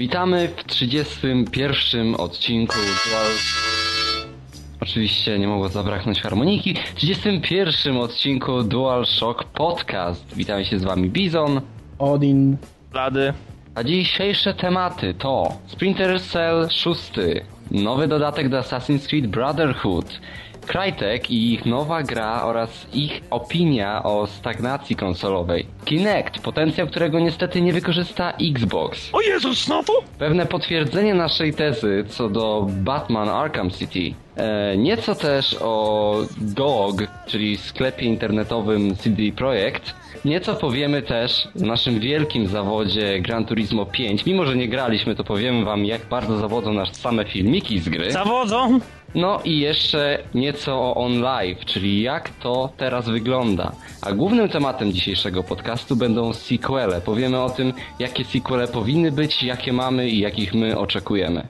Witamy 0.00 0.48
w 0.48 0.64
31 0.64 2.14
odcinku 2.14 2.74
Dual... 2.74 3.26
Oczywiście 4.80 5.38
nie 5.38 5.48
mogło 5.48 5.68
zabraknąć 5.68 6.20
harmoniki. 6.20 6.74
W 6.74 6.94
31 6.94 7.96
odcinku 7.96 8.62
DualShock 8.62 9.44
Podcast. 9.44 10.36
Witam 10.36 10.64
się 10.64 10.78
z 10.78 10.84
wami 10.84 11.10
Bizon. 11.10 11.60
Odin. 11.98 12.56
Blady. 12.92 13.32
A 13.74 13.84
dzisiejsze 13.84 14.54
tematy 14.54 15.14
to 15.14 15.52
Splinter 15.66 16.20
Cell 16.20 16.68
6, 16.70 17.12
nowy 17.70 18.08
dodatek 18.08 18.48
do 18.48 18.58
Assassin's 18.58 19.08
Creed 19.08 19.26
Brotherhood, 19.26 20.20
Crytek 20.70 21.30
i 21.30 21.54
ich 21.54 21.66
nowa 21.66 22.02
gra 22.02 22.42
oraz 22.42 22.86
ich 22.92 23.20
opinia 23.30 24.02
o 24.02 24.26
stagnacji 24.26 24.96
konsolowej. 24.96 25.66
Kinect, 25.84 26.38
potencjał 26.38 26.86
którego 26.86 27.20
niestety 27.20 27.60
nie 27.60 27.72
wykorzysta 27.72 28.32
Xbox. 28.54 29.10
O 29.12 29.20
Jezus, 29.20 29.64
znowu? 29.64 29.92
Pewne 30.18 30.46
potwierdzenie 30.46 31.14
naszej 31.14 31.54
tezy 31.54 32.04
co 32.08 32.28
do 32.28 32.66
Batman 32.68 33.28
Arkham 33.28 33.70
City. 33.70 34.14
E, 34.36 34.76
nieco 34.76 35.14
też 35.14 35.56
o 35.60 36.16
GOG, 36.40 37.02
czyli 37.26 37.56
sklepie 37.56 38.06
internetowym 38.06 38.96
CD 38.96 39.22
Projekt. 39.36 39.94
Nieco 40.24 40.54
powiemy 40.54 41.02
też 41.02 41.48
w 41.54 41.62
naszym 41.62 42.00
wielkim 42.00 42.46
zawodzie 42.46 43.20
Gran 43.20 43.44
Turismo 43.44 43.86
5. 43.86 44.26
Mimo, 44.26 44.44
że 44.44 44.56
nie 44.56 44.68
graliśmy, 44.68 45.14
to 45.14 45.24
powiemy 45.24 45.64
wam, 45.64 45.84
jak 45.84 46.06
bardzo 46.06 46.38
zawodzą 46.38 46.72
nas 46.72 46.96
same 46.96 47.24
filmiki 47.24 47.80
z 47.80 47.88
gry. 47.88 48.12
Zawodzą. 48.12 48.80
No 49.14 49.40
i 49.44 49.58
jeszcze 49.58 50.18
nieco 50.34 50.72
o 50.72 50.94
On 50.94 51.20
Live, 51.20 51.64
czyli 51.64 52.02
jak 52.02 52.30
to 52.30 52.72
teraz 52.76 53.08
wygląda. 53.08 53.72
A 54.02 54.12
głównym 54.12 54.48
tematem 54.48 54.92
dzisiejszego 54.92 55.42
podcastu 55.42 55.96
będą 55.96 56.32
sequele. 56.32 57.00
Powiemy 57.00 57.40
o 57.40 57.50
tym, 57.50 57.72
jakie 57.98 58.24
sequele 58.24 58.68
powinny 58.68 59.12
być, 59.12 59.42
jakie 59.42 59.72
mamy 59.72 60.08
i 60.08 60.18
jakich 60.18 60.54
my 60.54 60.78
oczekujemy. 60.78 61.48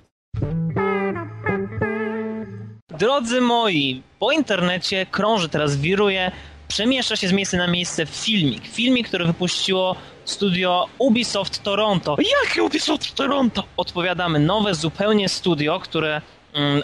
Drodzy 2.98 3.40
moi, 3.40 4.02
po 4.18 4.32
internecie 4.32 5.06
krąży 5.06 5.48
teraz, 5.48 5.76
wiruje, 5.76 6.30
przemieszcza 6.68 7.16
się 7.16 7.28
z 7.28 7.32
miejsca 7.32 7.56
na 7.56 7.66
miejsce 7.66 8.06
filmik. 8.06 8.66
Filmik, 8.66 9.08
który 9.08 9.24
wypuściło 9.24 9.96
studio 10.24 10.86
Ubisoft 10.98 11.62
Toronto. 11.62 12.16
Jakie 12.42 12.62
Ubisoft 12.62 13.14
Toronto? 13.14 13.64
Odpowiadamy, 13.76 14.38
nowe 14.38 14.74
zupełnie 14.74 15.28
studio, 15.28 15.80
które 15.80 16.20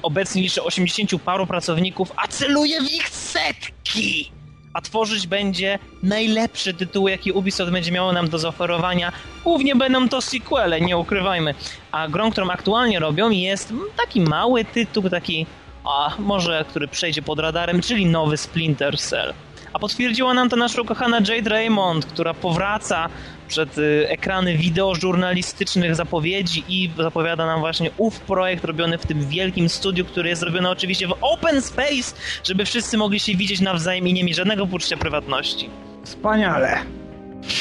obecnie 0.03 0.43
liczy 0.43 0.63
80 0.63 1.23
paru 1.23 1.47
pracowników, 1.47 2.13
a 2.17 2.29
celuje 2.29 2.81
w 2.81 2.93
ich 2.93 3.09
setki! 3.09 4.31
A 4.73 4.81
tworzyć 4.81 5.27
będzie 5.27 5.79
najlepsze 6.03 6.75
tytuły, 6.75 7.11
jakie 7.11 7.35
Ubisoft 7.35 7.73
będzie 7.73 7.93
miało 7.93 8.13
nam 8.13 8.29
do 8.29 8.39
zaoferowania. 8.39 9.13
Głównie 9.45 9.77
będą 9.77 10.09
to 10.09 10.21
sequele, 10.21 10.81
nie 10.81 10.97
ukrywajmy. 10.97 11.55
A 11.93 12.09
grą, 12.09 12.31
którą 12.31 12.51
aktualnie 12.51 12.99
robią 12.99 13.31
jest 13.31 13.73
taki 13.97 14.21
mały 14.21 14.65
tytuł, 14.65 15.11
taki 15.11 15.47
a 15.85 16.13
może 16.19 16.65
który 16.69 16.89
przejdzie 16.89 17.23
pod 17.23 17.39
radarem, 17.39 17.81
czyli 17.81 18.07
nowy 18.07 18.37
Splinter 18.37 18.99
Cell. 18.99 19.35
A 19.77 19.79
potwierdziła 19.79 20.35
nam 20.35 20.49
to 20.49 20.57
nasza 20.57 20.83
ukochana 20.83 21.19
Jade 21.29 21.51
Raymond, 21.51 22.07
która 22.07 22.35
powraca 22.35 23.09
przed 23.49 23.79
y, 23.79 24.07
ekrany 24.09 24.57
wideo 24.57 24.95
żurnalistycznych 24.95 25.95
zapowiedzi 25.95 26.65
i 26.69 26.91
zapowiada 26.97 27.47
nam 27.47 27.61
właśnie 27.61 27.91
ów 27.97 28.21
projekt 28.21 28.65
robiony 28.65 28.99
w 28.99 29.07
tym 29.07 29.29
wielkim 29.29 29.69
studiu, 29.69 30.05
który 30.05 30.29
jest 30.29 30.43
robiony 30.43 30.71
oczywiście 30.71 31.09
w 31.09 31.15
open 31.21 31.63
space, 31.63 32.15
żeby 32.45 32.65
wszyscy 32.65 32.97
mogli 32.97 33.21
się 33.21 33.35
widzieć 33.35 33.61
nawzajem 33.61 34.09
i 34.09 34.13
nie 34.13 34.25
mieć 34.25 34.37
żadnego 34.37 34.67
poczucia 34.67 34.97
prywatności. 34.97 35.71
Wspaniale. 36.05 36.79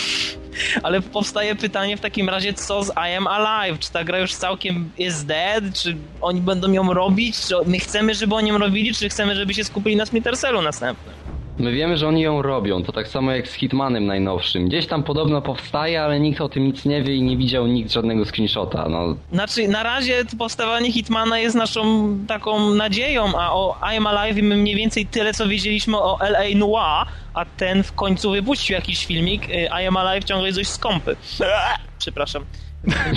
Ale 0.83 1.01
powstaje 1.01 1.55
pytanie 1.55 1.97
w 1.97 2.01
takim 2.01 2.29
razie, 2.29 2.53
co 2.53 2.83
z 2.83 2.89
I 2.89 3.15
Am 3.15 3.27
Alive? 3.27 3.79
Czy 3.79 3.91
ta 3.91 4.03
gra 4.03 4.19
już 4.19 4.35
całkiem 4.35 4.91
is 4.97 5.23
dead? 5.23 5.63
Czy 5.73 5.97
oni 6.21 6.41
będą 6.41 6.71
ją 6.71 6.93
robić? 6.93 7.39
Czy 7.39 7.55
my 7.65 7.79
chcemy, 7.79 8.15
żeby 8.15 8.35
oni 8.35 8.49
ją 8.49 8.57
robili? 8.57 8.93
Czy 8.93 9.09
chcemy, 9.09 9.35
żeby 9.35 9.53
się 9.53 9.63
skupili 9.63 9.95
na 9.95 10.05
Splinter 10.05 10.37
Cellu 10.37 10.61
następnym? 10.61 11.24
My 11.57 11.71
wiemy, 11.71 11.97
że 11.97 12.07
oni 12.07 12.21
ją 12.21 12.41
robią, 12.41 12.83
to 12.83 12.91
tak 12.91 13.07
samo 13.07 13.31
jak 13.31 13.47
z 13.47 13.53
Hitmanem 13.53 14.05
najnowszym. 14.05 14.67
Gdzieś 14.67 14.87
tam 14.87 15.03
podobno 15.03 15.41
powstaje, 15.41 16.01
ale 16.01 16.19
nikt 16.19 16.41
o 16.41 16.49
tym 16.49 16.63
nic 16.63 16.85
nie 16.85 17.03
wie 17.03 17.15
i 17.15 17.21
nie 17.21 17.37
widział 17.37 17.67
nikt 17.67 17.91
żadnego 17.91 18.25
screenshota. 18.25 18.89
No, 18.89 19.15
Znaczy, 19.33 19.67
na 19.67 19.83
razie 19.83 20.23
powstawanie 20.37 20.91
Hitmana 20.91 21.39
jest 21.39 21.55
naszą 21.55 22.09
taką 22.27 22.69
nadzieją, 22.69 23.39
a 23.39 23.53
o 23.53 23.77
I 23.93 23.97
Am 23.97 24.07
Alive 24.07 24.35
wiemy 24.35 24.55
mniej 24.55 24.75
więcej 24.75 25.05
tyle, 25.05 25.33
co 25.33 25.47
wiedzieliśmy 25.47 25.97
o 25.97 26.21
L.A. 26.21 26.57
Noir, 26.57 27.07
a 27.33 27.45
ten 27.57 27.83
w 27.83 27.93
końcu 27.93 28.31
wypuścił 28.31 28.73
jakiś 28.73 29.05
filmik. 29.05 29.49
y, 29.49 29.53
I 29.83 29.87
Am 29.87 29.97
Alive 29.97 30.23
ciągle 30.23 30.47
jest 30.47 30.59
dość 30.59 30.69
skąpy. 30.69 31.15
Przepraszam. 31.99 32.45
Tak 32.91 33.15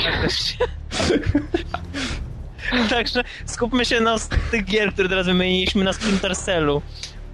Także 2.90 3.24
skupmy 3.46 3.84
się 3.84 4.00
na 4.00 4.16
tych 4.50 4.64
gier, 4.64 4.92
które 4.92 5.08
teraz 5.08 5.26
wymieniliśmy 5.26 5.84
na 5.84 5.92
Splinter 5.92 6.36
Cellu. 6.36 6.82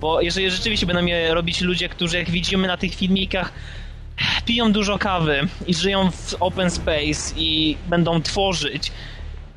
Bo 0.04 0.20
jeżeli 0.20 0.50
rzeczywiście 0.50 0.86
będą 0.86 1.06
je 1.06 1.34
robić 1.34 1.60
ludzie, 1.60 1.88
którzy 1.88 2.18
jak 2.18 2.30
widzimy 2.30 2.68
na 2.68 2.76
tych 2.76 2.94
filmikach 2.94 3.52
piją 4.46 4.72
dużo 4.72 4.98
kawy 4.98 5.40
i 5.66 5.74
żyją 5.74 6.10
w 6.10 6.36
open 6.40 6.70
space 6.70 7.34
i 7.36 7.76
będą 7.88 8.22
tworzyć, 8.22 8.92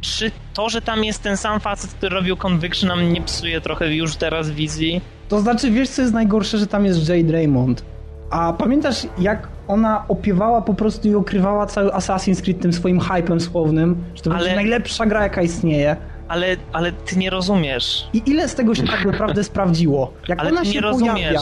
czy 0.01 0.31
to, 0.53 0.69
że 0.69 0.81
tam 0.81 1.03
jest 1.03 1.23
ten 1.23 1.37
sam 1.37 1.59
facet, 1.59 1.91
który 1.91 2.15
robił 2.15 2.37
Conviction 2.37 2.87
nam 2.89 3.13
nie 3.13 3.21
psuje 3.21 3.61
trochę 3.61 3.95
już 3.95 4.15
teraz 4.15 4.49
wizji? 4.49 5.01
To 5.29 5.39
znaczy, 5.39 5.71
wiesz 5.71 5.89
co 5.89 6.01
jest 6.01 6.13
najgorsze, 6.13 6.57
że 6.57 6.67
tam 6.67 6.85
jest 6.85 7.09
Jade 7.09 7.31
Raymond. 7.33 7.85
A 8.29 8.53
pamiętasz, 8.53 9.07
jak 9.19 9.47
ona 9.67 10.05
opiewała 10.07 10.61
po 10.61 10.73
prostu 10.73 11.07
i 11.07 11.15
okrywała 11.15 11.65
cały 11.65 11.89
Assassin's 11.89 12.41
Creed 12.41 12.61
tym 12.61 12.73
swoim 12.73 12.99
hypem 12.99 13.41
słownym, 13.41 14.03
że 14.15 14.21
to 14.21 14.29
Ale- 14.29 14.39
będzie 14.39 14.55
najlepsza 14.55 15.05
gra, 15.05 15.23
jaka 15.23 15.41
istnieje. 15.41 15.95
Ale, 16.27 16.57
ale 16.73 16.91
ty 16.91 17.17
nie 17.17 17.29
rozumiesz. 17.29 18.07
I 18.13 18.21
ile 18.25 18.47
z 18.47 18.55
tego 18.55 18.75
się 18.75 18.83
tak 18.83 19.05
naprawdę 19.05 19.43
sprawdziło? 19.51 20.13
Jak 20.27 20.39
Ale 20.39 20.49
ona 20.49 20.65
się 20.65 20.81
rozumiesz. 20.81 21.13
pojawia, 21.15 21.41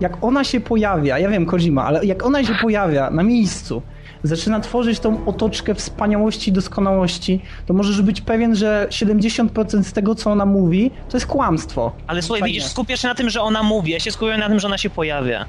jak 0.00 0.24
ona 0.24 0.44
się 0.44 0.60
pojawia, 0.60 1.18
ja 1.18 1.28
wiem 1.28 1.46
Kojima, 1.46 1.84
ale 1.84 2.04
jak 2.04 2.26
ona 2.26 2.44
się 2.44 2.54
pojawia 2.54 3.10
na 3.10 3.22
miejscu, 3.22 3.82
zaczyna 4.22 4.60
tworzyć 4.60 5.00
tą 5.00 5.26
otoczkę 5.26 5.74
wspaniałości 5.74 6.50
i 6.50 6.52
doskonałości, 6.52 7.40
to 7.66 7.74
możesz 7.74 8.02
być 8.02 8.20
pewien, 8.20 8.56
że 8.56 8.86
70% 8.90 9.82
z 9.82 9.92
tego, 9.92 10.14
co 10.14 10.30
ona 10.30 10.46
mówi, 10.46 10.90
to 11.08 11.16
jest 11.16 11.26
kłamstwo. 11.26 11.92
Ale 12.06 12.22
słuchaj, 12.22 12.42
widzisz, 12.42 12.64
skupiasz 12.64 13.02
się 13.02 13.08
na 13.08 13.14
tym, 13.14 13.30
że 13.30 13.40
ona 13.42 13.62
mówi, 13.62 13.92
ja 13.92 14.00
się 14.00 14.10
skupiam 14.10 14.40
na 14.40 14.48
tym, 14.48 14.60
że 14.60 14.66
ona 14.66 14.78
się 14.78 14.90
pojawia. 14.90 15.44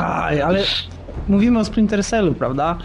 Aj, 0.00 0.42
ale 0.42 0.62
mówimy 1.28 1.58
o 1.58 1.64
Splinter 1.64 2.04
Cellu, 2.04 2.34
prawda? 2.34 2.78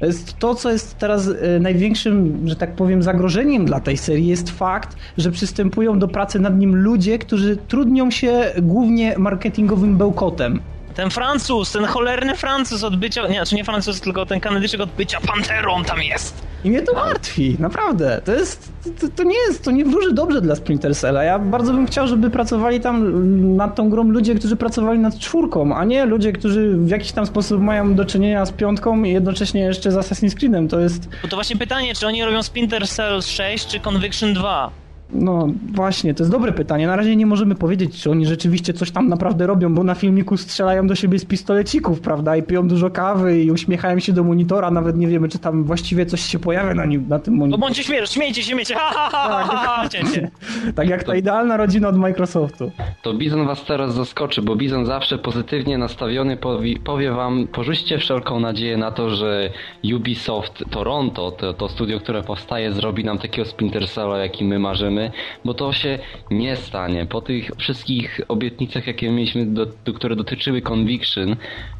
Jest 0.00 0.38
to, 0.38 0.54
co 0.54 0.70
jest 0.70 0.98
teraz 0.98 1.28
e, 1.28 1.60
największym, 1.60 2.42
że 2.48 2.56
tak 2.56 2.76
powiem, 2.76 3.02
zagrożeniem 3.02 3.64
dla 3.64 3.80
tej 3.80 3.96
serii, 3.96 4.26
jest 4.26 4.50
fakt, 4.50 4.96
że 5.18 5.30
przystępują 5.30 5.98
do 5.98 6.08
pracy 6.08 6.40
nad 6.40 6.58
nim 6.58 6.76
ludzie, 6.76 7.18
którzy 7.18 7.56
trudnią 7.56 8.10
się 8.10 8.52
głównie 8.62 9.18
marketingowym 9.18 9.96
bełkotem. 9.96 10.60
Ten 10.94 11.10
Francuz, 11.10 11.72
ten 11.72 11.84
cholerny 11.84 12.36
Francuz 12.36 12.84
od 12.84 12.96
bycia, 12.96 13.28
nie, 13.28 13.34
znaczy 13.34 13.54
nie 13.54 13.64
Francuz, 13.64 14.00
tylko 14.00 14.26
ten 14.26 14.40
Kanadyjczyk 14.40 14.80
od 14.80 14.90
bycia 14.90 15.18
panterą 15.20 15.84
tam 15.84 16.02
jest. 16.02 16.46
I 16.64 16.70
mnie 16.70 16.82
to 16.82 16.94
martwi, 16.94 17.56
naprawdę. 17.58 18.22
To 18.24 18.32
jest, 18.32 18.72
to, 19.00 19.06
to 19.16 19.22
nie 19.22 19.36
jest, 19.48 19.64
to 19.64 19.70
nie 19.70 19.84
wróży 19.84 20.12
dobrze 20.12 20.40
dla 20.40 20.56
Splinter 20.56 20.96
Cella. 20.96 21.24
Ja 21.24 21.38
bardzo 21.38 21.72
bym 21.72 21.86
chciał, 21.86 22.06
żeby 22.06 22.30
pracowali 22.30 22.80
tam 22.80 23.56
nad 23.56 23.74
tą 23.74 23.90
grą 23.90 24.04
ludzie, 24.04 24.34
którzy 24.34 24.56
pracowali 24.56 24.98
nad 24.98 25.18
czwórką, 25.18 25.76
a 25.76 25.84
nie 25.84 26.04
ludzie, 26.06 26.32
którzy 26.32 26.76
w 26.76 26.88
jakiś 26.88 27.12
tam 27.12 27.26
sposób 27.26 27.60
mają 27.60 27.94
do 27.94 28.04
czynienia 28.04 28.46
z 28.46 28.52
piątką 28.52 29.02
i 29.02 29.12
jednocześnie 29.12 29.60
jeszcze 29.60 29.92
z 29.92 29.94
Assassin's 29.94 30.34
Creedem. 30.34 30.68
To 30.68 30.80
jest, 30.80 31.08
Bo 31.22 31.28
to 31.28 31.36
właśnie 31.36 31.56
pytanie, 31.56 31.94
czy 31.94 32.06
oni 32.06 32.24
robią 32.24 32.42
Splinter 32.42 32.88
Cell 32.88 33.22
6 33.22 33.66
czy 33.66 33.80
Conviction 33.80 34.34
2? 34.34 34.83
No 35.12 35.48
właśnie, 35.74 36.14
to 36.14 36.22
jest 36.22 36.30
dobre 36.32 36.52
pytanie. 36.52 36.86
Na 36.86 36.96
razie 36.96 37.16
nie 37.16 37.26
możemy 37.26 37.54
powiedzieć, 37.54 38.02
czy 38.02 38.10
oni 38.10 38.26
rzeczywiście 38.26 38.72
coś 38.72 38.90
tam 38.90 39.08
naprawdę 39.08 39.46
robią, 39.46 39.74
bo 39.74 39.84
na 39.84 39.94
filmiku 39.94 40.36
strzelają 40.36 40.86
do 40.86 40.94
siebie 40.94 41.18
z 41.18 41.24
pistolecików, 41.24 42.00
prawda, 42.00 42.36
i 42.36 42.42
piją 42.42 42.68
dużo 42.68 42.90
kawy 42.90 43.42
i 43.42 43.50
uśmiechają 43.50 43.98
się 43.98 44.12
do 44.12 44.24
monitora, 44.24 44.70
nawet 44.70 44.96
nie 44.96 45.06
wiemy, 45.06 45.28
czy 45.28 45.38
tam 45.38 45.64
właściwie 45.64 46.06
coś 46.06 46.20
się 46.20 46.38
pojawia 46.38 46.74
na 46.74 46.84
nim, 46.84 47.04
na 47.08 47.18
tym 47.18 47.34
No 47.34 47.38
monitorze. 47.40 47.60
bądźcie 47.60 47.82
śmiesz, 47.84 48.10
śmiejcie 48.10 48.42
się, 48.42 48.50
śmiejcie, 48.52 48.74
ha, 48.74 48.90
ha, 48.94 49.08
ha, 49.12 49.44
ha, 49.48 49.56
ha, 49.82 49.88
cięcie. 49.88 50.30
Tak 50.74 50.88
jak 50.88 51.04
ta 51.04 51.14
idealna 51.16 51.56
rodzina 51.56 51.88
od 51.88 51.96
Microsoftu. 51.96 52.70
to 53.02 53.14
Bizon 53.14 53.46
was 53.46 53.64
teraz 53.64 53.94
zaskoczy, 53.94 54.42
bo 54.42 54.56
Bizon 54.56 54.86
zawsze 54.86 55.18
pozytywnie 55.18 55.78
nastawiony 55.78 56.36
powie, 56.36 56.78
powie 56.78 57.10
wam, 57.12 57.46
porzućcie 57.52 57.98
wszelką 57.98 58.40
nadzieję 58.40 58.76
na 58.76 58.90
to, 58.92 59.10
że 59.10 59.50
Ubisoft 59.96 60.64
Toronto, 60.70 61.30
to, 61.30 61.54
to 61.54 61.68
studio, 61.68 62.00
które 62.00 62.22
powstaje, 62.22 62.72
zrobi 62.72 63.04
nam 63.04 63.18
takiego 63.18 63.48
Splinter 63.48 63.88
Cella, 63.88 64.18
jaki 64.18 64.44
my 64.44 64.58
marzymy. 64.58 65.03
Bo 65.44 65.54
to 65.54 65.72
się 65.72 65.98
nie 66.30 66.56
stanie. 66.56 67.06
Po 67.06 67.20
tych 67.20 67.50
wszystkich 67.58 68.20
obietnicach, 68.28 68.86
jakie 68.86 69.10
mieliśmy, 69.10 69.46
do, 69.46 69.66
które 69.94 70.16
dotyczyły 70.16 70.62
Conviction 70.62 71.36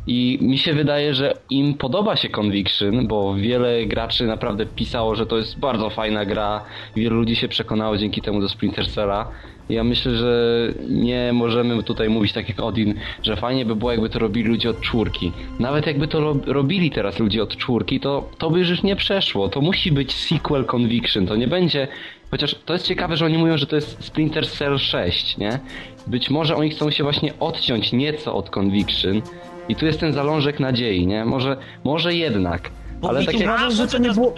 i 0.06 0.38
mi 0.40 0.58
się 0.58 0.72
wydaje, 0.74 1.14
że 1.14 1.34
im 1.50 1.74
podoba 1.74 2.16
się 2.16 2.28
Conviction, 2.28 3.06
bo 3.06 3.34
wiele 3.34 3.86
graczy 3.86 4.26
naprawdę 4.26 4.66
pisało, 4.66 5.14
że 5.14 5.26
to 5.26 5.36
jest 5.36 5.58
bardzo 5.58 5.90
fajna 5.90 6.24
gra, 6.24 6.64
wielu 6.96 7.16
ludzi 7.16 7.36
się 7.36 7.48
przekonało 7.48 7.96
dzięki 7.96 8.22
temu 8.22 8.40
do 8.40 8.48
Splinter 8.48 8.88
Cella. 8.88 9.28
Ja 9.68 9.84
myślę, 9.84 10.14
że 10.14 10.68
nie 10.88 11.32
możemy 11.32 11.82
tutaj 11.82 12.08
mówić 12.08 12.32
tak 12.32 12.48
jak 12.48 12.60
Odin, 12.60 12.94
że 13.22 13.36
fajnie 13.36 13.64
by 13.64 13.76
było 13.76 13.90
jakby 13.90 14.08
to 14.08 14.18
robili 14.18 14.48
ludzie 14.48 14.70
od 14.70 14.80
czwórki. 14.80 15.32
Nawet 15.58 15.86
jakby 15.86 16.08
to 16.08 16.20
ro 16.20 16.36
robili 16.46 16.90
teraz 16.90 17.18
ludzie 17.18 17.42
od 17.42 17.56
czwórki, 17.56 18.00
to, 18.00 18.28
to 18.38 18.50
by 18.50 18.58
już 18.58 18.82
nie 18.82 18.96
przeszło. 18.96 19.48
To 19.48 19.60
musi 19.60 19.92
być 19.92 20.14
sequel 20.14 20.64
Conviction, 20.64 21.26
to 21.26 21.36
nie 21.36 21.48
będzie... 21.48 21.88
Chociaż 22.34 22.54
to 22.66 22.72
jest 22.72 22.86
ciekawe, 22.86 23.16
że 23.16 23.24
oni 23.24 23.38
mówią, 23.38 23.58
że 23.58 23.66
to 23.66 23.76
jest 23.76 24.04
Splinter 24.04 24.48
Cell 24.48 24.78
6, 24.78 25.36
nie? 25.36 25.58
Być 26.06 26.30
może 26.30 26.56
oni 26.56 26.70
chcą 26.70 26.90
się 26.90 27.02
właśnie 27.04 27.32
odciąć 27.40 27.92
nieco 27.92 28.34
od 28.34 28.50
Conviction 28.50 29.22
i 29.68 29.76
tu 29.76 29.86
jest 29.86 30.00
ten 30.00 30.12
zalążek 30.12 30.60
nadziei, 30.60 31.06
nie? 31.06 31.24
Może, 31.24 31.56
może 31.84 32.14
jednak. 32.14 32.70
Bo 33.00 33.08
Ale 33.08 33.24
takie- 33.24 33.46
ważne, 33.46 33.70
że 33.70 33.86
to 33.86 33.98
nie 33.98 34.02
teraz 34.02 34.16
było- 34.16 34.34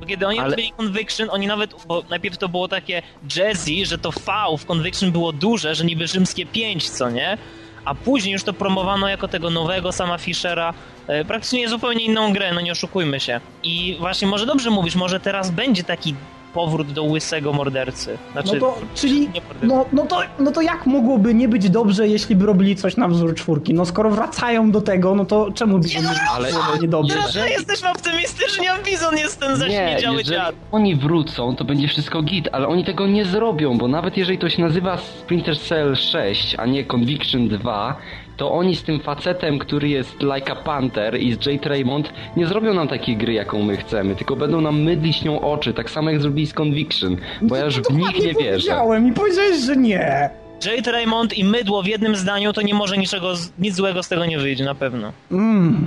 bo 0.00 0.06
kiedy 0.06 0.26
oni 0.26 0.38
Ale- 0.38 0.50
robili 0.50 0.72
Conviction, 0.76 1.28
oni 1.30 1.46
nawet, 1.46 1.74
bo 1.88 2.02
najpierw 2.10 2.38
to 2.38 2.48
było 2.48 2.68
takie 2.68 3.02
jazzy, 3.36 3.86
że 3.86 3.98
to 3.98 4.10
V 4.10 4.32
w 4.58 4.66
Conviction 4.66 5.12
było 5.12 5.32
duże, 5.32 5.74
że 5.74 5.84
niby 5.84 6.06
rzymskie 6.06 6.46
5, 6.46 6.90
co 6.90 7.10
nie? 7.10 7.38
A 7.84 7.94
później 7.94 8.32
już 8.32 8.44
to 8.44 8.52
promowano 8.52 9.08
jako 9.08 9.28
tego 9.28 9.50
nowego 9.50 9.92
sama 9.92 10.18
Fischera, 10.18 10.74
e, 11.06 11.24
praktycznie 11.24 11.68
zupełnie 11.68 12.04
inną 12.04 12.32
grę, 12.32 12.52
no 12.54 12.60
nie 12.60 12.72
oszukujmy 12.72 13.20
się. 13.20 13.40
I 13.62 13.96
właśnie 14.00 14.28
może 14.28 14.46
dobrze 14.46 14.70
mówisz, 14.70 14.94
może 14.96 15.20
teraz 15.20 15.50
będzie 15.50 15.84
taki 15.84 16.14
powrót 16.54 16.92
do 16.92 17.02
łysego 17.04 17.52
mordercy. 17.52 18.18
Znaczy, 18.32 18.54
No 18.54 18.60
to, 18.60 18.78
czyli, 18.94 19.20
nie 19.20 19.40
no, 19.62 19.84
no, 19.92 20.06
to, 20.06 20.20
no 20.38 20.52
to 20.52 20.60
jak 20.62 20.86
mogłoby 20.86 21.34
nie 21.34 21.48
być 21.48 21.70
dobrze, 21.70 22.08
jeśli 22.08 22.36
by 22.36 22.46
robili 22.46 22.76
coś 22.76 22.96
na 22.96 23.08
wzór 23.08 23.34
czwórki? 23.34 23.74
No 23.74 23.84
skoro 23.84 24.10
wracają 24.10 24.70
do 24.70 24.80
tego, 24.80 25.14
no 25.14 25.24
to 25.24 25.48
czemu 25.54 25.78
by 25.78 25.88
Nie, 25.88 26.02
no, 26.02 26.10
ale- 26.34 26.48
niedobrze? 26.82 27.14
Teraz 27.14 27.32
że 27.32 27.48
jesteśmy 27.50 27.90
optymistyczni, 27.90 28.68
a 28.68 28.78
Bizon 28.82 29.16
jest 29.16 29.40
ten 29.40 29.50
Nie, 29.50 29.56
zaśmiedziały 29.56 30.16
jeżeli 30.18 30.36
dziad. 30.38 30.54
oni 30.72 30.96
wrócą, 30.96 31.56
to 31.56 31.64
będzie 31.64 31.88
wszystko 31.88 32.22
git, 32.22 32.48
ale 32.52 32.68
oni 32.68 32.84
tego 32.84 33.06
nie 33.06 33.24
zrobią, 33.24 33.78
bo 33.78 33.88
nawet 33.88 34.16
jeżeli 34.16 34.38
to 34.38 34.48
się 34.48 34.62
nazywa 34.62 34.98
Splinter 34.98 35.58
Cell 35.58 35.96
6, 35.96 36.54
a 36.58 36.66
nie 36.66 36.84
Conviction 36.84 37.48
2, 37.48 37.96
to 38.36 38.52
oni 38.52 38.76
z 38.76 38.82
tym 38.82 39.00
facetem, 39.00 39.58
który 39.58 39.88
jest 39.88 40.22
like 40.22 40.52
a 40.52 40.56
Panther 40.56 41.20
i 41.20 41.34
z 41.34 41.46
Jade 41.46 41.68
Raymond 41.68 42.12
nie 42.36 42.46
zrobią 42.46 42.74
nam 42.74 42.88
takiej 42.88 43.16
gry, 43.16 43.32
jaką 43.32 43.62
my 43.62 43.76
chcemy, 43.76 44.16
tylko 44.16 44.36
będą 44.36 44.60
nam 44.60 44.82
mydlić 44.82 45.24
nią 45.24 45.40
oczy, 45.40 45.72
tak 45.74 45.90
samo 45.90 46.10
jak 46.10 46.20
zrobili 46.20 46.46
z 46.46 46.54
Conviction, 46.54 47.16
bo 47.42 47.56
ja 47.56 47.64
już 47.64 47.80
w 47.80 47.90
nich 47.96 48.14
nie 48.14 48.34
wierzę. 48.34 48.42
powiedziałem 48.50 49.08
i 49.08 49.12
powiedziałeś, 49.12 49.56
że 49.60 49.76
nie. 49.76 50.30
Jade 50.66 50.92
Raymond 50.92 51.38
i 51.38 51.44
mydło 51.44 51.82
w 51.82 51.86
jednym 51.86 52.16
zdaniu, 52.16 52.52
to 52.52 52.62
nie 52.62 52.74
może 52.74 52.98
niczego, 52.98 53.32
nic 53.58 53.74
złego 53.74 54.02
z 54.02 54.08
tego 54.08 54.26
nie 54.26 54.38
wyjdzie, 54.38 54.64
na 54.64 54.74
pewno. 54.74 55.12
Mm. 55.32 55.86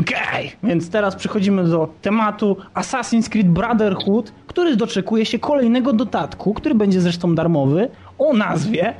Okej, 0.00 0.52
więc 0.62 0.90
teraz 0.90 1.16
przechodzimy 1.16 1.64
do 1.64 1.88
tematu 2.02 2.56
Assassin's 2.74 3.28
Creed 3.28 3.48
Brotherhood, 3.48 4.32
który 4.46 4.76
doczekuje 4.76 5.26
się 5.26 5.38
kolejnego 5.38 5.92
dodatku, 5.92 6.54
który 6.54 6.74
będzie 6.74 7.00
zresztą 7.00 7.34
darmowy, 7.34 7.88
o 8.18 8.32
nazwie 8.32 8.94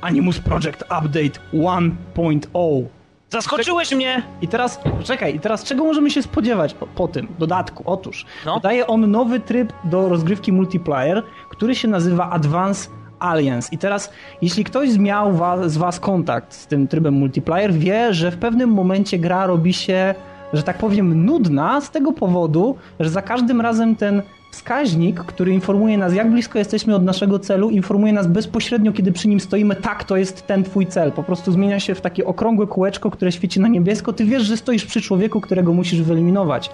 Animus 0.00 0.40
Project 0.40 0.82
Update 0.82 1.40
1.0. 1.54 2.84
Zaskoczyłeś 3.30 3.94
mnie! 3.94 4.22
I 4.42 4.48
teraz, 4.48 4.80
czekaj, 5.04 5.34
i 5.36 5.40
teraz 5.40 5.64
czego 5.64 5.84
możemy 5.84 6.10
się 6.10 6.22
spodziewać 6.22 6.74
po, 6.74 6.86
po 6.86 7.08
tym 7.08 7.28
dodatku? 7.38 7.82
Otóż, 7.86 8.26
No. 8.46 8.60
daje 8.60 8.86
on 8.86 9.10
nowy 9.10 9.40
tryb 9.40 9.72
do 9.84 10.08
rozgrywki 10.08 10.52
multiplayer, 10.52 11.22
który 11.50 11.74
się 11.74 11.88
nazywa 11.88 12.30
Advance 12.30 12.88
Alliance. 13.18 13.68
I 13.72 13.78
teraz, 13.78 14.12
jeśli 14.42 14.64
ktoś 14.64 14.98
miał 14.98 15.38
z 15.66 15.76
was 15.76 16.00
kontakt 16.00 16.54
z 16.54 16.66
tym 16.66 16.88
trybem 16.88 17.14
multiplayer, 17.14 17.72
wie, 17.72 18.14
że 18.14 18.30
w 18.30 18.36
pewnym 18.38 18.70
momencie 18.70 19.18
gra 19.18 19.46
robi 19.46 19.72
się, 19.72 20.14
że 20.52 20.62
tak 20.62 20.78
powiem, 20.78 21.24
nudna 21.26 21.80
z 21.80 21.90
tego 21.90 22.12
powodu, 22.12 22.76
że 23.00 23.10
za 23.10 23.22
każdym 23.22 23.60
razem 23.60 23.96
ten 23.96 24.22
wskaźnik, 24.56 25.20
który 25.20 25.52
informuje 25.52 25.98
nas, 25.98 26.14
jak 26.14 26.30
blisko 26.30 26.58
jesteśmy 26.58 26.94
od 26.94 27.04
naszego 27.04 27.38
celu, 27.38 27.70
informuje 27.70 28.12
nas 28.12 28.26
bezpośrednio, 28.26 28.92
kiedy 28.92 29.12
przy 29.12 29.28
nim 29.28 29.40
stoimy, 29.40 29.76
tak, 29.76 30.04
to 30.04 30.16
jest 30.16 30.46
ten 30.46 30.64
twój 30.64 30.86
cel. 30.86 31.12
Po 31.12 31.22
prostu 31.22 31.52
zmienia 31.52 31.80
się 31.80 31.94
w 31.94 32.00
takie 32.00 32.24
okrągłe 32.24 32.66
kółeczko, 32.66 33.10
które 33.10 33.32
świeci 33.32 33.60
na 33.60 33.68
niebiesko. 33.68 34.12
Ty 34.12 34.24
wiesz, 34.24 34.42
że 34.42 34.56
stoisz 34.56 34.86
przy 34.86 35.00
człowieku, 35.00 35.40
którego 35.40 35.72
musisz 35.72 36.02
wyeliminować. 36.02 36.70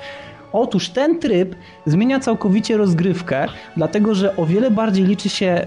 Otóż 0.52 0.88
ten 0.88 1.18
tryb 1.18 1.54
zmienia 1.86 2.20
całkowicie 2.20 2.76
rozgrywkę, 2.76 3.46
dlatego 3.76 4.14
że 4.14 4.36
o 4.36 4.46
wiele 4.46 4.70
bardziej 4.70 5.04
liczy 5.04 5.28
się 5.28 5.46
e, 5.46 5.66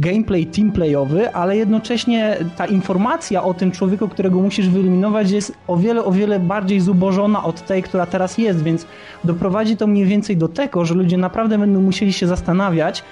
gameplay 0.00 0.46
teamplayowy, 0.46 1.34
ale 1.34 1.56
jednocześnie 1.56 2.36
ta 2.56 2.66
informacja 2.66 3.42
o 3.42 3.54
tym 3.54 3.70
człowieku, 3.70 4.08
którego 4.08 4.40
musisz 4.40 4.68
wyeliminować 4.68 5.30
jest 5.30 5.52
o 5.66 5.76
wiele, 5.76 6.04
o 6.04 6.12
wiele 6.12 6.40
bardziej 6.40 6.80
zubożona 6.80 7.44
od 7.44 7.66
tej, 7.66 7.82
która 7.82 8.06
teraz 8.06 8.38
jest, 8.38 8.62
więc 8.62 8.86
doprowadzi 9.24 9.76
to 9.76 9.86
mniej 9.86 10.06
więcej 10.06 10.36
do 10.36 10.48
tego, 10.48 10.84
że 10.84 10.94
ludzie 10.94 11.16
naprawdę 11.16 11.58
będą 11.58 11.80
musieli 11.80 12.12
się 12.12 12.26
zastanawiać, 12.26 13.04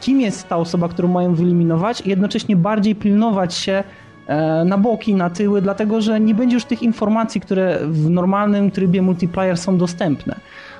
kim 0.00 0.20
jest 0.20 0.48
ta 0.48 0.56
osoba, 0.56 0.88
którą 0.88 1.08
mają 1.08 1.34
wyeliminować 1.34 2.00
i 2.00 2.08
jednocześnie 2.08 2.56
bardziej 2.56 2.94
pilnować 2.94 3.54
się 3.54 3.84
na 4.64 4.78
boki, 4.78 5.14
na 5.14 5.30
tyły, 5.30 5.62
dlatego 5.62 6.00
że 6.00 6.20
nie 6.20 6.34
będzie 6.34 6.54
już 6.54 6.64
tych 6.64 6.82
informacji, 6.82 7.40
które 7.40 7.78
w 7.86 8.10
normalnym 8.10 8.70
trybie 8.70 9.02
multiplayer 9.02 9.58
są 9.58 9.78
dostępne. 9.78 10.36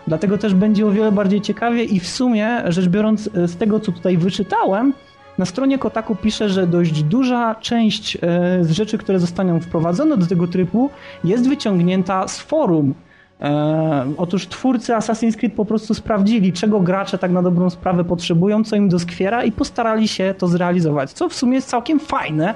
Dlatego 0.07 0.39
też 0.39 0.55
będzie 0.55 0.87
o 0.87 0.91
wiele 0.91 1.13
bardziej 1.13 1.41
ciekawie 1.41 1.85
i 1.85 2.01
w 2.01 2.09
sumie, 2.09 2.63
rzecz 2.69 2.89
biorąc 2.89 3.31
e, 3.35 3.49
z 3.49 3.57
tego, 3.57 3.81
co 3.81 3.93
tutaj 3.93 4.17
wyczytałem, 4.17 4.93
na 5.39 5.45
stronie 5.45 5.79
Kotaku 5.79 6.17
pisze, 6.17 6.49
że 6.49 6.67
dość 6.67 7.03
duża 7.03 7.55
część 7.55 8.17
e, 8.17 8.19
z 8.65 8.71
rzeczy, 8.71 8.99
które 8.99 9.19
zostaną 9.19 9.61
wprowadzone 9.61 10.17
do 10.17 10.27
tego 10.27 10.49
trybu 10.49 10.91
jest 11.25 11.49
wyciągnięta 11.49 12.29
z 12.29 12.39
forum. 12.39 12.95
E, 13.41 14.13
otóż 14.17 14.47
twórcy 14.47 14.93
Assassin's 14.93 15.37
Creed 15.37 15.55
po 15.55 15.65
prostu 15.65 15.95
sprawdzili, 15.95 16.53
czego 16.53 16.81
gracze 16.81 17.19
tak 17.19 17.31
na 17.31 17.43
dobrą 17.43 17.71
sprawę 17.71 18.05
potrzebują, 18.05 18.65
co 18.65 18.77
im 18.77 18.89
doskwiera 18.89 19.45
i 19.45 19.53
postarali 19.53 20.09
się 20.09 20.35
to 20.39 20.49
zrealizować, 20.49 21.13
co 21.13 21.29
w 21.29 21.35
sumie 21.35 21.55
jest 21.55 21.69
całkiem 21.69 22.01
fajne 22.01 22.49
e, 22.51 22.55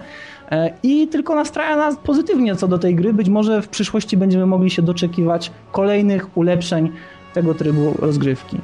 i 0.83 1.09
tylko 1.09 1.35
nastraja 1.35 1.77
nas 1.77 1.97
pozytywnie 1.97 2.57
co 2.57 2.69
do 2.69 2.79
tej 2.79 2.95
gry. 2.95 3.13
Być 3.13 3.29
może 3.29 3.63
w 3.63 3.69
przyszłości 3.69 4.17
będziemy 4.17 4.47
mogli 4.47 4.71
się 4.71 4.83
doczekiwać 4.83 5.51
kolejnych 5.73 6.37
ulepszeń 6.37 6.93
tego 7.35 7.55
trybu 7.55 7.95
rozgrywki. 7.99 8.57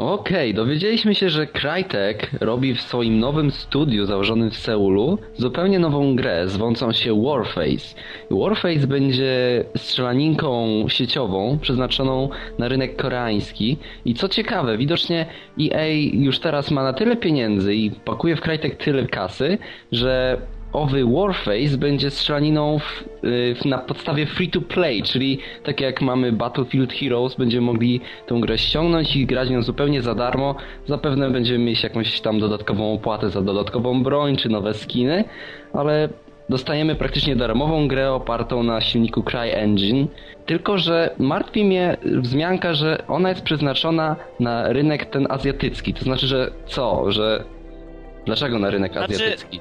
Okej, 0.00 0.54
dowiedzieliśmy 0.54 1.14
się, 1.14 1.30
że 1.30 1.46
Crytek 1.46 2.30
robi 2.40 2.74
w 2.74 2.80
swoim 2.80 3.18
nowym 3.18 3.50
studiu 3.50 4.06
założonym 4.06 4.50
w 4.50 4.56
Seulu 4.56 5.18
zupełnie 5.36 5.78
nową 5.78 6.16
grę 6.16 6.48
zwącą 6.48 6.92
się 6.92 7.22
Warface. 7.22 7.96
Warface 8.30 8.86
będzie 8.86 9.64
strzelaninką 9.76 10.84
sieciową 10.88 11.58
przeznaczoną 11.58 12.28
na 12.58 12.68
rynek 12.68 12.96
koreański 12.96 13.78
i 14.04 14.14
co 14.14 14.28
ciekawe, 14.28 14.78
widocznie 14.78 15.26
EA 15.60 15.86
już 16.12 16.38
teraz 16.38 16.70
ma 16.70 16.82
na 16.82 16.92
tyle 16.92 17.16
pieniędzy 17.16 17.74
i 17.74 17.90
pakuje 17.90 18.36
w 18.36 18.40
Crytek 18.40 18.84
tyle 18.84 19.06
kasy, 19.06 19.58
że 19.92 20.40
owy 20.72 21.04
Warface 21.04 21.78
będzie 21.78 22.10
strzelaniną 22.10 22.78
w, 22.78 23.02
y, 23.24 23.54
w, 23.54 23.64
na 23.64 23.78
podstawie 23.78 24.26
free 24.26 24.48
to 24.48 24.60
play, 24.60 25.02
czyli 25.02 25.38
tak 25.64 25.80
jak 25.80 26.02
mamy 26.02 26.32
Battlefield 26.32 26.92
Heroes, 26.92 27.34
będziemy 27.34 27.66
mogli 27.66 28.00
tę 28.26 28.40
grę 28.40 28.58
ściągnąć 28.58 29.16
i 29.16 29.26
grać 29.26 29.50
nią 29.50 29.62
zupełnie 29.62 30.02
za 30.02 30.14
darmo. 30.14 30.54
Zapewne 30.86 31.30
będziemy 31.30 31.64
mieć 31.64 31.82
jakąś 31.82 32.20
tam 32.20 32.40
dodatkową 32.40 32.94
opłatę 32.94 33.30
za 33.30 33.42
dodatkową 33.42 34.02
broń 34.02 34.36
czy 34.36 34.48
nowe 34.48 34.74
skiny, 34.74 35.24
ale 35.72 36.08
dostajemy 36.48 36.94
praktycznie 36.94 37.36
darmową 37.36 37.88
grę 37.88 38.12
opartą 38.12 38.62
na 38.62 38.80
silniku 38.80 39.22
CryEngine. 39.22 40.06
Tylko, 40.46 40.78
że 40.78 41.14
martwi 41.18 41.64
mnie 41.64 41.96
wzmianka, 42.02 42.74
że 42.74 43.02
ona 43.08 43.28
jest 43.28 43.42
przeznaczona 43.42 44.16
na 44.40 44.72
rynek 44.72 45.04
ten 45.04 45.26
azjatycki. 45.30 45.94
To 45.94 46.04
znaczy, 46.04 46.26
że 46.26 46.50
co? 46.66 47.12
Że 47.12 47.44
Dlaczego 48.26 48.58
na 48.58 48.70
rynek 48.70 48.92
Znaczy, 48.92 49.14
azjatycki? 49.14 49.60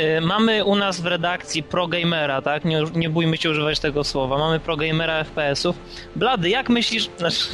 Y, 0.00 0.20
Mamy 0.20 0.64
u 0.64 0.76
nas 0.76 1.00
w 1.00 1.06
redakcji 1.06 1.62
progamera, 1.62 2.42
tak? 2.42 2.64
Nie, 2.64 2.82
nie 2.94 3.10
bójmy 3.10 3.36
się 3.36 3.50
używać 3.50 3.80
tego 3.80 4.04
słowa. 4.04 4.38
Mamy 4.38 4.60
progamera 4.60 5.24
FPS-ów. 5.24 5.76
Blady, 6.16 6.48
jak 6.48 6.68
myślisz... 6.70 7.10
Znaczy... 7.18 7.44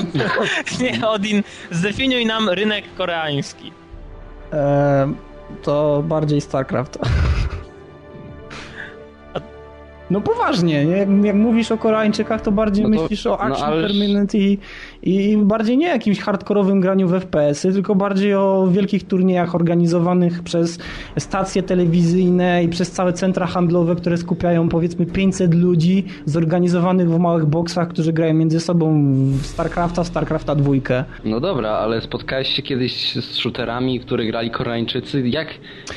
nie, 0.80 1.08
Odin, 1.08 1.42
zdefiniuj 1.70 2.26
nam 2.26 2.48
rynek 2.48 2.84
koreański. 2.96 3.72
E, 4.52 5.12
to 5.62 6.02
bardziej 6.06 6.40
StarCraft. 6.40 6.98
No 10.10 10.20
poważnie, 10.20 10.84
jak, 10.84 11.08
jak 11.24 11.36
mówisz 11.36 11.72
o 11.72 11.78
Koreańczykach, 11.78 12.40
to 12.40 12.52
bardziej 12.52 12.84
No 12.84 12.96
to- 12.96 13.02
myślisz 13.02 13.26
o 13.26 13.30
no 13.30 13.38
Action 13.40 13.70
ależ- 13.70 13.82
per 13.82 13.94
Minute 13.94 14.38
i, 14.38 14.58
i 15.06 15.36
bardziej 15.36 15.78
nie 15.78 15.86
jakimś 15.88 16.20
hardkorowym 16.20 16.80
graniu 16.80 17.08
w 17.08 17.12
FPS-y, 17.12 17.72
tylko 17.72 17.94
bardziej 17.94 18.34
o 18.34 18.68
wielkich 18.72 19.06
turniejach 19.06 19.54
organizowanych 19.54 20.42
przez 20.42 20.78
stacje 21.18 21.62
telewizyjne 21.62 22.64
i 22.64 22.68
przez 22.68 22.90
całe 22.90 23.12
centra 23.12 23.46
handlowe, 23.46 23.96
które 23.96 24.16
skupiają 24.16 24.68
powiedzmy 24.68 25.06
500 25.06 25.54
ludzi 25.54 26.04
zorganizowanych 26.24 27.10
w 27.10 27.18
małych 27.18 27.46
boksach, 27.46 27.88
którzy 27.88 28.12
grają 28.12 28.34
między 28.34 28.60
sobą 28.60 29.14
w 29.42 29.46
StarCrafta, 29.46 30.04
w 30.04 30.06
StarCrafta 30.06 30.54
dwójkę. 30.54 31.04
No 31.24 31.40
dobra, 31.40 31.70
ale 31.70 32.00
spotkałeś 32.00 32.48
się 32.48 32.62
kiedyś 32.62 33.14
z 33.14 33.34
shooterami, 33.34 34.00
w 34.00 34.04
których 34.04 34.30
grali 34.30 34.50
Koreańczycy? 34.50 35.28
Jak, 35.28 35.48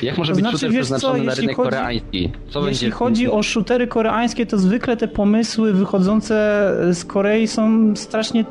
jak 0.02 0.18
może 0.18 0.32
To 0.32 0.36
być 0.36 0.42
znaczy, 0.42 0.58
shooter 0.58 0.72
wiesz 0.76 0.88
co, 0.88 0.94
przeznaczony 0.94 1.24
na 1.24 1.34
rynek 1.34 1.56
chodzi- 1.56 1.70
koreański? 1.70 2.30
Co 2.50 2.58
Jeśli 2.58 2.64
będzie 2.86 2.90
chodzi 2.90 3.30
o 3.30 3.42
shootery 3.42 3.86
koreańskie, 3.86 4.46
to 4.46 4.58
zwykle 4.58 4.96
te 4.96 5.08
pomysły 5.08 5.72
wychodzące 5.72 6.34
z 6.92 7.04
Korei 7.04 7.46
są 7.48 7.96
strasznie 7.96 8.44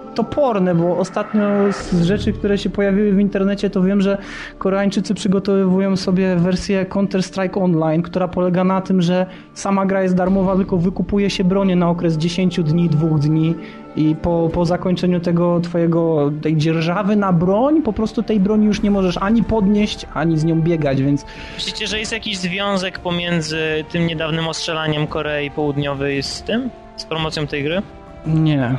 toporne, 0.50 0.76
bo 0.76 0.98
ostatnio 0.98 1.74
z 1.74 2.04
rzeczy, 2.04 2.34
które 2.34 2.58
się 2.58 2.70
pojawiły 2.70 3.12
w 3.12 3.20
internecie, 3.20 3.70
to 3.70 3.84
wiem, 3.84 4.02
że 4.02 4.18
Koreańczycy 4.58 5.14
przygotowują 5.14 5.96
sobie 5.96 6.36
wersję 6.36 6.86
Counter-Strike 6.86 7.64
Online, 7.64 8.02
która 8.02 8.28
polega 8.28 8.64
na 8.64 8.82
tym, 8.82 9.02
że 9.02 9.26
sama 9.54 9.86
gra 9.86 10.04
jest 10.04 10.16
darmowa, 10.16 10.56
tylko 10.56 10.78
wykupuje 10.78 11.30
się 11.30 11.44
bronię 11.44 11.76
na 11.76 11.90
okres 11.90 12.18
10 12.18 12.64
dni, 12.64 12.90
2 12.90 13.08
dni 13.08 13.56
i 13.96 14.16
po, 14.16 14.50
po 14.54 14.66
zakończeniu 14.66 15.20
tego 15.20 15.60
twojego, 15.60 16.32
tej 16.42 16.58
dzierżawy 16.58 17.16
na 17.16 17.34
broń, 17.34 17.82
po 17.82 17.94
prostu 17.94 18.24
tej 18.24 18.40
broni 18.40 18.66
już 18.66 18.82
nie 18.82 18.92
możesz 18.92 19.18
ani 19.18 19.44
podnieść, 19.44 20.06
ani 20.14 20.38
z 20.38 20.46
nią 20.46 20.62
biegać, 20.62 21.02
więc 21.02 21.26
Myślicie, 21.56 21.88
że 21.88 22.00
jest 22.00 22.12
jakiś 22.12 22.38
związek 22.38 23.00
pomiędzy 23.00 23.86
tym 23.92 24.08
niedawnym 24.08 24.48
ostrzelaniem 24.48 25.08
Korei 25.08 25.52
Południowej 25.52 26.24
z 26.24 26.42
tym? 26.44 26.70
Z 26.96 27.06
promocją 27.06 27.48
tej 27.48 27.64
gry? 27.64 27.82
nie. 28.26 28.76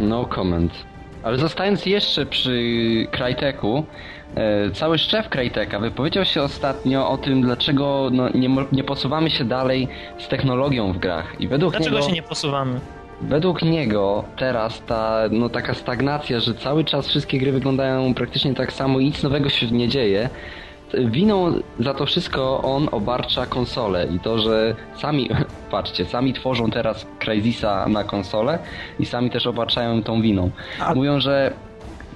No 0.00 0.24
comment. 0.24 0.93
Ale 1.24 1.38
zostając 1.38 1.86
jeszcze 1.86 2.26
przy 2.26 2.60
Cryteku, 3.10 3.84
e, 4.34 4.70
cały 4.70 4.98
szef 4.98 5.28
Cryteka 5.28 5.78
wypowiedział 5.78 6.24
się 6.24 6.42
ostatnio 6.42 7.08
o 7.08 7.18
tym, 7.18 7.42
dlaczego 7.42 8.10
no, 8.12 8.28
nie, 8.28 8.50
nie 8.72 8.84
posuwamy 8.84 9.30
się 9.30 9.44
dalej 9.44 9.88
z 10.18 10.28
technologią 10.28 10.92
w 10.92 10.98
grach. 10.98 11.40
I 11.40 11.48
według 11.48 11.72
Dlaczego 11.72 11.96
niego... 11.96 12.08
się 12.08 12.14
nie 12.14 12.22
posuwamy? 12.22 12.80
Według 13.22 13.62
niego 13.62 14.24
teraz 14.36 14.82
ta 14.86 15.20
no, 15.30 15.48
taka 15.48 15.74
stagnacja, 15.74 16.40
że 16.40 16.54
cały 16.54 16.84
czas 16.84 17.08
wszystkie 17.08 17.38
gry 17.38 17.52
wyglądają 17.52 18.14
praktycznie 18.14 18.54
tak 18.54 18.72
samo 18.72 19.00
i 19.00 19.04
nic 19.04 19.22
nowego 19.22 19.48
się 19.48 19.66
nie 19.66 19.88
dzieje, 19.88 20.30
winą 20.94 21.60
za 21.80 21.94
to 21.94 22.06
wszystko 22.06 22.62
on 22.62 22.88
obarcza 22.92 23.46
konsole 23.46 24.06
i 24.06 24.20
to, 24.20 24.38
że 24.38 24.74
sami, 24.96 25.30
patrzcie, 25.74 26.04
sami 26.04 26.32
tworzą 26.32 26.70
teraz 26.70 27.06
Crysisa 27.18 27.88
na 27.88 28.04
konsolę 28.04 28.58
i 28.98 29.06
sami 29.06 29.30
też 29.30 29.46
obarczają 29.46 30.02
tą 30.02 30.22
winą. 30.22 30.50
A- 30.80 30.94
Mówią, 30.94 31.20
że 31.20 31.52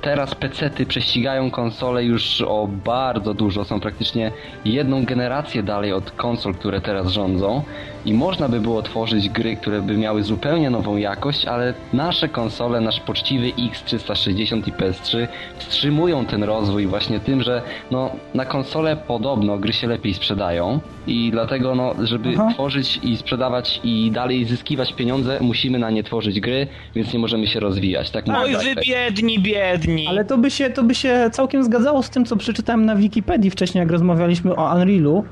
teraz 0.00 0.34
PC-ty 0.34 0.86
prześcigają 0.86 1.50
konsole 1.50 2.04
już 2.04 2.40
o 2.40 2.68
bardzo 2.84 3.34
dużo, 3.34 3.64
są 3.64 3.80
praktycznie 3.80 4.32
jedną 4.64 5.04
generację 5.04 5.62
dalej 5.62 5.92
od 5.92 6.10
konsol, 6.10 6.54
które 6.54 6.80
teraz 6.80 7.08
rządzą 7.08 7.62
i 8.08 8.14
można 8.14 8.48
by 8.48 8.60
było 8.60 8.82
tworzyć 8.82 9.28
gry, 9.28 9.56
które 9.56 9.82
by 9.82 9.96
miały 9.96 10.22
zupełnie 10.22 10.70
nową 10.70 10.96
jakość, 10.96 11.44
ale 11.44 11.74
nasze 11.92 12.28
konsole, 12.28 12.80
nasz 12.80 13.00
poczciwy 13.00 13.50
X360 13.50 14.68
i 14.68 14.72
PS3 14.72 15.28
wstrzymują 15.58 16.24
ten 16.24 16.42
rozwój 16.42 16.86
właśnie 16.86 17.20
tym, 17.20 17.42
że 17.42 17.62
no, 17.90 18.10
na 18.34 18.44
konsole 18.44 18.96
podobno 18.96 19.58
gry 19.58 19.72
się 19.72 19.86
lepiej 19.86 20.14
sprzedają 20.14 20.80
i 21.06 21.30
dlatego 21.30 21.74
no, 21.74 21.94
żeby 22.02 22.32
Aha. 22.34 22.48
tworzyć 22.54 23.00
i 23.02 23.16
sprzedawać 23.16 23.80
i 23.84 24.10
dalej 24.10 24.44
zyskiwać 24.44 24.92
pieniądze, 24.92 25.38
musimy 25.40 25.78
na 25.78 25.90
nie 25.90 26.02
tworzyć 26.02 26.40
gry, 26.40 26.66
więc 26.94 27.12
nie 27.12 27.18
możemy 27.18 27.46
się 27.46 27.60
rozwijać. 27.60 28.10
Tak 28.10 28.24
Oj, 28.28 28.52
wy 28.52 28.58
Crytek. 28.58 28.84
biedni, 28.84 29.38
biedni! 29.38 30.06
Ale 30.06 30.24
to 30.24 30.38
by, 30.38 30.50
się, 30.50 30.70
to 30.70 30.82
by 30.82 30.94
się 30.94 31.30
całkiem 31.32 31.64
zgadzało 31.64 32.02
z 32.02 32.10
tym, 32.10 32.24
co 32.24 32.36
przeczytałem 32.36 32.86
na 32.86 32.96
Wikipedii 32.96 33.50
wcześniej, 33.50 33.80
jak 33.80 33.90
rozmawialiśmy 33.90 34.56
o 34.56 34.74
Unrealu. 34.74 35.24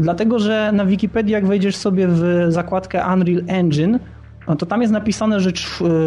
Dlatego, 0.00 0.38
że 0.38 0.72
na 0.72 0.84
Wikipedii, 0.84 1.32
jak 1.32 1.46
wejdziesz 1.46 1.76
sobie 1.76 2.08
w 2.08 2.46
zakładkę 2.48 3.04
Unreal 3.14 3.42
Engine, 3.46 3.98
no 4.48 4.56
to 4.56 4.66
tam 4.66 4.80
jest 4.80 4.92
napisane, 4.92 5.40
że, 5.40 5.50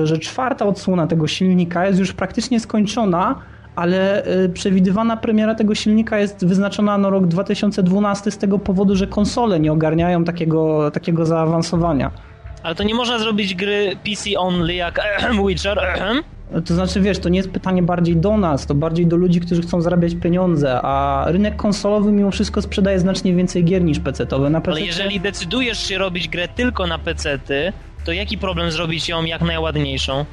że 0.04 0.18
czwarta 0.18 0.66
odsłona 0.66 1.08
tego 1.08 1.28
silnika 1.28 1.88
jest 1.88 2.00
już 2.00 2.14
praktycznie 2.14 2.60
skończona, 2.60 3.36
ale 3.76 4.28
y, 4.28 4.50
przewidywana 4.50 5.18
premiera 5.18 5.56
tego 5.56 5.76
silnika 5.76 6.20
jest 6.20 6.46
wyznaczona 6.46 6.98
na 6.98 7.10
rok 7.10 7.28
2012 7.28 8.32
z 8.32 8.38
tego 8.38 8.60
powodu, 8.60 8.96
że 8.96 9.08
konsole 9.08 9.60
nie 9.60 9.72
ogarniają 9.72 10.24
takiego, 10.24 10.92
takiego 10.92 11.26
zaawansowania. 11.26 12.12
Ale 12.64 12.76
to 12.76 12.84
nie 12.84 12.96
można 12.96 13.20
zrobić 13.20 13.56
gry 13.56 13.96
PC 14.06 14.40
only 14.40 14.74
jak 14.74 15.02
Witcher. 15.48 15.80
To 16.62 16.76
znaczy, 16.76 17.02
wiesz, 17.02 17.20
to 17.20 17.30
nie 17.30 17.38
jest 17.38 17.52
pytanie 17.52 17.84
bardziej 17.84 18.18
do 18.18 18.38
nas, 18.38 18.66
to 18.66 18.76
bardziej 18.76 19.08
do 19.08 19.18
ludzi, 19.18 19.40
którzy 19.40 19.62
chcą 19.62 19.82
zarabiać 19.82 20.16
pieniądze, 20.16 20.80
a 20.82 21.26
rynek 21.28 21.56
konsolowy 21.56 22.12
mimo 22.12 22.32
wszystko 22.32 22.62
sprzedaje 22.62 23.00
znacznie 23.00 23.36
więcej 23.36 23.64
gier 23.64 23.84
niż 23.84 24.00
PC-towe. 24.00 24.50
Na 24.50 24.62
PC 24.62 24.72
Ale 24.72 24.82
jeżeli 24.82 25.20
decydujesz 25.20 25.88
się 25.88 25.98
robić 25.98 26.28
grę 26.28 26.48
tylko 26.48 26.88
na 26.88 27.00
PC-ty, 27.00 27.74
to 28.06 28.12
jaki 28.12 28.38
problem 28.38 28.72
zrobić 28.72 29.10
ją 29.10 29.26
jak 29.26 29.42
najładniejszą? 29.42 30.26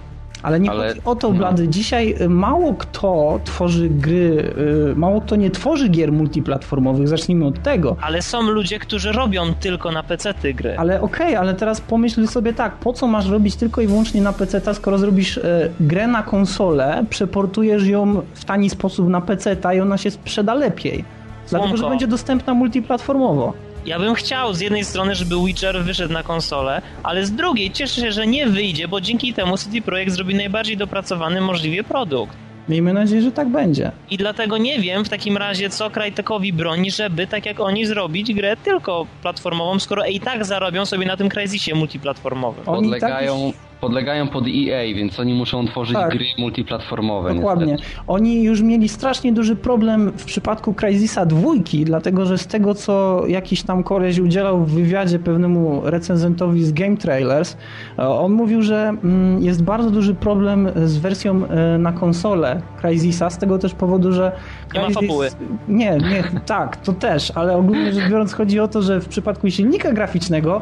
Ale 0.42 0.60
nie 0.60 0.70
Ale- 0.70 0.88
chodzi 0.88 1.00
o 1.04 1.14
to, 1.16 1.28
no. 1.28 1.34
Blady. 1.38 1.68
Dzisiaj 1.68 2.14
y, 2.20 2.28
mało 2.28 2.74
kto 2.74 3.40
tworzy 3.44 3.88
gry, 3.88 4.52
y, 4.92 4.96
mało 4.96 5.20
kto 5.20 5.36
nie 5.36 5.50
tworzy 5.50 5.88
gier 5.88 6.12
multiplatformowych, 6.12 7.08
zacznijmy 7.08 7.46
od 7.46 7.62
tego. 7.62 7.96
Ale 8.02 8.22
są 8.22 8.42
ludzie, 8.42 8.78
którzy 8.78 9.12
robią 9.12 9.54
tylko 9.54 9.90
na 9.92 10.02
PC-ty 10.02 10.54
gry. 10.54 10.78
Ale 10.78 11.00
okej, 11.00 11.36
ale 11.36 11.54
teraz 11.54 11.80
pomyśl 11.80 12.26
sobie 12.26 12.52
tak, 12.52 12.76
po 12.76 12.92
co 12.92 13.06
masz 13.06 13.28
robić 13.28 13.56
tylko 13.56 13.80
i 13.80 13.86
wyłącznie 13.86 14.22
na 14.22 14.32
PC, 14.32 14.74
skoro 14.74 14.98
zrobisz 14.98 15.38
e, 15.38 15.70
grę 15.80 16.06
na 16.06 16.22
konsolę, 16.22 17.04
przeportujesz 17.10 17.86
ją 17.86 18.22
w 18.34 18.44
tani 18.44 18.70
sposób 18.70 19.08
na 19.08 19.20
PC 19.20 19.56
i 19.76 19.80
ona 19.80 19.98
się 19.98 20.10
sprzeda 20.10 20.54
lepiej. 20.54 21.04
Dlatego, 21.50 21.70
że 21.70 21.76
Słonko. 21.76 21.90
będzie 21.90 22.06
dostępna 22.06 22.54
multiplatformowo. 22.54 23.52
Ja 23.90 23.98
bym 23.98 24.14
chciał 24.14 24.54
z 24.54 24.60
jednej 24.60 24.84
strony, 24.84 25.14
żeby 25.14 25.34
Witcher 25.46 25.84
wyszedł 25.84 26.12
na 26.12 26.22
konsolę, 26.22 26.82
ale 27.02 27.26
z 27.26 27.32
drugiej 27.32 27.70
cieszę 27.70 28.00
się, 28.00 28.12
że 28.12 28.26
nie 28.26 28.46
wyjdzie, 28.46 28.88
bo 28.88 29.00
dzięki 29.00 29.34
temu 29.34 29.56
CD 29.56 29.80
Projekt 29.80 30.12
zrobi 30.12 30.34
najbardziej 30.34 30.76
dopracowany 30.76 31.40
możliwie 31.40 31.84
produkt. 31.84 32.36
Miejmy 32.68 32.92
nadzieję, 32.92 33.22
że 33.22 33.32
tak 33.32 33.48
będzie. 33.48 33.92
I 34.10 34.16
dlatego 34.16 34.58
nie 34.58 34.78
wiem 34.78 35.04
w 35.04 35.08
takim 35.08 35.36
razie, 35.36 35.70
co 35.70 35.90
Crytekowi 35.90 36.52
broni, 36.52 36.90
żeby 36.90 37.26
tak 37.26 37.46
jak 37.46 37.60
oni 37.60 37.86
zrobić 37.86 38.34
grę 38.34 38.56
tylko 38.56 39.06
platformową, 39.22 39.78
skoro 39.78 40.06
i 40.06 40.20
tak 40.20 40.44
zarobią 40.44 40.86
sobie 40.86 41.06
na 41.06 41.16
tym 41.16 41.28
Crysisie 41.28 41.74
multiplatformowym. 41.74 42.64
Tak 42.64 42.74
Podlegają, 42.74 43.46
już- 43.46 43.69
podlegają 43.80 44.28
pod 44.28 44.44
EA, 44.46 44.94
więc 44.94 45.20
oni 45.20 45.34
muszą 45.34 45.66
tworzyć 45.66 45.94
Tak. 45.94 46.10
gry 46.10 46.24
multiplatformowe. 46.38 47.34
Dokładnie. 47.34 47.72
niestety. 47.72 48.00
Oni 48.06 48.42
już 48.42 48.62
mieli 48.62 48.88
strasznie 48.88 49.32
duży 49.32 49.56
problem 49.56 50.12
w 50.16 50.24
przypadku 50.24 50.74
Crysisa 50.74 51.26
dwójki, 51.26 51.84
dlatego 51.84 52.26
że 52.26 52.38
z 52.38 52.46
tego, 52.46 52.74
co 52.74 53.22
jakiś 53.26 53.62
tam 53.62 53.82
koleś 53.82 54.18
udzielał 54.18 54.64
w 54.64 54.70
wywiadzie 54.74 55.18
pewnemu 55.18 55.80
recenzentowi 55.84 56.64
z 56.64 56.72
Game 56.72 56.96
Trailers, 56.96 57.56
e, 57.98 58.08
on 58.08 58.32
mówił, 58.32 58.62
że 58.62 58.88
mm, 59.04 59.42
jest 59.42 59.62
bardzo 59.62 59.90
duży 59.90 60.14
problem 60.14 60.68
z 60.84 60.96
wersją 60.96 61.46
e, 61.46 61.78
na 61.78 61.92
konsolę 61.92 62.60
Crysisa, 62.80 63.30
z 63.30 63.38
tego 63.38 63.58
też 63.58 63.74
powodu, 63.74 64.12
że 64.12 64.32
Nie 64.74 64.80
ma 64.80 64.90
fabuły. 64.90 65.28
Nie, 65.68 65.90
nie, 65.90 66.24
tak, 66.46 66.76
to 66.76 66.92
też, 66.92 67.32
ale 67.34 67.56
ogólnie 67.56 67.92
rzecz 67.92 68.10
biorąc 68.10 68.32
chodzi 68.32 68.60
o 68.60 68.68
to, 68.68 68.82
że 68.82 69.00
w 69.00 69.08
przypadku 69.08 69.50
silnika 69.50 69.92
graficznego 69.92 70.60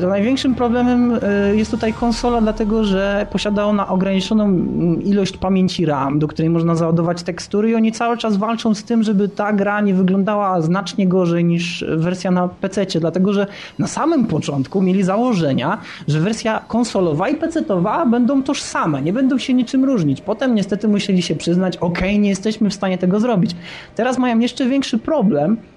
To 0.00 0.08
największym 0.08 0.54
problemem 0.54 1.18
e, 1.22 1.56
jest 1.56 1.70
tutaj 1.70 1.92
konsola, 1.92 2.40
dlatego 2.40 2.84
że 2.84 3.26
posiada 3.30 3.64
ona 3.64 3.88
ograniczoną 3.88 4.44
mm, 4.44 5.02
ilość 5.02 5.36
pamięci 5.36 5.86
RAM, 5.86 6.18
do 6.18 6.28
której 6.28 6.50
można 6.50 6.74
załadować 6.74 7.22
tekstury 7.22 7.70
i 7.70 7.74
oni 7.74 7.92
cały 7.92 8.18
czas 8.18 8.36
walczą 8.36 8.74
z 8.74 8.84
tym, 8.84 9.02
żeby 9.02 9.28
ta 9.28 9.52
gra 9.52 9.80
nie 9.80 9.94
wyglądała 9.94 10.60
znacznie 10.60 11.08
gorzej 11.08 11.44
niż 11.44 11.84
wersja 11.96 12.30
na 12.30 12.48
PC, 12.48 12.86
dlatego 13.00 13.32
że 13.32 13.46
na 13.78 13.86
samym 13.86 14.26
początku 14.26 14.82
mieli 14.82 15.02
założenia, 15.02 15.78
że 16.08 16.20
wersja 16.20 16.62
konsolowa 16.68 17.28
i 17.28 17.36
PC-towa 17.36 18.10
będą 18.10 18.42
tożsame, 18.42 19.02
nie 19.02 19.12
będą 19.12 19.38
się 19.38 19.54
niczym 19.54 19.84
różnić. 19.84 20.20
Potem 20.20 20.54
niestety 20.54 20.88
musieli 20.88 21.22
się 21.22 21.36
przyznać, 21.36 21.76
ok, 21.76 22.00
nie 22.18 22.28
jesteśmy 22.28 22.70
w 22.70 22.74
stanie 22.74 22.98
tego 22.98 23.20
zrobić. 23.20 23.56
Teraz 23.94 24.18
mają 24.18 24.38
jeszcze 24.38 24.66
większy 24.66 24.98
problem, 24.98 25.52
e, 25.52 25.71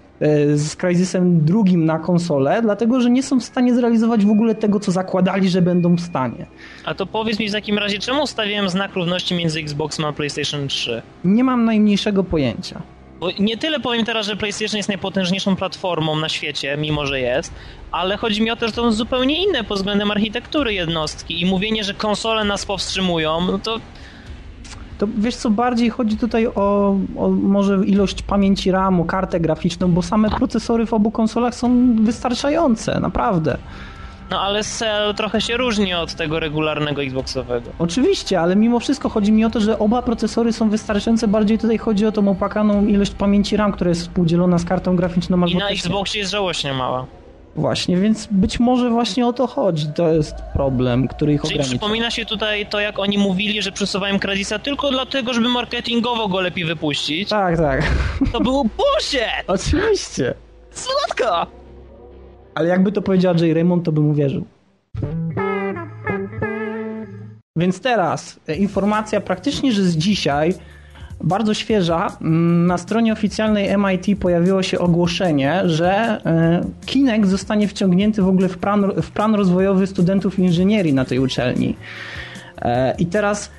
z 0.55 0.75
Crysisem 0.75 1.45
drugim 1.45 1.85
na 1.85 1.99
konsolę, 1.99 2.61
dlatego 2.61 3.01
że 3.01 3.09
nie 3.09 3.23
są 3.23 3.39
w 3.39 3.43
stanie 3.43 3.75
zrealizować 3.75 4.25
w 4.25 4.29
ogóle 4.29 4.55
tego, 4.55 4.79
co 4.79 4.91
zakładali, 4.91 5.49
że 5.49 5.61
będą 5.61 5.95
w 5.95 6.01
stanie. 6.01 6.45
A 6.85 6.93
to 6.93 7.05
powiedz 7.05 7.39
mi 7.39 7.49
w 7.49 7.51
takim 7.51 7.77
razie, 7.77 7.99
czemu 7.99 8.27
stawiałem 8.27 8.69
znak 8.69 8.93
równości 8.93 9.35
między 9.35 9.59
Xboxem 9.59 10.05
a 10.05 10.13
PlayStation 10.13 10.67
3? 10.67 11.01
Nie 11.23 11.43
mam 11.43 11.65
najmniejszego 11.65 12.23
pojęcia. 12.23 12.81
Bo 13.19 13.29
nie 13.39 13.57
tyle 13.57 13.79
powiem 13.79 14.05
teraz, 14.05 14.25
że 14.25 14.35
PlayStation 14.35 14.77
jest 14.77 14.89
najpotężniejszą 14.89 15.55
platformą 15.55 16.15
na 16.15 16.29
świecie, 16.29 16.77
mimo 16.77 17.05
że 17.05 17.19
jest, 17.19 17.53
ale 17.91 18.17
chodzi 18.17 18.41
mi 18.41 18.51
o 18.51 18.55
to, 18.55 18.67
że 18.67 18.73
to 18.73 18.81
są 18.81 18.91
zupełnie 18.91 19.43
inne 19.43 19.63
pod 19.63 19.77
względem 19.77 20.11
architektury 20.11 20.73
jednostki 20.73 21.41
i 21.41 21.45
mówienie, 21.45 21.83
że 21.83 21.93
konsole 21.93 22.43
nas 22.43 22.65
powstrzymują, 22.65 23.41
no 23.41 23.59
to 23.59 23.79
To 24.97 25.07
wiesz 25.17 25.35
co, 25.35 25.49
bardziej 25.49 25.89
chodzi 25.89 26.17
tutaj 26.17 26.47
o, 26.47 26.95
o 27.17 27.29
może 27.29 27.85
ilość 27.85 28.21
pamięci 28.21 28.71
RAM, 28.71 29.03
kartę 29.03 29.39
graficzną, 29.39 29.91
bo 29.91 30.01
same 30.01 30.29
procesory 30.29 30.85
w 30.85 30.93
obu 30.93 31.11
konsolach 31.11 31.55
są 31.55 31.95
wystarczające, 31.95 32.99
naprawdę. 32.99 33.57
No 34.31 34.41
ale 34.41 34.63
Cell 34.63 35.15
trochę 35.15 35.41
się 35.41 35.57
różni 35.57 35.93
od 35.93 36.15
tego 36.15 36.39
regularnego 36.39 37.03
Xboxowego. 37.03 37.69
Oczywiście, 37.79 38.41
ale 38.41 38.55
mimo 38.55 38.79
wszystko 38.79 39.09
chodzi 39.09 39.31
mi 39.31 39.45
o 39.45 39.49
to, 39.49 39.59
że 39.59 39.79
oba 39.79 40.01
procesory 40.01 40.53
są 40.53 40.69
wystarczające. 40.69 41.27
Bardziej 41.27 41.57
tutaj 41.57 41.77
chodzi 41.77 42.05
o 42.05 42.11
tą 42.11 42.27
opłakaną 42.29 42.85
ilość 42.85 43.11
pamięci 43.11 43.57
RAM, 43.57 43.71
która 43.71 43.89
jest 43.89 44.01
współdzielona 44.01 44.57
z 44.57 44.65
kartą 44.65 44.95
graficzną. 44.95 45.45
I 45.45 45.55
na. 45.55 45.69
Xboxie 45.69 46.19
jest 46.19 46.31
żałośnie 46.31 46.73
mała. 46.73 47.05
Właśnie, 47.55 47.97
więc 47.97 48.27
być 48.31 48.59
może 48.59 48.89
właśnie 48.89 49.27
o 49.27 49.33
to 49.33 49.47
chodzi. 49.47 49.87
To 49.95 50.13
jest 50.13 50.35
problem, 50.53 51.07
który 51.07 51.33
ich 51.33 51.41
Czyli 51.41 51.53
ogranicza. 51.53 51.69
przypomina 51.69 52.11
się 52.11 52.25
tutaj 52.25 52.65
to, 52.65 52.79
jak 52.79 52.99
oni 52.99 53.17
mówili, 53.17 53.61
że 53.61 53.71
przesuwają 53.71 54.19
Cryzisa 54.19 54.59
tylko 54.59 54.91
dlatego, 54.91 55.33
żeby 55.33 55.49
marketingowo 55.49 56.27
go 56.27 56.41
lepiej 56.41 56.65
wypuścić. 56.65 57.29
Tak, 57.29 57.57
tak. 57.57 57.83
To 58.33 58.39
było 58.39 58.63
bullshit! 58.63 59.43
Oczywiście. 59.47 60.33
Słodko! 60.71 61.47
Ale 62.55 62.67
jakby 62.67 62.91
to 62.91 63.01
powiedział 63.01 63.35
J. 63.35 63.53
Raymond, 63.55 63.85
to 63.85 63.91
bym 63.91 64.09
uwierzył. 64.09 64.45
Więc 67.57 67.79
teraz 67.79 68.39
e, 68.47 68.55
informacja 68.55 69.21
praktycznie, 69.21 69.71
że 69.71 69.83
z 69.83 69.97
dzisiaj, 69.97 70.53
bardzo 71.23 71.53
świeża, 71.53 72.17
mm, 72.21 72.67
na 72.67 72.77
stronie 72.77 73.13
oficjalnej 73.13 73.77
MIT 73.77 74.19
pojawiło 74.19 74.63
się 74.63 74.79
ogłoszenie, 74.79 75.61
że 75.65 76.21
e, 76.25 76.61
Kinect 76.85 77.27
zostanie 77.27 77.67
wciągnięty 77.67 78.21
w 78.21 78.27
ogóle 78.27 78.49
w 78.49 78.57
plan, 78.57 78.91
w 79.01 79.11
plan 79.11 79.35
rozwojowy 79.35 79.87
studentów 79.87 80.39
inżynierii 80.39 80.93
na 80.93 81.05
tej 81.05 81.19
uczelni. 81.19 81.75
E, 82.61 82.95
I 82.97 83.05
teraz 83.05 83.51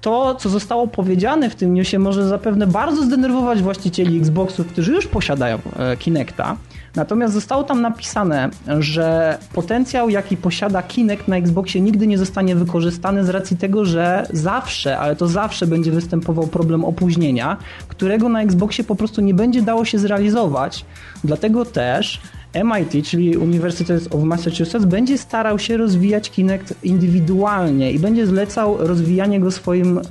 to, 0.00 0.34
co 0.34 0.48
zostało 0.48 0.88
powiedziane 0.88 1.50
w 1.50 1.54
tym 1.54 1.74
newsie, 1.74 1.98
może 1.98 2.28
zapewne 2.28 2.66
bardzo 2.66 3.02
zdenerwować 3.02 3.62
właścicieli 3.62 4.18
Xboxów, 4.18 4.66
którzy 4.66 4.92
już 4.92 5.06
posiadają 5.06 5.58
e, 5.78 5.96
Kinecta. 5.96 6.56
Natomiast 6.96 7.34
zostało 7.34 7.64
tam 7.64 7.82
napisane, 7.82 8.50
że 8.78 9.38
potencjał, 9.52 10.08
jaki 10.08 10.36
posiada 10.36 10.82
Kinect 10.82 11.28
na 11.28 11.36
Xboxie, 11.36 11.80
nigdy 11.80 12.06
nie 12.06 12.18
zostanie 12.18 12.56
wykorzystany 12.56 13.24
z 13.24 13.28
racji 13.28 13.56
tego, 13.56 13.84
że 13.84 14.26
zawsze, 14.32 14.98
ale 14.98 15.16
to 15.16 15.28
zawsze 15.28 15.66
będzie 15.66 15.90
występował 15.90 16.46
problem 16.46 16.84
opóźnienia, 16.84 17.56
którego 17.88 18.28
na 18.28 18.42
Xboxie 18.42 18.84
po 18.84 18.94
prostu 18.94 19.20
nie 19.20 19.34
będzie 19.34 19.62
dało 19.62 19.84
się 19.84 19.98
zrealizować. 19.98 20.84
Dlatego 21.24 21.64
też 21.64 22.20
MIT, 22.64 23.06
czyli 23.06 23.36
University 23.36 24.00
of 24.10 24.22
Massachusetts, 24.22 24.84
będzie 24.84 25.18
starał 25.18 25.58
się 25.58 25.76
rozwijać 25.76 26.30
Kinect 26.30 26.74
indywidualnie 26.84 27.92
i 27.92 27.98
będzie 27.98 28.26
zlecał 28.26 28.76
rozwijanie 28.78 29.40
go 29.40 29.50
swoim 29.50 29.98
e, 29.98 30.02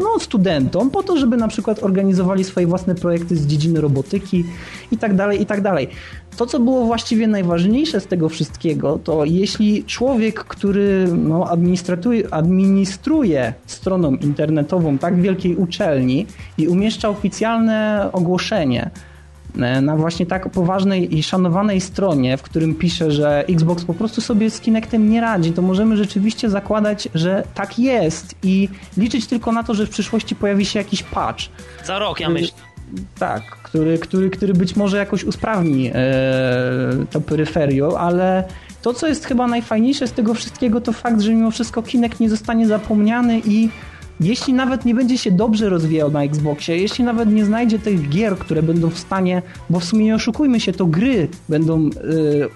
no, 0.00 0.18
studentom 0.20 0.90
po 0.90 1.02
to, 1.02 1.16
żeby 1.16 1.36
na 1.36 1.48
przykład 1.48 1.82
organizowali 1.82 2.44
swoje 2.44 2.66
własne 2.66 2.94
projekty 2.94 3.36
z 3.36 3.46
dziedziny 3.46 3.80
robotyki 3.80 4.44
i 4.92 4.98
tak 4.98 5.14
dalej, 5.16 5.42
i 5.42 5.46
tak 5.46 5.60
dalej. 5.60 5.88
To, 6.36 6.46
co 6.46 6.60
było 6.60 6.86
właściwie 6.86 7.26
najważniejsze 7.26 8.00
z 8.00 8.06
tego 8.06 8.28
wszystkiego, 8.28 8.98
to 9.04 9.24
jeśli 9.24 9.84
człowiek, 9.84 10.44
który 10.44 11.08
no, 11.12 11.48
administruje, 12.30 13.54
stroną 13.66 14.16
internetową 14.16 14.98
tak 14.98 15.20
wielkiej 15.20 15.56
uczelni 15.56 16.26
i 16.58 16.68
umieszcza 16.68 17.08
oficjalne 17.08 18.08
ogłoszenie, 18.12 18.90
na 19.82 19.96
właśnie 19.96 20.26
tak 20.26 20.48
poważnej 20.48 21.18
i 21.18 21.22
szanowanej 21.22 21.80
stronie, 21.80 22.36
w 22.36 22.42
którym 22.42 22.74
pisze, 22.74 23.10
że 23.10 23.44
Xbox 23.48 23.84
po 23.84 23.94
prostu 23.94 24.20
sobie 24.20 24.50
z 24.50 24.60
Kinectem 24.60 25.10
nie 25.10 25.20
radzi, 25.20 25.52
to 25.52 25.62
możemy 25.62 25.96
rzeczywiście 25.96 26.50
zakładać, 26.50 27.08
że 27.14 27.42
tak 27.54 27.78
jest 27.78 28.34
i 28.42 28.68
liczyć 28.96 29.26
tylko 29.26 29.52
na 29.52 29.62
to, 29.62 29.74
że 29.74 29.86
w 29.86 29.90
przyszłości 29.90 30.36
pojawi 30.36 30.66
się 30.66 30.78
jakiś 30.78 31.02
patch. 31.02 31.44
Za 31.84 31.98
rok, 31.98 32.20
ja 32.20 32.28
myślę. 32.28 32.58
Tak, 33.18 33.42
który, 33.42 33.98
który, 33.98 34.30
który 34.30 34.54
być 34.54 34.76
może 34.76 34.96
jakoś 34.96 35.24
usprawni 35.24 35.90
e, 35.94 35.94
to 37.10 37.20
peryferio, 37.20 38.00
ale 38.00 38.44
to, 38.82 38.94
co 38.94 39.06
jest 39.06 39.26
chyba 39.26 39.46
najfajniejsze 39.46 40.06
z 40.06 40.12
tego 40.12 40.34
wszystkiego, 40.34 40.80
to 40.80 40.92
fakt, 40.92 41.20
że 41.20 41.34
mimo 41.34 41.50
wszystko 41.50 41.82
Kinect 41.82 42.20
nie 42.20 42.30
zostanie 42.30 42.66
zapomniany 42.66 43.40
i 43.44 43.68
jeśli 44.20 44.54
nawet 44.54 44.84
nie 44.84 44.94
będzie 44.94 45.18
się 45.18 45.30
dobrze 45.30 45.68
rozwijał 45.68 46.10
na 46.10 46.22
Xboxie, 46.22 46.76
jeśli 46.76 47.04
nawet 47.04 47.32
nie 47.32 47.44
znajdzie 47.44 47.78
tych 47.78 48.08
gier, 48.08 48.38
które 48.38 48.62
będą 48.62 48.90
w 48.90 48.98
stanie, 48.98 49.42
bo 49.70 49.80
w 49.80 49.84
sumie 49.84 50.04
nie 50.04 50.14
oszukujmy 50.14 50.60
się, 50.60 50.72
to 50.72 50.86
gry 50.86 51.28
będą 51.48 51.86
y, 51.86 51.90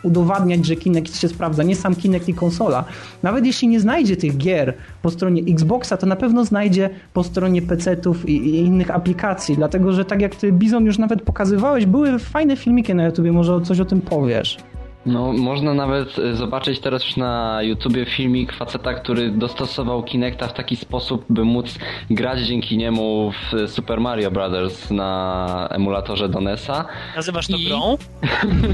udowadniać, 0.02 0.66
że 0.66 0.76
Kinect 0.76 1.20
się 1.20 1.28
sprawdza, 1.28 1.62
nie 1.62 1.76
sam 1.76 1.94
Kinect 1.94 2.28
i 2.28 2.34
konsola. 2.34 2.84
Nawet 3.22 3.46
jeśli 3.46 3.68
nie 3.68 3.80
znajdzie 3.80 4.16
tych 4.16 4.36
gier 4.36 4.74
po 5.02 5.10
stronie 5.10 5.42
Xboxa, 5.52 5.96
to 5.96 6.06
na 6.06 6.16
pewno 6.16 6.44
znajdzie 6.44 6.90
po 7.12 7.24
stronie 7.24 7.62
PC-ów 7.62 8.28
i, 8.28 8.32
i 8.32 8.58
innych 8.58 8.90
aplikacji, 8.90 9.56
dlatego 9.56 9.92
że 9.92 10.04
tak 10.04 10.20
jak 10.20 10.36
ty 10.36 10.52
Bizon 10.52 10.84
już 10.84 10.98
nawet 10.98 11.22
pokazywałeś, 11.22 11.86
były 11.86 12.18
fajne 12.18 12.56
filmiki 12.56 12.94
na 12.94 13.04
YouTubie, 13.04 13.32
może 13.32 13.60
coś 13.60 13.80
o 13.80 13.84
tym 13.84 14.00
powiesz. 14.00 14.58
No, 15.06 15.32
można 15.32 15.74
nawet 15.74 16.18
y, 16.18 16.36
zobaczyć 16.36 16.80
teraz 16.80 17.04
już 17.04 17.16
na 17.16 17.62
YouTubie 17.62 18.04
filmik 18.04 18.52
faceta, 18.52 18.94
który 18.94 19.30
dostosował 19.30 20.02
Kinecta 20.02 20.48
w 20.48 20.52
taki 20.52 20.76
sposób, 20.76 21.24
by 21.30 21.44
móc 21.44 21.78
grać 22.10 22.40
dzięki 22.40 22.76
niemu 22.76 23.32
w 23.32 23.70
Super 23.70 24.00
Mario 24.00 24.30
Bros. 24.30 24.90
na 24.90 25.68
emulatorze 25.70 26.28
Donesa. 26.28 26.84
Nazywasz 27.16 27.46
to 27.48 27.56
I- 27.56 27.64
grą? 27.64 27.98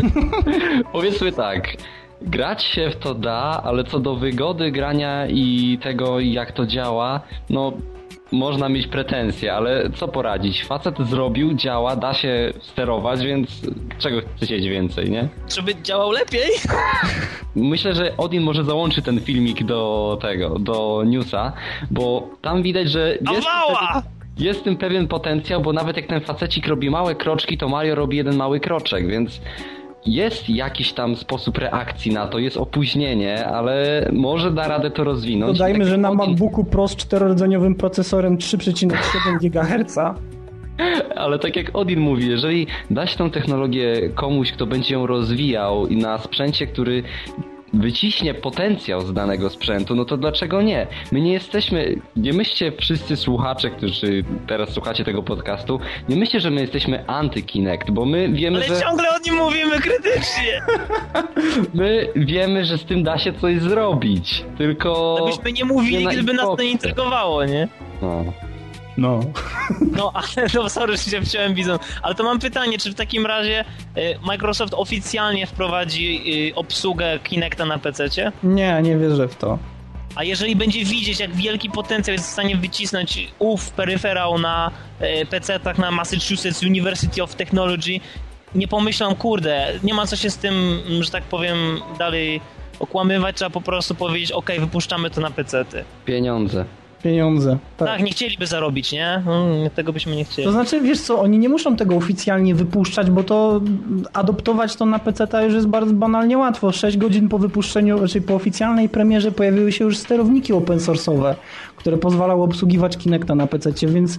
Powiedzmy 0.92 1.32
tak, 1.32 1.76
grać 2.22 2.64
się 2.64 2.90
w 2.90 2.96
to 2.96 3.14
da, 3.14 3.60
ale 3.64 3.84
co 3.84 3.98
do 4.00 4.16
wygody 4.16 4.70
grania 4.70 5.26
i 5.26 5.78
tego 5.82 6.20
jak 6.20 6.52
to 6.52 6.66
działa, 6.66 7.20
no 7.50 7.72
można 8.34 8.68
mieć 8.68 8.86
pretensje, 8.86 9.54
ale 9.54 9.90
co 9.90 10.08
poradzić? 10.08 10.64
Facet 10.64 10.94
zrobił, 10.98 11.54
działa, 11.54 11.96
da 11.96 12.14
się 12.14 12.52
sterować, 12.60 13.24
więc 13.24 13.62
czego 13.98 14.20
chcieć 14.42 14.68
więcej, 14.68 15.10
nie? 15.10 15.28
Żeby 15.56 15.74
działał 15.82 16.10
lepiej? 16.10 16.50
Myślę, 17.56 17.94
że 17.94 18.16
Odin 18.16 18.42
może 18.42 18.64
załączy 18.64 19.02
ten 19.02 19.20
filmik 19.20 19.64
do 19.64 20.18
tego, 20.22 20.58
do 20.58 21.02
newsa, 21.06 21.52
bo 21.90 22.28
tam 22.42 22.62
widać, 22.62 22.90
że 22.90 23.18
jest, 23.32 23.48
jest 24.38 24.60
w 24.60 24.62
tym 24.62 24.76
pewien 24.76 25.08
potencjał, 25.08 25.60
bo 25.60 25.72
nawet 25.72 25.96
jak 25.96 26.06
ten 26.06 26.20
facecik 26.20 26.66
robi 26.66 26.90
małe 26.90 27.14
kroczki, 27.14 27.58
to 27.58 27.68
Mario 27.68 27.94
robi 27.94 28.16
jeden 28.16 28.36
mały 28.36 28.60
kroczek, 28.60 29.06
więc 29.08 29.40
jest 30.06 30.50
jakiś 30.50 30.92
tam 30.92 31.16
sposób 31.16 31.58
reakcji 31.58 32.12
na 32.12 32.26
to, 32.26 32.38
jest 32.38 32.56
opóźnienie, 32.56 33.46
ale 33.46 34.08
może 34.12 34.50
da 34.50 34.68
radę 34.68 34.90
to 34.90 35.04
rozwinąć. 35.04 35.58
Dodajmy, 35.58 35.78
Tak 35.78 35.88
że 35.88 35.96
na 35.96 36.14
MacBooku 36.14 36.64
Pro 36.64 36.88
z 36.88 36.96
czterordzeniowym 36.96 37.74
procesorem 37.74 38.38
3,7 38.38 39.38
GHz 39.40 39.98
Ale 41.16 41.38
tak 41.38 41.56
jak 41.56 41.70
Odin 41.72 42.00
mówi, 42.00 42.28
jeżeli 42.28 42.66
da 42.90 43.06
się 43.06 43.18
tą 43.18 43.30
technologię 43.30 44.10
komuś, 44.14 44.52
kto 44.52 44.66
będzie 44.66 44.94
ją 44.94 45.06
rozwijał 45.06 45.86
i 45.86 45.96
na 45.96 46.18
sprzęcie, 46.18 46.66
który 46.66 47.02
wyciśnie 47.74 48.34
potencjał 48.34 49.00
z 49.00 49.12
danego 49.12 49.50
sprzętu, 49.50 49.94
no 49.94 50.04
to 50.04 50.16
dlaczego 50.16 50.62
nie? 50.62 50.86
My 51.12 51.20
nie 51.20 51.32
jesteśmy, 51.32 51.96
nie 52.16 52.32
myślcie 52.32 52.72
wszyscy 52.80 53.16
słuchacze, 53.16 53.70
którzy 53.70 54.24
teraz 54.46 54.70
słuchacie 54.70 55.04
tego 55.04 55.22
podcastu, 55.22 55.80
nie 56.08 56.16
myślcie, 56.16 56.40
że 56.40 56.50
my 56.50 56.60
jesteśmy 56.60 57.04
anty-Kinect, 57.06 57.90
bo 57.90 58.04
my 58.04 58.28
wiemy, 58.28 58.56
Ale 58.56 58.66
że 58.66 58.80
ciągle 58.80 59.08
o 59.10 59.18
nim 59.26 59.34
mówimy 59.34 59.80
krytycznie. 59.80 60.62
my 61.74 62.08
wiemy, 62.16 62.64
że 62.64 62.78
z 62.78 62.84
tym 62.84 63.02
da 63.02 63.18
się 63.18 63.32
coś 63.32 63.60
zrobić, 63.60 64.44
tylko... 64.58 65.16
Gdybyśmy 65.22 65.52
nie 65.52 65.64
mówili, 65.64 66.04
na 66.04 66.10
gdyby 66.12 66.32
nas 66.32 66.46
to 66.46 66.62
nie 66.62 66.70
intrygowało, 66.70 67.44
nie? 67.44 67.68
No. 68.02 68.24
No. 68.96 69.20
No, 69.96 70.12
ale 70.14 70.46
no 70.54 70.68
sorry, 70.68 70.96
że 70.96 71.02
się 71.02 71.22
wciąłem 71.22 71.54
bizon. 71.54 71.78
Ale 72.02 72.14
to 72.14 72.24
mam 72.24 72.38
pytanie, 72.38 72.78
czy 72.78 72.90
w 72.90 72.94
takim 72.94 73.26
razie 73.26 73.64
y, 73.96 74.18
Microsoft 74.22 74.74
oficjalnie 74.76 75.46
wprowadzi 75.46 76.34
y, 76.50 76.54
obsługę 76.54 77.18
Kinecta 77.18 77.64
na 77.64 77.78
PC-cie? 77.78 78.32
Nie, 78.42 78.82
nie 78.82 78.96
wierzę 78.96 79.28
w 79.28 79.36
to. 79.36 79.58
A 80.14 80.24
jeżeli 80.24 80.56
będzie 80.56 80.84
widzieć, 80.84 81.20
jak 81.20 81.34
wielki 81.34 81.70
potencjał 81.70 82.12
jest 82.12 82.24
w 82.28 82.32
stanie 82.32 82.56
wycisnąć 82.56 83.28
ów 83.38 83.70
peryferał 83.70 84.38
na 84.38 84.70
y, 85.00 85.26
PC-tach 85.26 85.78
na 85.78 85.90
Massachusetts 85.90 86.62
University 86.62 87.22
of 87.22 87.34
Technology, 87.34 88.00
nie 88.54 88.68
pomyślą, 88.68 89.14
kurde, 89.14 89.72
nie 89.82 89.94
ma 89.94 90.06
co 90.06 90.16
się 90.16 90.30
z 90.30 90.36
tym, 90.36 90.82
że 91.00 91.10
tak 91.10 91.22
powiem, 91.24 91.56
dalej 91.98 92.40
okłamywać, 92.80 93.36
trzeba 93.36 93.50
po 93.50 93.60
prostu 93.60 93.94
powiedzieć, 93.94 94.32
ok, 94.32 94.50
wypuszczamy 94.58 95.10
to 95.10 95.20
na 95.20 95.30
PC-ty. 95.30 95.84
Pieniądze. 96.04 96.64
Pieniądze. 97.04 97.58
Tak. 97.76 97.88
Tak, 97.88 98.02
nie 98.02 98.10
chcieliby 98.10 98.46
zarobić, 98.46 98.92
nie? 98.92 99.06
Mm, 99.26 99.70
tego 99.74 99.92
byśmy 99.92 100.16
nie 100.16 100.24
chcieli. 100.24 100.46
To 100.46 100.52
znaczy, 100.52 100.80
wiesz 100.80 101.00
co, 101.00 101.20
oni 101.20 101.38
nie 101.38 101.48
muszą 101.48 101.76
tego 101.76 101.96
oficjalnie 101.96 102.54
wypuszczać, 102.54 103.10
bo 103.10 103.22
to 103.24 103.60
adoptować 104.12 104.76
to 104.76 104.86
na 104.86 104.98
PC 104.98 105.44
już 105.44 105.54
jest 105.54 105.66
bardzo 105.66 105.94
banalnie 105.94 106.38
łatwo. 106.38 106.72
6 106.72 106.96
godzin 106.96 107.28
po 107.28 107.38
wypuszczeniu, 107.38 107.98
znaczy 107.98 108.20
po 108.20 108.34
oficjalnej 108.34 108.88
premierze 108.88 109.32
pojawiły 109.32 109.72
się 109.72 109.84
już 109.84 109.98
sterowniki 109.98 110.52
open 110.52 110.78
source'owe, 110.78 111.34
które 111.76 111.96
pozwalały 111.98 112.42
obsługiwać 112.42 112.96
Kinecta 112.96 113.34
na 113.34 113.46
PC, 113.46 113.70
więc 113.86 114.18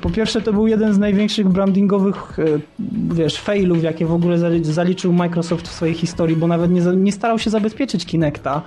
po 0.00 0.10
pierwsze 0.10 0.40
to 0.40 0.52
był 0.52 0.66
jeden 0.66 0.94
z 0.94 0.98
największych 0.98 1.48
brandingowych, 1.48 2.38
e, 2.38 2.42
wiesz, 3.14 3.38
failów, 3.40 3.82
jakie 3.82 4.06
w 4.06 4.12
ogóle 4.12 4.36
zali- 4.38 4.64
zaliczył 4.64 5.12
Microsoft 5.12 5.68
w 5.68 5.72
swojej 5.72 5.94
historii, 5.94 6.36
bo 6.36 6.46
nawet 6.46 6.70
nie, 6.70 6.80
nie 6.80 7.12
starał 7.12 7.38
się 7.38 7.50
zabezpieczyć 7.50 8.06
Kinecta. 8.06 8.62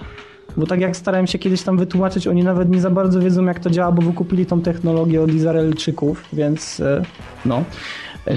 Bo 0.58 0.68
tak 0.68 0.82
jak 0.82 0.98
starałem 0.98 1.28
się 1.28 1.40
kiedyś 1.40 1.62
tam 1.62 1.78
wytłumaczyć, 1.78 2.28
oni 2.28 2.44
nawet 2.44 2.70
nie 2.70 2.82
za 2.82 2.90
bardzo 2.90 3.20
wiedzą 3.20 3.46
jak 3.46 3.60
to 3.60 3.70
działa, 3.70 3.92
bo 3.92 4.02
wykupili 4.02 4.46
tą 4.46 4.62
technologię 4.62 5.22
od 5.22 5.32
Izraelczyków, 5.32 6.26
więc 6.34 6.80
e, 6.80 7.02
no. 7.46 7.64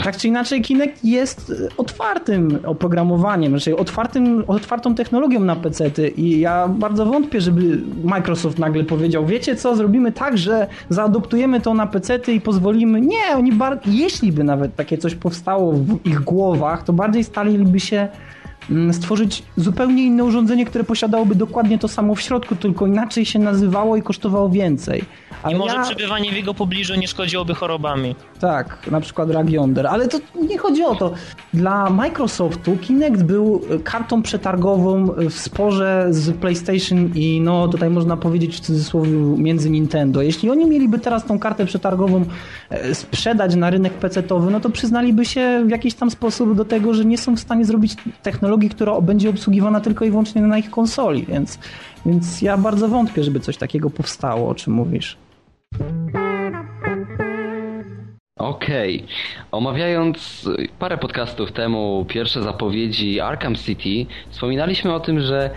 Tak 0.05 0.17
czy 0.17 0.29
inaczej, 0.29 0.63
Kinect 0.63 1.05
jest 1.05 1.53
otwartym 1.77 2.59
oprogramowaniem, 2.67 3.53
znaczy 3.53 3.77
otwartym, 3.77 4.45
otwartą 4.47 4.95
technologią 4.95 5.41
na 5.41 5.57
PC-ty 5.57 6.09
i 6.09 6.41
ja 6.41 6.69
bardzo 6.69 7.07
wątpię, 7.07 7.41
żeby 7.41 7.81
Microsoft 8.05 8.59
nagle 8.59 8.85
powiedział, 8.85 9.27
wiecie 9.27 9.57
co, 9.57 9.77
zrobimy 9.77 10.13
tak, 10.13 10.39
że 10.39 10.67
zaadoptujemy 10.89 11.61
to 11.61 11.75
na 11.75 11.87
PC-ty 11.87 12.33
i 12.33 12.41
pozwolimy. 12.41 13.01
Nie, 13.01 13.37
oni 13.37 13.53
jeśli 13.87 14.33
by 14.33 14.45
nawet 14.45 14.77
takie 14.77 14.99
coś 14.99 15.15
powstało 15.15 15.73
w 15.73 16.07
ich 16.07 16.21
głowach, 16.21 16.83
to 16.83 16.93
bardziej 16.93 17.25
staliby 17.25 17.81
się 17.81 18.09
stworzyć 18.93 19.43
zupełnie 19.57 20.05
inne 20.05 20.25
urządzenie, 20.25 20.67
które 20.67 20.85
posiadałoby 20.85 21.35
dokładnie 21.35 21.79
to 21.79 21.89
samo 21.89 22.15
w 22.15 22.21
środku, 22.21 22.57
tylko 22.57 22.87
inaczej 22.87 23.27
się 23.27 23.39
nazywało 23.39 23.97
i 23.97 24.03
kosztowało 24.03 24.49
więcej. 24.49 25.05
Ale 25.43 25.55
I 25.55 25.59
może 25.59 25.75
ja... 25.75 25.83
przebywanie 25.83 26.33
w 26.33 26.37
jego 26.37 26.55
pobliżu 26.55 26.95
nie 26.95 27.09
szkodziłoby 27.09 27.55
chorobami. 27.55 28.15
Tak, 28.45 28.91
na 28.91 29.01
przykład 29.01 29.31
rak 29.31 29.51
jąder, 29.51 29.87
ale 29.87 30.09
to 30.09 30.19
nie 30.49 30.59
chodzi 30.59 30.85
o 30.85 30.95
to. 30.95 31.13
Dla 31.55 31.91
Microsoftu 31.91 32.77
Kinect 32.77 33.23
był 33.23 33.61
kartą 33.85 34.23
przetargową 34.23 35.07
w 35.07 35.35
sporze 35.35 36.07
z 36.11 36.37
PlayStation 36.37 37.11
i 37.15 37.41
no 37.41 37.69
tutaj 37.69 37.91
można 37.91 38.17
powiedzieć 38.17 38.57
w 38.57 38.61
cudzysłowie 38.61 39.11
między 39.37 39.71
Nintendo. 39.71 40.23
Jeśli 40.23 40.51
oni 40.51 40.67
mieliby 40.67 40.99
teraz 40.99 41.25
tą 41.25 41.39
kartę 41.39 41.67
przetargową 41.67 42.25
e, 42.71 42.95
sprzedać 42.95 43.55
na 43.55 43.71
rynek 43.71 43.93
PC-towy, 43.99 44.51
no 44.51 44.61
to 44.61 44.71
przyznaliby 44.71 45.25
się 45.25 45.65
w 45.67 45.71
jakiś 45.71 45.95
tam 45.95 46.11
sposób 46.11 46.55
do 46.55 46.65
tego, 46.65 46.95
że 46.95 47.05
nie 47.05 47.19
są 47.19 47.37
w 47.37 47.41
stanie 47.41 47.65
zrobić 47.65 47.97
technologii, 48.23 48.71
która 48.71 49.01
będzie 49.01 49.31
obsługiwana 49.31 49.81
tylko 49.81 50.05
i 50.05 50.11
wyłącznie 50.11 50.43
na 50.43 50.59
ich 50.59 50.71
konsoli, 50.71 51.27
więc, 51.29 51.59
więc 52.07 52.43
ja 52.43 52.57
bardzo 52.57 52.89
wątpię, 52.89 53.25
żeby 53.25 53.41
coś 53.41 53.57
takiego 53.57 53.91
powstało, 53.91 54.49
o 54.49 54.55
czym 54.55 54.73
mówisz. 54.73 55.17
Okej. 58.39 58.97
Okay. 58.97 59.09
Omawiając 59.51 60.49
parę 60.79 60.99
podcastów 60.99 61.53
temu 61.53 62.07
pierwsze 62.09 62.43
zapowiedzi 62.43 63.21
Arkham 63.21 63.57
City, 63.57 64.07
wspominaliśmy 64.31 64.95
o 64.95 65.01
tym, 65.01 65.21
że 65.21 65.51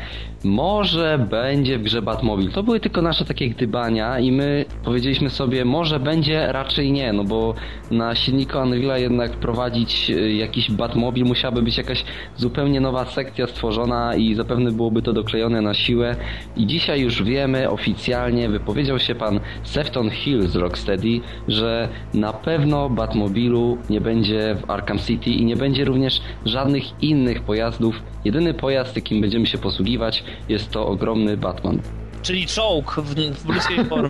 może 0.44 1.26
będzie 1.30 1.78
w 1.78 1.84
grze 1.84 2.02
Batmobile. 2.02 2.52
To 2.52 2.64
były 2.64 2.80
tylko 2.80 3.02
nasze 3.02 3.26
takie 3.26 3.50
gdybania 3.50 4.20
i 4.20 4.32
my 4.32 4.66
powiedzieliśmy 4.84 5.30
sobie, 5.30 5.66
może 5.66 6.00
będzie, 6.00 6.52
raczej 6.52 6.92
nie, 6.92 7.14
no 7.14 7.24
bo 7.24 7.54
na 7.92 8.16
silniku 8.16 8.58
Unreal'a 8.58 9.00
jednak 9.00 9.32
prowadzić 9.32 10.10
e, 10.10 10.34
jakiś 10.34 10.72
Batmobile 10.72 11.28
musiałaby 11.28 11.62
być 11.62 11.78
jakaś 11.78 12.04
zupełnie 12.36 12.82
nowa 12.82 13.06
sekcja 13.06 13.48
stworzona 13.48 14.16
i 14.16 14.36
zapewne 14.36 14.72
byłoby 14.72 15.02
to 15.02 15.14
doklejone 15.14 15.62
na 15.62 15.74
siłę. 15.74 16.16
I 16.56 16.68
dzisiaj 16.68 17.02
już 17.02 17.24
wiemy 17.24 17.70
oficjalnie, 17.70 18.50
wypowiedział 18.50 19.00
się 19.00 19.16
pan 19.16 19.40
Sefton 19.64 20.10
Hill 20.10 20.48
z 20.48 20.56
Rocksteady, 20.56 21.20
że 21.48 21.90
na 22.14 22.34
pewno 22.34 22.67
Batmobilu 22.90 23.78
nie 23.90 24.02
będzie 24.02 24.56
w 24.56 24.70
Arkham 24.72 25.00
City 25.00 25.30
i 25.30 25.46
nie 25.46 25.56
będzie 25.56 25.86
również 25.86 26.22
żadnych 26.46 27.04
innych 27.04 27.42
pojazdów. 27.42 28.02
Jedyny 28.26 28.54
pojazd, 28.54 28.96
jakim 28.96 29.22
będziemy 29.22 29.46
się 29.46 29.58
posługiwać, 29.58 30.24
jest 30.50 30.72
to 30.72 30.88
ogromny 30.88 31.38
Batman. 31.38 31.80
Czyli 32.22 32.48
czołg 32.48 32.96
w, 32.98 33.16
w 33.16 33.88
formie. 33.90 34.10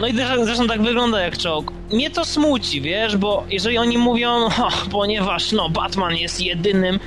No 0.00 0.06
i 0.06 0.12
zresztą 0.44 0.66
tak 0.66 0.82
wygląda 0.82 1.20
jak 1.20 1.38
czołg. 1.38 1.72
Mnie 1.92 2.10
to 2.10 2.24
smuci, 2.24 2.80
wiesz, 2.80 3.16
bo 3.16 3.44
jeżeli 3.50 3.78
oni 3.78 3.98
mówią, 3.98 4.30
oh, 4.46 4.72
ponieważ 4.90 5.52
no 5.52 5.68
Batman 5.68 6.16
jest 6.16 6.40
jedynym, 6.40 6.98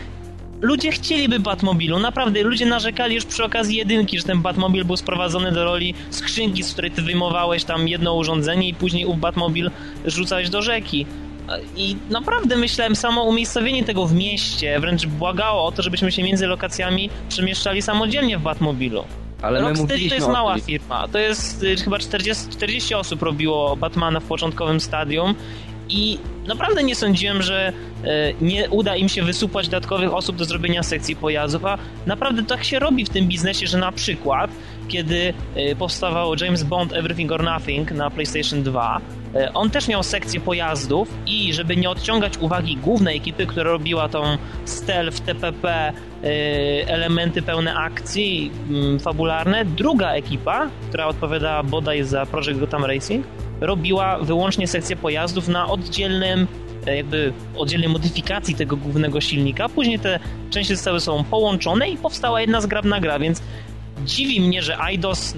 ludzie 0.61 0.91
chcieliby 0.91 1.39
Batmobilu, 1.39 1.99
naprawdę, 1.99 2.43
ludzie 2.43 2.65
narzekali 2.65 3.15
już 3.15 3.25
przy 3.25 3.43
okazji 3.43 3.77
jedynki, 3.77 4.17
że 4.17 4.23
ten 4.23 4.41
Batmobil 4.41 4.85
był 4.85 4.97
sprowadzony 4.97 5.51
do 5.51 5.63
roli 5.63 5.93
skrzynki, 6.09 6.63
z 6.63 6.73
której 6.73 6.91
ty 6.91 7.01
wyjmowałeś 7.01 7.63
tam 7.63 7.87
jedno 7.87 8.15
urządzenie 8.15 8.67
i 8.67 8.73
później 8.73 9.05
ów 9.05 9.19
Batmobil 9.19 9.71
rzucałeś 10.05 10.49
do 10.49 10.61
rzeki. 10.61 11.05
I 11.75 11.95
naprawdę 12.09 12.57
myślałem, 12.57 12.95
samo 12.95 13.23
umiejscowienie 13.23 13.83
tego 13.83 14.05
w 14.05 14.13
mieście 14.13 14.79
wręcz 14.79 15.05
błagało 15.05 15.65
o 15.65 15.71
to, 15.71 15.81
żebyśmy 15.81 16.11
się 16.11 16.23
między 16.23 16.47
lokacjami 16.47 17.09
przemieszczali 17.29 17.81
samodzielnie 17.81 18.37
w 18.37 18.41
Batmobilu. 18.41 19.03
Ale 19.41 19.61
Rocksteady 19.61 20.09
to 20.09 20.15
jest 20.15 20.27
mała 20.27 20.59
firma. 20.59 21.07
To 21.07 21.19
jest 21.19 21.63
y, 21.63 21.75
chyba 21.75 21.99
40, 21.99 22.49
40 22.49 22.95
osób 22.95 23.21
robiło 23.21 23.75
Batmana 23.75 24.19
w 24.19 24.23
początkowym 24.23 24.79
stadium 24.79 25.35
i 25.91 26.17
naprawdę 26.47 26.83
nie 26.83 26.95
sądziłem, 26.95 27.41
że 27.41 27.73
e, 28.03 28.33
nie 28.41 28.69
uda 28.69 28.95
im 28.95 29.09
się 29.09 29.23
wysupłać 29.23 29.67
dodatkowych 29.67 30.13
osób 30.13 30.35
do 30.35 30.45
zrobienia 30.45 30.83
sekcji 30.83 31.15
pojazdów, 31.15 31.65
a 31.65 31.77
naprawdę 32.05 32.43
tak 32.43 32.63
się 32.63 32.79
robi 32.79 33.05
w 33.05 33.09
tym 33.09 33.27
biznesie, 33.27 33.67
że 33.67 33.77
na 33.77 33.91
przykład 33.91 34.51
kiedy 34.87 35.33
e, 35.55 35.75
powstawał 35.75 36.35
James 36.41 36.63
Bond 36.63 36.93
Everything 36.93 37.31
or 37.31 37.43
Nothing 37.43 37.91
na 37.91 38.09
PlayStation 38.09 38.63
2, 38.63 39.01
e, 39.35 39.53
on 39.53 39.69
też 39.69 39.87
miał 39.87 40.03
sekcję 40.03 40.39
pojazdów 40.39 41.09
i 41.25 41.53
żeby 41.53 41.75
nie 41.75 41.89
odciągać 41.89 42.37
uwagi 42.37 42.77
głównej 42.77 43.17
ekipy, 43.17 43.45
która 43.45 43.71
robiła 43.71 44.09
tą 44.09 44.37
stealth, 44.65 45.19
TPP, 45.19 45.93
elementy 46.87 47.41
pełne 47.41 47.75
akcji 47.75 48.51
mm, 48.69 48.99
fabularne, 48.99 49.65
druga 49.65 50.11
ekipa, 50.11 50.69
która 50.89 51.07
odpowiadała 51.07 51.63
bodaj 51.63 52.03
za 52.03 52.25
Project 52.25 52.59
Gotham 52.59 52.85
Racing, 52.85 53.25
robiła 53.61 54.19
wyłącznie 54.19 54.67
sekcję 54.67 54.95
pojazdów 54.95 55.47
na 55.47 55.67
oddzielnym 55.67 56.47
e, 56.87 56.95
jakby 56.95 57.33
oddzielnej 57.57 57.89
modyfikacji 57.89 58.55
tego 58.55 58.77
głównego 58.77 59.21
silnika. 59.21 59.69
Później 59.69 59.99
te 59.99 60.19
części 60.49 60.75
zostały 60.75 60.99
sobą 60.99 61.23
połączone 61.23 61.89
i 61.89 61.97
powstała 61.97 62.41
jedna 62.41 62.61
zgrabna 62.61 62.99
gra, 62.99 63.19
więc 63.19 63.41
dziwi 64.05 64.41
mnie, 64.41 64.61
że 64.61 64.77
IDOS 64.93 65.35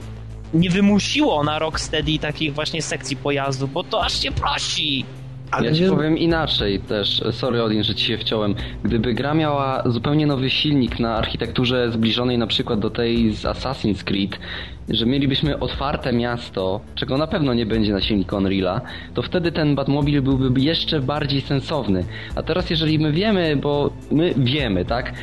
nie 0.53 0.69
wymusiło 0.69 1.43
na 1.43 1.59
Rocksteady 1.59 2.19
takich 2.19 2.53
właśnie 2.53 2.81
sekcji 2.81 3.15
pojazdów, 3.15 3.73
bo 3.73 3.83
to 3.83 4.03
aż 4.03 4.21
się 4.21 4.31
prosi. 4.31 5.05
Ale 5.51 5.67
ja 5.67 5.73
ci 5.75 5.85
powiem 5.89 6.17
inaczej 6.17 6.79
też, 6.79 7.23
sorry 7.31 7.63
Odin, 7.63 7.83
że 7.83 7.95
ci 7.95 8.05
się 8.05 8.17
wciąłem. 8.17 8.55
Gdyby 8.83 9.13
gra 9.13 9.33
miała 9.33 9.83
zupełnie 9.85 10.27
nowy 10.27 10.49
silnik 10.49 10.99
na 10.99 11.15
architekturze 11.15 11.91
zbliżonej 11.91 12.37
na 12.37 12.47
przykład 12.47 12.79
do 12.79 12.89
tej 12.89 13.31
z 13.31 13.43
Assassin's 13.43 14.03
Creed, 14.03 14.39
że 14.89 15.05
mielibyśmy 15.05 15.59
otwarte 15.59 16.13
miasto, 16.13 16.81
czego 16.95 17.17
na 17.17 17.27
pewno 17.27 17.53
nie 17.53 17.65
będzie 17.65 17.93
na 17.93 18.01
silniku 18.01 18.35
Unreal'a, 18.35 18.81
to 19.13 19.21
wtedy 19.21 19.51
ten 19.51 19.75
Batmobil 19.75 20.21
byłby 20.21 20.61
jeszcze 20.61 21.01
bardziej 21.01 21.41
sensowny. 21.41 22.05
A 22.35 22.43
teraz 22.43 22.69
jeżeli 22.69 22.99
my 22.99 23.11
wiemy, 23.11 23.55
bo 23.55 23.89
my 24.11 24.33
wiemy, 24.37 24.85
tak? 24.85 25.13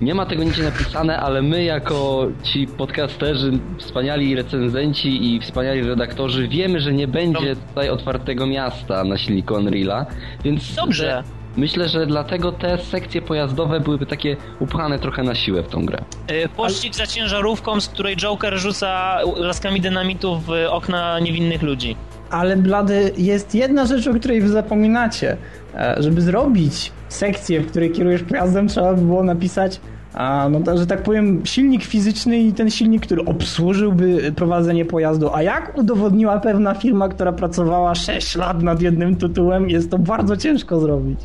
Nie 0.00 0.14
ma 0.14 0.26
tego 0.26 0.44
nigdzie 0.44 0.62
napisane, 0.62 1.20
ale 1.20 1.42
my 1.42 1.64
jako 1.64 2.26
ci 2.42 2.66
podcasterzy, 2.66 3.52
wspaniali 3.78 4.34
recenzenci 4.34 5.34
i 5.34 5.40
wspaniali 5.40 5.82
redaktorzy 5.82 6.48
wiemy, 6.48 6.80
że 6.80 6.92
nie 6.92 7.08
będzie 7.08 7.56
tutaj 7.68 7.88
otwartego 7.88 8.46
miasta 8.46 9.04
na 9.04 9.18
silniku 9.18 9.54
Unreal'a, 9.54 10.04
więc... 10.44 10.74
Dobrze. 10.74 11.22
Myślę, 11.56 11.88
że 11.88 12.06
dlatego 12.06 12.52
te 12.52 12.78
sekcje 12.78 13.22
pojazdowe 13.22 13.80
byłyby 13.80 14.06
takie 14.06 14.36
upchane 14.60 14.98
trochę 14.98 15.22
na 15.22 15.34
siłę 15.34 15.62
w 15.62 15.68
tą 15.68 15.86
grę. 15.86 15.98
Yy, 16.28 16.48
pościg 16.48 16.94
za 16.94 17.06
ciężarówką, 17.06 17.80
z 17.80 17.88
której 17.88 18.16
Joker 18.16 18.58
rzuca 18.58 19.18
laskami 19.36 19.80
dynamitu 19.80 20.40
w 20.40 20.50
okna 20.70 21.20
niewinnych 21.20 21.62
ludzi. 21.62 21.96
Ale 22.30 22.56
Blady, 22.56 23.12
jest 23.16 23.54
jedna 23.54 23.86
rzecz, 23.86 24.06
o 24.06 24.14
której 24.14 24.40
wy 24.40 24.48
zapominacie. 24.48 25.36
E, 25.74 25.96
żeby 25.98 26.20
zrobić 26.20 26.92
sekcję, 27.08 27.60
w 27.60 27.70
której 27.70 27.92
kierujesz 27.92 28.22
pojazdem, 28.22 28.68
trzeba 28.68 28.94
by 28.94 29.02
było 29.02 29.24
napisać 29.24 29.80
a, 30.14 30.48
no, 30.48 30.78
że 30.78 30.86
tak 30.86 31.02
powiem, 31.02 31.46
silnik 31.46 31.84
fizyczny 31.84 32.38
i 32.38 32.52
ten 32.52 32.70
silnik, 32.70 33.06
który 33.06 33.24
obsłużyłby 33.24 34.32
prowadzenie 34.36 34.84
pojazdu. 34.84 35.34
A 35.34 35.42
jak 35.42 35.78
udowodniła 35.78 36.40
pewna 36.40 36.74
firma, 36.74 37.08
która 37.08 37.32
pracowała 37.32 37.94
6 37.94 38.36
lat 38.36 38.62
nad 38.62 38.82
jednym 38.82 39.16
tytułem, 39.16 39.70
jest 39.70 39.90
to 39.90 39.98
bardzo 39.98 40.36
ciężko 40.36 40.80
zrobić. 40.80 41.20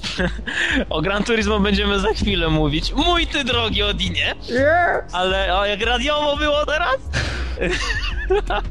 o 0.90 1.02
Gran 1.02 1.24
Turismo 1.24 1.60
będziemy 1.60 2.00
za 2.00 2.10
chwilę 2.10 2.50
mówić. 2.50 2.94
Mój 2.96 3.28
ty 3.28 3.44
drogi 3.44 3.84
Odinie! 3.84 4.36
Yes. 4.50 5.14
Ale 5.14 5.58
o, 5.60 5.66
jak 5.66 5.82
radiowo 5.82 6.38
było 6.38 6.66
teraz? 6.66 6.98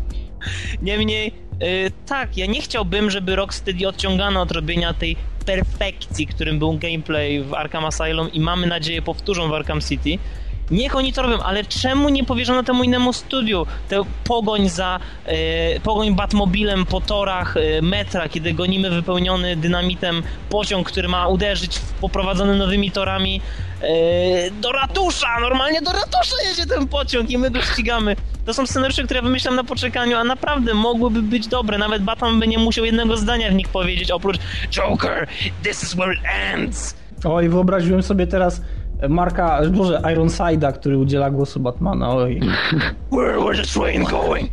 Niemniej, 0.82 1.32
yy, 1.60 1.90
tak, 2.06 2.36
ja 2.36 2.46
nie 2.46 2.60
chciałbym, 2.60 3.10
żeby 3.10 3.36
Rocksteady 3.36 3.88
odciągano 3.88 4.40
od 4.40 4.52
robienia 4.52 4.94
tej 4.94 5.16
perfekcji, 5.46 6.26
którym 6.26 6.58
był 6.58 6.78
gameplay 6.78 7.42
w 7.42 7.54
Arkham 7.54 7.84
Asylum 7.84 8.32
i 8.32 8.40
mamy 8.40 8.66
nadzieję 8.66 9.02
powtórzą 9.02 9.48
w 9.48 9.54
Arkham 9.54 9.80
City. 9.80 10.18
Niech 10.70 10.96
oni 10.96 11.12
to 11.12 11.22
robią, 11.22 11.38
ale 11.42 11.64
czemu 11.64 12.08
nie 12.08 12.24
powierzono 12.24 12.62
temu 12.62 12.84
innemu 12.84 13.12
studiu? 13.12 13.66
Tę 13.88 14.02
pogoń 14.24 14.68
za, 14.68 15.00
e, 15.26 15.80
pogoń 15.80 16.14
Batmobilem 16.14 16.86
po 16.86 17.00
torach 17.00 17.56
e, 17.56 17.82
metra, 17.82 18.28
kiedy 18.28 18.52
gonimy 18.52 18.90
wypełniony 18.90 19.56
dynamitem 19.56 20.22
pociąg, 20.50 20.88
który 20.88 21.08
ma 21.08 21.28
uderzyć 21.28 21.78
w 21.78 21.92
poprowadzony 21.92 22.56
nowymi 22.56 22.90
torami 22.90 23.40
e, 23.80 24.50
do 24.50 24.72
ratusza! 24.72 25.40
Normalnie 25.40 25.82
do 25.82 25.92
ratusza 25.92 26.36
jedzie 26.48 26.66
ten 26.66 26.88
pociąg 26.88 27.30
i 27.30 27.38
my 27.38 27.50
go 27.50 27.62
ścigamy. 27.62 28.16
To 28.46 28.54
są 28.54 28.66
scenariusze, 28.66 29.04
które 29.04 29.22
wymyślam 29.22 29.56
na 29.56 29.64
poczekaniu, 29.64 30.16
a 30.16 30.24
naprawdę 30.24 30.74
mogłyby 30.74 31.22
być 31.22 31.46
dobre. 31.46 31.78
Nawet 31.78 32.02
Batman 32.02 32.40
by 32.40 32.48
nie 32.48 32.58
musiał 32.58 32.84
jednego 32.84 33.16
zdania 33.16 33.50
w 33.50 33.54
nich 33.54 33.68
powiedzieć, 33.68 34.10
oprócz 34.10 34.36
Joker, 34.70 35.26
this 35.62 35.82
is 35.82 35.94
where 35.94 36.14
it 36.14 36.20
ends. 36.52 36.94
Oj, 37.24 37.48
wyobraziłem 37.48 38.02
sobie 38.02 38.26
teraz 38.26 38.60
Marka, 39.08 39.60
Boże, 39.70 40.00
Ironside'a, 40.04 40.72
który 40.72 40.98
udziela 40.98 41.30
głosu 41.30 41.60
Batmana, 41.60 42.10
oj. 42.10 42.40
Where, 43.12 43.38
where's 43.38 43.56
the 43.56 43.80
train 43.80 44.04
going? 44.04 44.50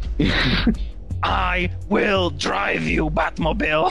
I 1.24 1.70
will 1.92 2.32
drive 2.32 2.88
you, 2.88 3.10
Batmobile. 3.10 3.84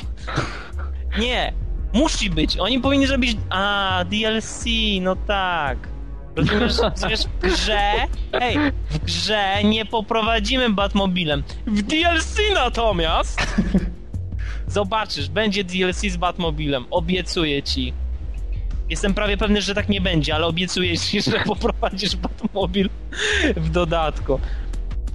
Nie, 1.19 1.53
Musi 1.93 2.31
być. 2.31 2.57
Oni 2.57 2.81
powinni 2.81 3.07
zrobić. 3.07 3.37
A, 3.51 4.05
DLC, 4.11 4.65
no 5.01 5.17
tak. 5.17 5.79
Rozumiesz, 6.37 6.79
rozumiesz, 6.79 7.21
w 7.21 7.39
grze, 7.41 7.93
hej, 8.33 8.57
w 8.91 8.99
grze 8.99 9.65
nie 9.65 9.87
poprowadzimy 9.87 10.71
Batmobilem. 10.71 11.43
W 11.67 11.83
DLC 11.83 12.37
natomiast 12.55 13.57
zobaczysz, 14.67 15.29
będzie 15.29 15.65
DLC 15.65 16.01
z 16.01 16.17
Batmobilem, 16.17 16.85
obiecuję 16.91 17.63
ci. 17.63 17.93
Jestem 18.93 19.15
prawie 19.15 19.37
pewny, 19.37 19.63
że 19.63 19.75
tak 19.75 19.89
nie 19.89 20.01
będzie, 20.01 20.35
ale 20.35 20.47
obiecuję 20.47 20.99
ci, 20.99 21.23
że 21.23 21.33
poprowadzisz 21.55 22.17
Batmobil 22.17 22.91
w 23.57 23.71
dodatku. 23.71 24.41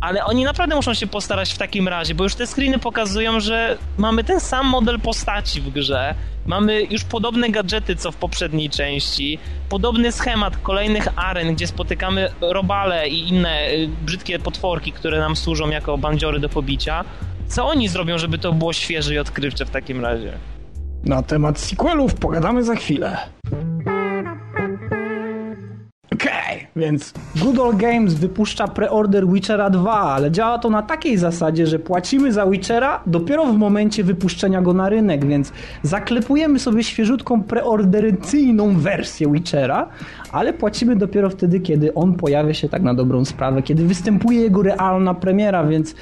Ale 0.02 0.26
oni 0.26 0.44
naprawdę 0.44 0.76
muszą 0.76 0.94
się 0.94 1.08
postarać 1.08 1.54
w 1.54 1.58
takim 1.58 1.88
razie, 1.88 2.16
bo 2.16 2.24
już 2.24 2.36
te 2.36 2.48
screeny 2.48 2.80
pokazują, 2.80 3.40
że 3.40 3.78
mamy 3.98 4.24
ten 4.24 4.40
sam 4.40 4.68
model 4.68 5.00
postaci 5.00 5.62
w 5.62 5.70
grze, 5.70 6.16
mamy 6.46 6.82
już 6.82 7.04
podobne 7.04 7.50
gadżety 7.50 7.96
co 7.96 8.12
w 8.12 8.16
poprzedniej 8.16 8.70
części, 8.70 9.40
podobny 9.70 10.12
schemat 10.12 10.58
kolejnych 10.58 11.08
aren, 11.16 11.56
gdzie 11.56 11.68
spotykamy 11.68 12.30
robale 12.42 13.10
i 13.10 13.30
inne 13.30 13.70
y, 13.70 13.90
brzydkie 14.06 14.40
potworki, 14.40 14.92
które 14.92 15.20
nam 15.20 15.36
służą 15.36 15.70
jako 15.70 15.98
bandziory 15.98 16.40
do 16.40 16.50
pobicia. 16.50 17.06
Co 17.48 17.68
oni 17.68 17.88
zrobią, 17.88 18.18
żeby 18.18 18.38
to 18.38 18.54
było 18.54 18.74
świeże 18.74 19.14
i 19.14 19.20
odkrywcze 19.20 19.66
w 19.66 19.70
takim 19.70 20.02
razie? 20.02 20.34
Na 21.08 21.22
temat 21.22 21.60
sequelów 21.60 22.16
pogadamy 22.16 22.64
za 22.64 22.76
chwilę. 22.76 23.18
Okej, 26.14 26.68
więc 26.76 27.14
Good 27.36 27.60
Old 27.60 27.76
Games 27.78 28.14
wypuszcza 28.14 28.68
preorder 28.68 29.28
Witchera 29.28 29.70
2, 29.70 29.92
ale 29.92 30.32
działa 30.32 30.58
to 30.58 30.70
na 30.70 30.82
takiej 30.82 31.18
zasadzie, 31.18 31.68
że 31.68 31.80
płacimy 31.80 32.32
za 32.32 32.46
Witchera 32.46 33.04
dopiero 33.06 33.46
w 33.46 33.58
momencie 33.58 34.04
wypuszczenia 34.04 34.62
go 34.62 34.74
na 34.74 34.90
rynek, 34.90 35.26
więc 35.26 35.52
zaklepujemy 35.84 36.60
sobie 36.60 36.84
świeżutką 36.84 37.44
preorderycyjną 37.44 38.80
wersję 38.80 39.32
Witchera, 39.32 39.90
ale 40.32 40.54
płacimy 40.54 40.96
dopiero 40.96 41.30
wtedy, 41.30 41.60
kiedy 41.60 41.94
on 41.94 42.14
pojawia 42.14 42.54
się 42.54 42.70
tak 42.70 42.82
na 42.82 42.94
dobrą 42.94 43.26
sprawę, 43.26 43.62
kiedy 43.62 43.86
występuje 43.86 44.42
jego 44.42 44.64
realna 44.64 45.14
premiera, 45.14 45.64
więc 45.64 45.96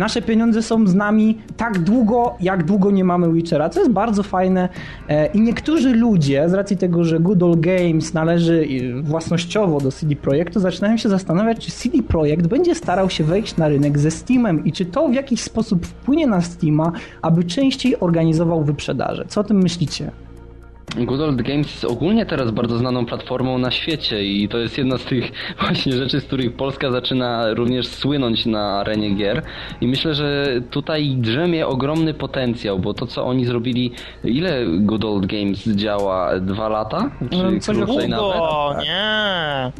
Nasze 0.00 0.22
pieniądze 0.22 0.62
są 0.62 0.86
z 0.86 0.94
nami 0.94 1.38
tak 1.56 1.78
długo, 1.78 2.36
jak 2.40 2.64
długo 2.64 2.90
nie 2.90 3.04
mamy 3.04 3.32
Witchera, 3.32 3.68
co 3.68 3.80
jest 3.80 3.92
bardzo 3.92 4.22
fajne. 4.22 4.68
E, 5.08 5.26
I 5.26 5.40
niektórzy 5.40 5.94
ludzie, 5.94 6.48
z 6.48 6.54
racji 6.54 6.76
tego, 6.76 7.04
że 7.04 7.20
Good 7.20 7.42
Old 7.42 7.60
Games 7.60 8.14
należy 8.14 8.66
e, 8.98 9.02
własnościowo 9.02 9.80
do 9.80 9.92
CD 9.92 10.16
Projektu, 10.16 10.60
zaczynają 10.60 10.96
się 10.96 11.08
zastanawiać, 11.08 11.66
czy 11.66 11.72
CD 11.72 12.02
Projekt 12.02 12.46
będzie 12.46 12.74
starał 12.74 13.10
się 13.10 13.24
wejść 13.24 13.56
na 13.56 13.68
rynek 13.68 13.98
ze 13.98 14.10
Steamem 14.10 14.64
i 14.64 14.72
czy 14.72 14.84
to 14.84 15.08
w 15.08 15.14
jakiś 15.14 15.40
sposób 15.40 15.86
wpłynie 15.86 16.26
na 16.26 16.40
Steama, 16.40 16.92
aby 17.22 17.44
częściej 17.44 18.00
organizował 18.00 18.64
wyprzedaże. 18.64 19.24
Co 19.28 19.40
o 19.40 19.44
tym 19.44 19.62
myślicie? 19.62 20.10
Good 20.96 21.20
Old 21.20 21.42
Games 21.42 21.70
jest 21.70 21.84
ogólnie 21.84 22.26
teraz 22.26 22.50
bardzo 22.50 22.78
znaną 22.78 23.06
platformą 23.06 23.58
na 23.58 23.70
świecie 23.70 24.24
i 24.24 24.48
to 24.48 24.58
jest 24.58 24.78
jedna 24.78 24.98
z 24.98 25.04
tych 25.04 25.32
właśnie 25.60 25.92
rzeczy, 25.92 26.20
z 26.20 26.24
których 26.24 26.56
Polska 26.56 26.90
zaczyna 26.90 27.54
również 27.54 27.86
słynąć 27.88 28.46
na 28.46 28.80
arenie 28.80 29.14
gier 29.14 29.42
i 29.80 29.88
myślę, 29.88 30.14
że 30.14 30.46
tutaj 30.70 31.16
drzemie 31.16 31.66
ogromny 31.66 32.14
potencjał, 32.14 32.78
bo 32.78 32.94
to 32.94 33.06
co 33.06 33.24
oni 33.26 33.44
zrobili, 33.46 33.92
ile 34.24 34.66
Good 34.78 35.04
Old 35.04 35.26
Games 35.26 35.64
działa? 35.66 36.40
Dwa 36.40 36.68
lata? 36.68 37.10
Czy 37.30 37.42
No, 37.42 37.60
coś 37.60 37.76
krócej 37.76 38.08
nawet? 38.08 38.36
Długo, 38.36 38.74
nie. 38.82 39.72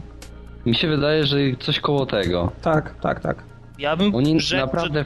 Mi 0.67 0.75
się 0.75 0.89
wydaje, 0.89 1.27
że 1.27 1.37
coś 1.59 1.81
koło 1.81 2.07
tego. 2.07 2.53
Tak, 2.63 2.95
tak, 3.01 3.21
tak. 3.21 3.45
Ja 3.79 3.97
bym 3.97 4.15
Oni 4.15 4.41
rzekł, 4.41 4.67
naprawdę 4.67 5.05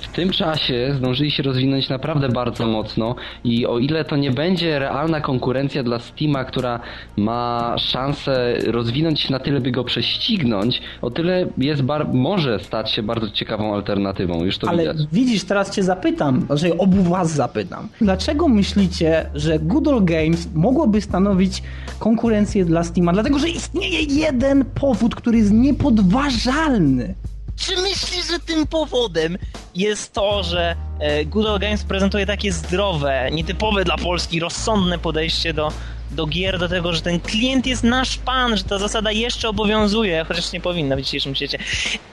w 0.00 0.08
tym 0.08 0.30
czasie 0.30 0.94
zdążyli 0.98 1.30
się 1.30 1.42
rozwinąć 1.42 1.88
naprawdę 1.88 2.28
bardzo 2.28 2.66
mocno 2.66 3.14
i 3.44 3.66
o 3.66 3.78
ile 3.78 4.04
to 4.04 4.16
nie 4.16 4.30
będzie 4.30 4.78
realna 4.78 5.20
konkurencja 5.20 5.82
dla 5.82 5.98
Steama, 5.98 6.44
która 6.44 6.80
ma 7.16 7.74
szansę 7.78 8.54
rozwinąć 8.66 9.20
się 9.20 9.32
na 9.32 9.38
tyle, 9.38 9.60
by 9.60 9.70
go 9.70 9.84
prześcignąć, 9.84 10.82
o 11.02 11.10
tyle 11.10 11.46
jest 11.58 11.82
może 12.12 12.58
stać 12.60 12.90
się 12.90 13.02
bardzo 13.02 13.30
ciekawą 13.30 13.74
alternatywą. 13.74 14.44
Już 14.44 14.58
to 14.58 14.68
Ale 14.68 14.82
widać. 14.82 14.96
widzisz, 15.12 15.44
teraz 15.44 15.70
cię 15.70 15.82
zapytam, 15.82 16.40
znaczy 16.40 16.78
obu 16.78 17.02
was 17.02 17.30
zapytam. 17.30 17.88
Dlaczego 18.00 18.48
myślicie, 18.48 19.30
że 19.34 19.58
Good 19.58 19.88
Old 19.88 20.04
Games 20.04 20.48
mogłoby 20.54 21.00
stanowić 21.00 21.62
konkurencję 21.98 22.64
dla 22.64 22.84
Steama? 22.84 23.12
Dlatego, 23.12 23.38
że 23.38 23.48
istnieje 23.48 24.02
jeden 24.02 24.64
powód, 24.64 25.14
który 25.14 25.38
jest 25.38 25.52
niepodważalny. 25.52 27.14
Czy 27.58 27.76
myślisz, 27.76 28.26
że 28.30 28.38
tym 28.38 28.66
powodem 28.66 29.38
jest 29.74 30.12
to, 30.12 30.42
że 30.42 30.76
e, 31.00 31.24
Good 31.24 31.60
Games 31.60 31.84
prezentuje 31.84 32.26
takie 32.26 32.52
zdrowe, 32.52 33.28
nietypowe 33.32 33.84
dla 33.84 33.96
Polski, 33.96 34.40
rozsądne 34.40 34.98
podejście 34.98 35.52
do, 35.54 35.72
do 36.10 36.26
gier, 36.26 36.58
do 36.58 36.68
tego, 36.68 36.92
że 36.92 37.00
ten 37.00 37.20
klient 37.20 37.66
jest 37.66 37.84
nasz 37.84 38.18
pan, 38.18 38.56
że 38.56 38.64
ta 38.64 38.78
zasada 38.78 39.12
jeszcze 39.12 39.48
obowiązuje, 39.48 40.24
chociaż 40.28 40.52
nie 40.52 40.60
powinna 40.60 40.96
w 40.96 41.00
dzisiejszym 41.00 41.34
świecie. 41.34 41.58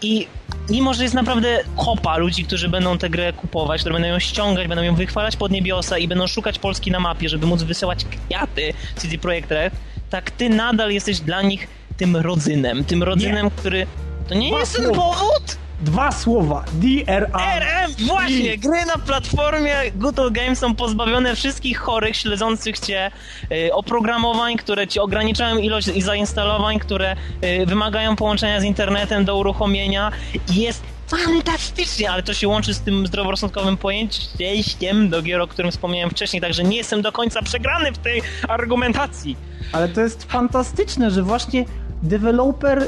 I 0.02 0.28
mimo, 0.70 0.94
że 0.94 1.04
jest 1.04 1.16
naprawdę 1.16 1.60
kopa 1.86 2.18
ludzi, 2.18 2.44
którzy 2.44 2.70
będą 2.70 2.98
tę 2.98 3.10
grę 3.10 3.34
kupować, 3.34 3.82
które 3.82 3.94
będą 3.94 4.08
ją 4.08 4.20
ściągać, 4.20 4.68
będą 4.68 4.84
ją 4.84 4.96
wychwalać 4.96 5.36
pod 5.36 5.52
niebiosa 5.52 5.98
i 5.98 6.08
będą 6.08 6.28
szukać 6.28 6.60
Polski 6.60 6.92
na 6.92 7.00
mapie, 7.00 7.30
żeby 7.30 7.46
móc 7.46 7.64
wysyłać 7.64 8.06
kwiaty 8.06 8.74
CD 8.96 9.18
Projekt 9.18 9.52
Red, 9.52 9.74
tak 10.10 10.32
ty 10.32 10.50
nadal 10.50 10.92
jesteś 10.92 11.20
dla 11.20 11.42
nich 11.42 11.68
tym 11.98 12.16
rodzynem, 12.16 12.84
tym 12.84 13.04
rodzynem, 13.04 13.50
który... 13.50 13.88
To 14.28 14.36
nie 14.36 14.50
Dwa 14.50 14.60
jest 14.60 14.76
ten 14.76 14.86
słowa. 14.86 15.02
powód? 15.02 15.58
Dwa 15.82 16.12
słowa. 16.12 16.64
DRA. 16.74 17.56
RM! 17.60 17.92
Właśnie! 18.08 18.58
Gry 18.58 18.86
na 18.86 18.98
platformie 18.98 19.76
Good 19.96 20.20
Old 20.20 20.34
Games 20.34 20.60
są 20.60 20.76
pozbawione 20.76 21.36
wszystkich 21.36 21.78
chorych, 21.78 22.16
śledzących 22.18 22.80
cię 22.80 23.12
y, 23.52 23.74
oprogramowań, 23.74 24.58
które 24.58 24.88
ci 24.88 25.00
ograniczają 25.00 25.58
ilość 25.58 25.88
i 25.88 26.02
zainstalowań, 26.02 26.80
które 26.80 27.16
y, 27.44 27.66
wymagają 27.66 28.16
połączenia 28.16 28.60
z 28.62 28.64
internetem 28.64 29.26
do 29.26 29.38
uruchomienia. 29.38 30.12
Jest 30.54 30.84
fantastycznie, 31.08 32.12
ale 32.12 32.24
to 32.24 32.34
się 32.34 32.48
łączy 32.48 32.74
z 32.74 32.80
tym 32.80 33.08
zdroworozsądkowym 33.08 33.78
pojęciem 33.78 35.10
do 35.10 35.22
gier, 35.22 35.42
o 35.42 35.48
którym 35.48 35.72
wspomniałem 35.72 36.10
wcześniej, 36.10 36.42
także 36.42 36.64
nie 36.64 36.78
jestem 36.78 37.02
do 37.02 37.12
końca 37.12 37.42
przegrany 37.42 37.92
w 37.92 37.98
tej 37.98 38.22
argumentacji. 38.48 39.38
Ale 39.72 39.90
to 39.90 40.02
jest 40.02 40.24
fantastyczne, 40.32 41.12
że 41.12 41.24
właśnie 41.24 41.66
deweloper, 42.04 42.88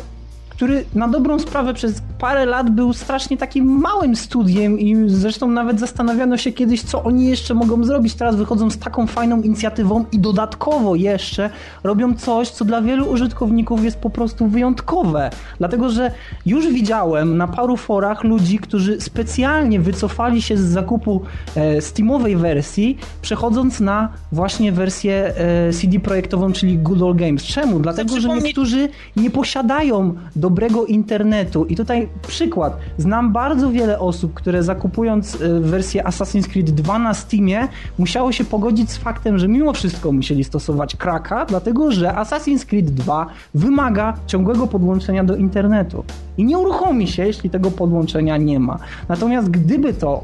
który 0.58 0.86
na 0.96 1.08
dobrą 1.08 1.40
sprawę 1.40 1.74
przez 1.74 2.02
parę 2.20 2.46
lat 2.46 2.70
był 2.70 2.94
strasznie 2.94 3.38
takim 3.38 3.66
małym 3.66 4.16
studiem 4.16 4.80
i 4.80 5.10
zresztą 5.10 5.48
nawet 5.48 5.80
zastanawiano 5.80 6.38
się 6.38 6.52
kiedyś, 6.52 6.82
co 6.82 7.04
oni 7.04 7.30
jeszcze 7.30 7.54
mogą 7.54 7.84
zrobić. 7.84 8.14
Teraz 8.14 8.36
wychodzą 8.36 8.70
z 8.70 8.78
taką 8.78 9.08
fajną 9.08 9.42
inicjatywą 9.42 10.06
i 10.12 10.20
dodatkowo 10.20 10.96
jeszcze 10.96 11.50
robią 11.84 12.14
coś, 12.14 12.50
co 12.50 12.66
dla 12.66 12.82
wielu 12.82 13.10
użytkowników 13.10 13.84
jest 13.84 13.98
po 13.98 14.10
prostu 14.10 14.48
wyjątkowe. 14.48 15.30
Dlatego, 15.58 15.90
że 15.90 16.12
już 16.46 16.68
widziałem 16.68 17.38
na 17.38 17.48
paru 17.48 17.78
forach 17.78 18.24
ludzi, 18.24 18.60
którzy 18.60 19.02
specjalnie 19.02 19.80
wycofali 19.80 20.42
się 20.42 20.58
z 20.58 20.62
zakupu 20.62 21.22
e, 21.56 21.82
Steamowej 21.82 22.36
wersji, 22.36 22.98
przechodząc 23.22 23.80
na 23.80 24.10
właśnie 24.32 24.72
wersję 24.72 25.34
e, 25.38 25.74
CD 25.74 26.00
projektową, 26.00 26.52
czyli 26.52 26.78
Good 26.78 27.02
Old 27.02 27.18
Games. 27.18 27.44
Czemu? 27.44 27.80
Dlatego, 27.80 28.20
że 28.20 28.28
niektórzy 28.30 28.90
nie 29.16 29.30
posiadają 29.30 30.16
dobrego 30.48 30.86
internetu. 30.86 31.66
I 31.66 31.76
tutaj 31.76 32.10
przykład. 32.28 32.78
Znam 32.98 33.34
bardzo 33.34 33.72
wiele 33.72 34.00
osób, 34.00 34.34
które 34.34 34.64
zakupując 34.64 35.42
e, 35.42 35.60
wersję 35.60 36.04
Assassin's 36.04 36.48
Creed 36.48 36.72
2 36.72 37.00
na 37.00 37.14
Steamie, 37.14 37.68
musiało 37.98 38.32
się 38.32 38.44
pogodzić 38.44 38.92
z 38.92 38.98
faktem, 38.98 39.38
że 39.38 39.48
mimo 39.48 39.74
wszystko 39.74 40.12
musieli 40.12 40.44
stosować 40.44 40.96
kraka, 40.96 41.46
dlatego 41.46 41.92
że 41.92 42.08
Assassin's 42.08 42.66
Creed 42.66 42.90
2 42.90 43.26
wymaga 43.54 44.14
ciągłego 44.28 44.68
podłączenia 44.68 45.24
do 45.24 45.36
internetu. 45.36 46.04
I 46.38 46.46
nie 46.46 46.58
uruchomi 46.58 47.08
się, 47.08 47.26
jeśli 47.26 47.50
tego 47.50 47.72
podłączenia 47.72 48.38
nie 48.38 48.60
ma. 48.60 48.80
Natomiast 49.10 49.50
gdyby 49.50 49.94
to 49.94 50.24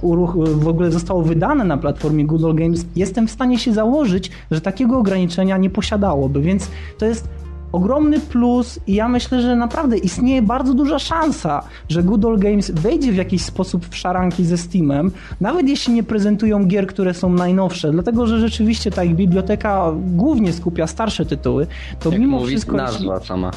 w 0.56 0.68
ogóle 0.68 0.92
zostało 0.92 1.22
wydane 1.22 1.64
na 1.64 1.78
platformie 1.78 2.26
Google 2.26 2.54
Games, 2.56 2.86
jestem 2.96 3.28
w 3.28 3.32
stanie 3.32 3.60
się 3.60 3.74
założyć, 3.74 4.32
że 4.52 4.62
takiego 4.62 4.98
ograniczenia 4.98 5.58
nie 5.58 5.70
posiadałoby, 5.70 6.42
więc 6.42 6.68
to 6.98 7.06
jest 7.06 7.43
ogromny 7.78 8.20
plus 8.20 8.80
i 8.88 8.94
ja 8.94 9.08
myślę, 9.10 9.42
że 9.42 9.56
naprawdę 9.56 9.98
istnieje 9.98 10.42
bardzo 10.42 10.74
duża 10.74 11.00
szansa, 11.00 11.64
że 11.90 12.04
Good 12.04 12.26
Old 12.26 12.40
Games 12.40 12.72
wejdzie 12.72 13.12
w 13.12 13.16
jakiś 13.16 13.42
sposób 13.46 13.86
w 13.90 13.96
szaranki 13.96 14.46
ze 14.46 14.58
Steamem, 14.58 15.12
nawet 15.42 15.68
jeśli 15.70 15.94
nie 15.94 16.04
prezentują 16.04 16.66
gier, 16.66 16.88
które 16.88 17.14
są 17.14 17.30
najnowsze, 17.34 17.92
dlatego 17.92 18.28
że 18.28 18.40
rzeczywiście 18.40 18.92
ta 18.92 19.04
ich 19.04 19.16
biblioteka 19.16 19.92
głównie 20.16 20.54
skupia 20.54 20.88
starsze 20.88 21.26
tytuły, 21.26 21.68
to 22.00 22.12
Jak 22.12 22.20
mimo 22.20 22.38
mówi 22.40 22.48
wszystko... 22.52 22.78
jeśli- 22.82 23.08
nazwa 23.08 23.26
sama. 23.28 23.52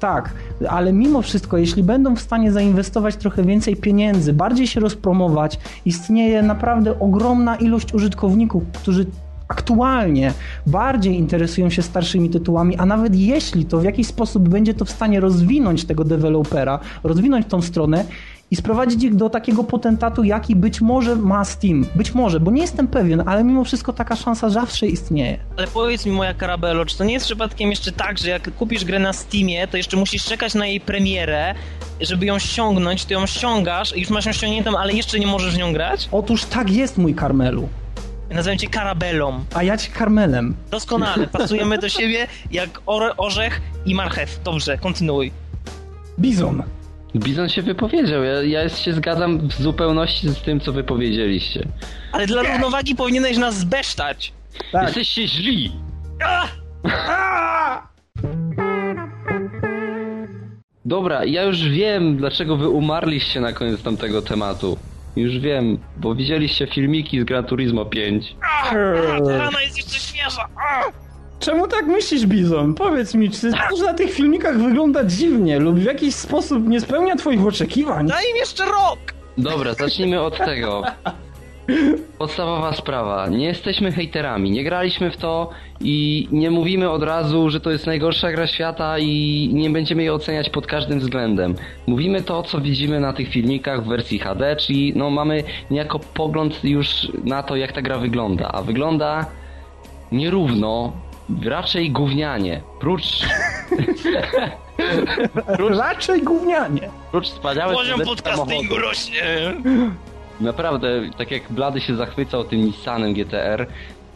tak, 0.00 0.32
ale 0.68 0.92
mimo 0.92 1.22
wszystko, 1.22 1.56
jeśli 1.58 1.82
będą 1.82 2.16
w 2.16 2.20
stanie 2.20 2.52
zainwestować 2.52 3.16
trochę 3.16 3.42
więcej 3.42 3.76
pieniędzy, 3.76 4.32
bardziej 4.32 4.66
się 4.66 4.80
rozpromować, 4.80 5.58
istnieje 5.84 6.42
naprawdę 6.42 6.98
ogromna 7.00 7.56
ilość 7.56 7.94
użytkowników, 7.94 8.62
którzy 8.72 9.06
aktualnie 9.50 10.32
bardziej 10.66 11.14
interesują 11.14 11.70
się 11.70 11.82
starszymi 11.82 12.30
tytułami, 12.30 12.76
a 12.76 12.86
nawet 12.86 13.16
jeśli 13.16 13.64
to 13.64 13.78
w 13.78 13.84
jakiś 13.84 14.06
sposób 14.06 14.48
będzie 14.48 14.74
to 14.74 14.84
w 14.84 14.90
stanie 14.90 15.20
rozwinąć 15.20 15.84
tego 15.84 16.04
dewelopera, 16.04 16.78
rozwinąć 17.02 17.46
tą 17.46 17.62
stronę, 17.62 18.04
i 18.50 18.56
sprowadzić 18.56 19.02
ich 19.02 19.14
do 19.14 19.30
takiego 19.30 19.64
potentatu, 19.64 20.24
jaki 20.24 20.56
być 20.56 20.80
może 20.80 21.16
ma 21.16 21.44
Steam. 21.44 21.86
Być 21.94 22.14
może, 22.14 22.40
bo 22.40 22.50
nie 22.50 22.62
jestem 22.62 22.88
pewien, 22.88 23.22
ale 23.26 23.44
mimo 23.44 23.64
wszystko 23.64 23.92
taka 23.92 24.16
szansa 24.16 24.50
zawsze 24.50 24.86
istnieje. 24.86 25.38
Ale 25.56 25.66
powiedz 25.66 26.06
mi, 26.06 26.12
moja 26.12 26.34
Karabelo, 26.34 26.84
czy 26.84 26.98
to 26.98 27.04
nie 27.04 27.12
jest 27.12 27.26
przypadkiem 27.26 27.70
jeszcze 27.70 27.92
tak, 27.92 28.18
że 28.18 28.30
jak 28.30 28.54
kupisz 28.54 28.84
grę 28.84 28.98
na 28.98 29.12
Steamie, 29.12 29.68
to 29.68 29.76
jeszcze 29.76 29.96
musisz 29.96 30.24
czekać 30.24 30.54
na 30.54 30.66
jej 30.66 30.80
premierę, 30.80 31.54
żeby 32.00 32.26
ją 32.26 32.38
ściągnąć, 32.38 33.04
ty 33.04 33.14
ją 33.14 33.26
ściągasz 33.26 33.96
i 33.96 34.00
już 34.00 34.10
masz 34.10 34.26
ją 34.26 34.32
ściągniętą, 34.32 34.78
ale 34.78 34.92
jeszcze 34.92 35.18
nie 35.18 35.26
możesz 35.26 35.54
w 35.54 35.58
nią 35.58 35.72
grać? 35.72 36.08
Otóż 36.12 36.44
tak 36.44 36.70
jest, 36.70 36.98
mój 36.98 37.14
Karmelu. 37.14 37.68
Nazywam 38.30 38.58
cię 38.58 38.68
Karabelą. 38.68 39.44
A 39.54 39.62
ja 39.62 39.76
ci 39.76 39.90
Karmelem. 39.90 40.54
Doskonale, 40.70 41.26
pasujemy 41.26 41.78
do 41.78 41.88
siebie 41.88 42.26
jak 42.50 42.70
orzech 43.16 43.60
i 43.86 43.94
marchew. 43.94 44.42
Dobrze, 44.42 44.78
kontynuuj. 44.78 45.32
Bizon. 46.18 46.62
Bizon 47.16 47.48
się 47.48 47.62
wypowiedział. 47.62 48.24
Ja, 48.24 48.42
ja 48.42 48.68
się 48.68 48.92
zgadzam 48.92 49.48
w 49.48 49.52
zupełności 49.62 50.28
z 50.28 50.42
tym, 50.42 50.60
co 50.60 50.72
wy 50.72 50.84
powiedzieliście. 50.84 51.68
Ale 52.12 52.26
dla 52.26 52.42
równowagi 52.42 52.94
powinieneś 52.94 53.36
nas 53.36 53.58
zbesztać. 53.58 54.32
Tak. 54.72 54.82
Jesteście 54.84 55.28
źli! 55.28 55.72
Dobra, 60.84 61.24
ja 61.24 61.42
już 61.42 61.62
wiem, 61.62 62.16
dlaczego 62.16 62.56
wy 62.56 62.68
umarliście 62.68 63.40
na 63.40 63.52
koniec 63.52 63.82
tamtego 63.82 64.22
tematu. 64.22 64.78
Już 65.16 65.38
wiem, 65.38 65.78
bo 65.96 66.14
widzieliście 66.14 66.66
filmiki 66.66 67.20
z 67.20 67.24
Gran 67.24 67.44
Turismo 67.44 67.84
5. 67.84 68.36
A, 68.62 68.70
ta 69.26 69.38
rana 69.38 69.62
jest 69.62 69.76
jeszcze 69.76 69.98
świeża. 70.00 70.48
A! 70.56 70.82
Czemu 71.40 71.68
tak 71.68 71.86
myślisz, 71.86 72.26
Bizon? 72.26 72.74
Powiedz 72.74 73.14
mi, 73.14 73.30
czy 73.30 73.50
to 73.52 73.84
na 73.84 73.94
tych 73.94 74.12
filmikach 74.12 74.58
wygląda 74.58 75.04
dziwnie 75.04 75.58
lub 75.58 75.76
w 75.76 75.84
jakiś 75.84 76.14
sposób 76.14 76.68
nie 76.68 76.80
spełnia 76.80 77.16
twoich 77.16 77.46
oczekiwań? 77.46 78.06
Daj 78.06 78.24
im 78.30 78.36
jeszcze 78.36 78.64
rok! 78.64 78.98
Dobra, 79.38 79.74
zacznijmy 79.74 80.20
od 80.20 80.38
tego. 80.38 80.82
Podstawowa 82.18 82.72
sprawa. 82.72 83.28
Nie 83.28 83.46
jesteśmy 83.46 83.92
hejterami, 83.92 84.50
nie 84.50 84.64
graliśmy 84.64 85.10
w 85.10 85.16
to 85.16 85.50
i 85.80 86.28
nie 86.32 86.50
mówimy 86.50 86.90
od 86.90 87.02
razu, 87.02 87.50
że 87.50 87.60
to 87.60 87.70
jest 87.70 87.86
najgorsza 87.86 88.32
gra 88.32 88.46
świata 88.46 88.98
i 88.98 89.50
nie 89.52 89.70
będziemy 89.70 90.02
jej 90.02 90.10
oceniać 90.10 90.50
pod 90.50 90.66
każdym 90.66 90.98
względem. 91.00 91.54
Mówimy 91.86 92.22
to, 92.22 92.42
co 92.42 92.60
widzimy 92.60 93.00
na 93.00 93.12
tych 93.12 93.28
filmikach 93.28 93.84
w 93.84 93.88
wersji 93.88 94.18
HD, 94.18 94.56
czyli 94.56 94.92
no 94.96 95.10
mamy 95.10 95.44
niejako 95.70 95.98
pogląd 95.98 96.64
już 96.64 97.08
na 97.24 97.42
to, 97.42 97.56
jak 97.56 97.72
ta 97.72 97.82
gra 97.82 97.98
wygląda. 97.98 98.48
A 98.52 98.62
wygląda 98.62 99.26
nierówno, 100.12 100.92
raczej 101.44 101.90
gównianie. 101.90 102.60
Prócz... 102.80 103.26
prócz, 105.56 105.78
Raczej 105.78 106.22
gównianie. 106.22 106.90
prócz 107.10 107.26
wspaniałych 107.30 107.76
Poziom 107.76 108.00
podcastingu 108.00 108.46
samochodów. 108.46 108.82
rośnie. 108.82 109.22
Naprawdę, 110.40 110.88
tak 111.18 111.30
jak 111.30 111.52
Blady 111.52 111.80
się 111.80 111.96
zachwycał 111.96 112.44
tym 112.44 112.64
Nissanem 112.64 113.14
GTR, 113.14 113.66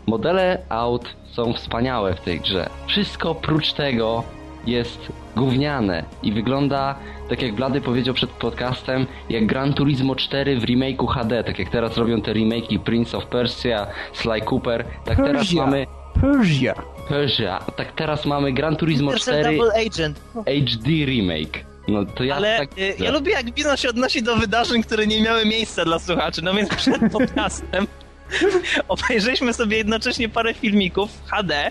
modele 0.07 0.59
aut 0.69 1.09
są 1.33 1.53
wspaniałe 1.53 2.15
w 2.15 2.21
tej 2.21 2.41
grze. 2.41 2.71
Wszystko 2.87 3.35
prócz 3.35 3.73
tego 3.73 4.25
jest 4.67 5.13
gówniane 5.37 6.05
i 6.23 6.33
wygląda, 6.33 6.95
tak 7.29 7.43
jak 7.43 7.55
Blady 7.55 7.81
powiedział 7.81 8.15
przed 8.15 8.31
podcastem, 8.31 9.07
jak 9.31 9.47
Gran 9.47 9.75
Turismo 9.75 10.15
4 10.15 10.61
w 10.61 10.65
remake'u 10.65 11.07
HD, 11.07 11.45
tak 11.45 11.59
jak 11.59 11.71
teraz 11.71 11.97
robią 11.97 12.21
te 12.21 12.33
remake'i 12.33 12.79
Prince 12.79 13.15
of 13.15 13.27
Persia, 13.27 13.87
Sly 14.13 14.41
Cooper, 14.41 14.85
tak 15.05 15.17
teraz 15.17 15.37
Persia. 15.37 15.57
mamy 15.57 15.87
Persia. 16.21 16.75
Persia, 17.09 17.59
tak 17.77 17.93
teraz 17.93 18.27
mamy 18.27 18.53
Gran 18.53 18.77
Turismo 18.77 19.11
Intercell 19.11 19.41
4 19.41 19.57
Double 19.57 19.87
Agent. 19.87 20.21
HD 20.35 21.07
remake. 21.07 21.74
No 21.89 22.05
to 22.05 22.25
ja 22.25 22.37
Ale 22.37 22.59
tak 22.59 22.79
y, 22.79 22.95
ja 22.99 23.11
lubię 23.11 23.33
jak 23.33 23.51
biznes 23.51 23.81
się 23.81 23.89
odnosi 23.89 24.23
do 24.23 24.37
wydarzeń, 24.37 24.83
które 24.83 25.07
nie 25.07 25.23
miały 25.23 25.47
miejsca 25.47 25.85
dla 25.85 25.99
słuchaczy. 25.99 26.43
No 26.43 26.55
więc 26.55 26.69
przed 26.75 27.13
podcastem 27.13 27.87
obejrzeliśmy 28.89 29.53
sobie 29.53 29.77
jednocześnie 29.77 30.29
parę 30.29 30.55
filmików 30.55 31.11
HD 31.27 31.71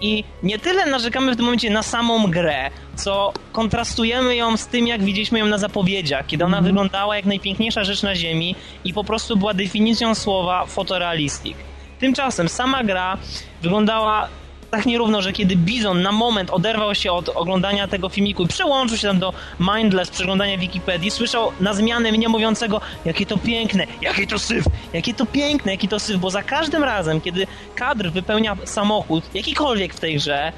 i 0.00 0.24
nie 0.42 0.58
tyle 0.58 0.86
narzekamy 0.86 1.32
w 1.32 1.36
tym 1.36 1.44
momencie 1.44 1.70
na 1.70 1.82
samą 1.82 2.30
grę, 2.30 2.70
co 2.96 3.32
kontrastujemy 3.52 4.36
ją 4.36 4.56
z 4.56 4.66
tym, 4.66 4.86
jak 4.86 5.02
widzieliśmy 5.02 5.38
ją 5.38 5.46
na 5.46 5.58
zapowiedziach, 5.58 6.26
kiedy 6.26 6.44
ona 6.44 6.60
wyglądała 6.60 7.16
jak 7.16 7.24
najpiękniejsza 7.24 7.84
rzecz 7.84 8.02
na 8.02 8.14
ziemi 8.14 8.54
i 8.84 8.94
po 8.94 9.04
prostu 9.04 9.36
była 9.36 9.54
definicją 9.54 10.14
słowa 10.14 10.66
fotorealistic. 10.66 11.56
Tymczasem 12.00 12.48
sama 12.48 12.84
gra 12.84 13.18
wyglądała 13.62 14.28
tak 14.70 14.86
nierówno, 14.86 15.22
że 15.22 15.32
kiedy 15.32 15.56
Bizon 15.56 16.02
na 16.02 16.12
moment 16.12 16.50
oderwał 16.50 16.94
się 16.94 17.12
od 17.12 17.28
oglądania 17.28 17.88
tego 17.88 18.08
filmiku 18.08 18.42
i 18.42 18.48
przełączył 18.48 18.96
się 18.96 19.08
tam 19.08 19.18
do 19.18 19.32
mindless 19.60 20.10
przeglądania 20.10 20.58
Wikipedii, 20.58 21.10
słyszał 21.10 21.52
na 21.60 21.74
zmianę 21.74 22.12
mnie 22.12 22.28
mówiącego, 22.28 22.80
jakie 23.04 23.26
to 23.26 23.36
piękne, 23.36 23.86
jakie 24.00 24.26
to 24.26 24.38
syf, 24.38 24.64
jakie 24.92 25.14
to 25.14 25.26
piękne, 25.26 25.72
jaki 25.72 25.88
to 25.88 25.98
syf, 26.00 26.16
bo 26.16 26.30
za 26.30 26.42
każdym 26.42 26.84
razem, 26.84 27.20
kiedy 27.20 27.46
kadr 27.74 28.10
wypełnia 28.10 28.56
samochód, 28.64 29.24
jakikolwiek 29.34 29.94
w 29.94 30.00
tej 30.00 30.16
grze, 30.16 30.52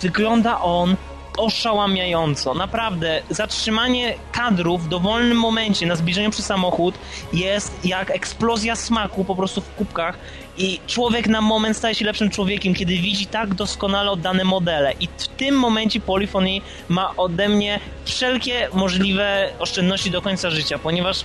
wygląda 0.00 0.60
on 0.60 0.96
oszałamiająco. 1.38 2.54
Naprawdę, 2.54 3.22
zatrzymanie 3.30 4.14
kadrów 4.32 4.84
w 4.84 4.88
dowolnym 4.88 5.38
momencie 5.38 5.86
na 5.86 5.96
zbliżeniu 5.96 6.30
przy 6.30 6.42
samochód 6.42 6.94
jest 7.32 7.84
jak 7.84 8.10
eksplozja 8.10 8.76
smaku 8.76 9.24
po 9.24 9.36
prostu 9.36 9.60
w 9.60 9.74
kubkach 9.74 10.18
i 10.58 10.80
człowiek 10.86 11.28
na 11.28 11.40
moment 11.40 11.76
staje 11.76 11.94
się 11.94 12.04
lepszym 12.04 12.30
człowiekiem, 12.30 12.74
kiedy 12.74 12.96
widzi 12.96 13.26
tak 13.26 13.54
doskonale 13.54 14.10
oddane 14.10 14.44
modele. 14.44 14.92
I 15.00 15.08
w 15.18 15.28
tym 15.28 15.54
momencie 15.54 16.00
Polyphony 16.00 16.60
ma 16.88 17.16
ode 17.16 17.48
mnie 17.48 17.80
wszelkie 18.04 18.68
możliwe 18.72 19.50
oszczędności 19.58 20.10
do 20.10 20.22
końca 20.22 20.50
życia, 20.50 20.78
ponieważ 20.78 21.24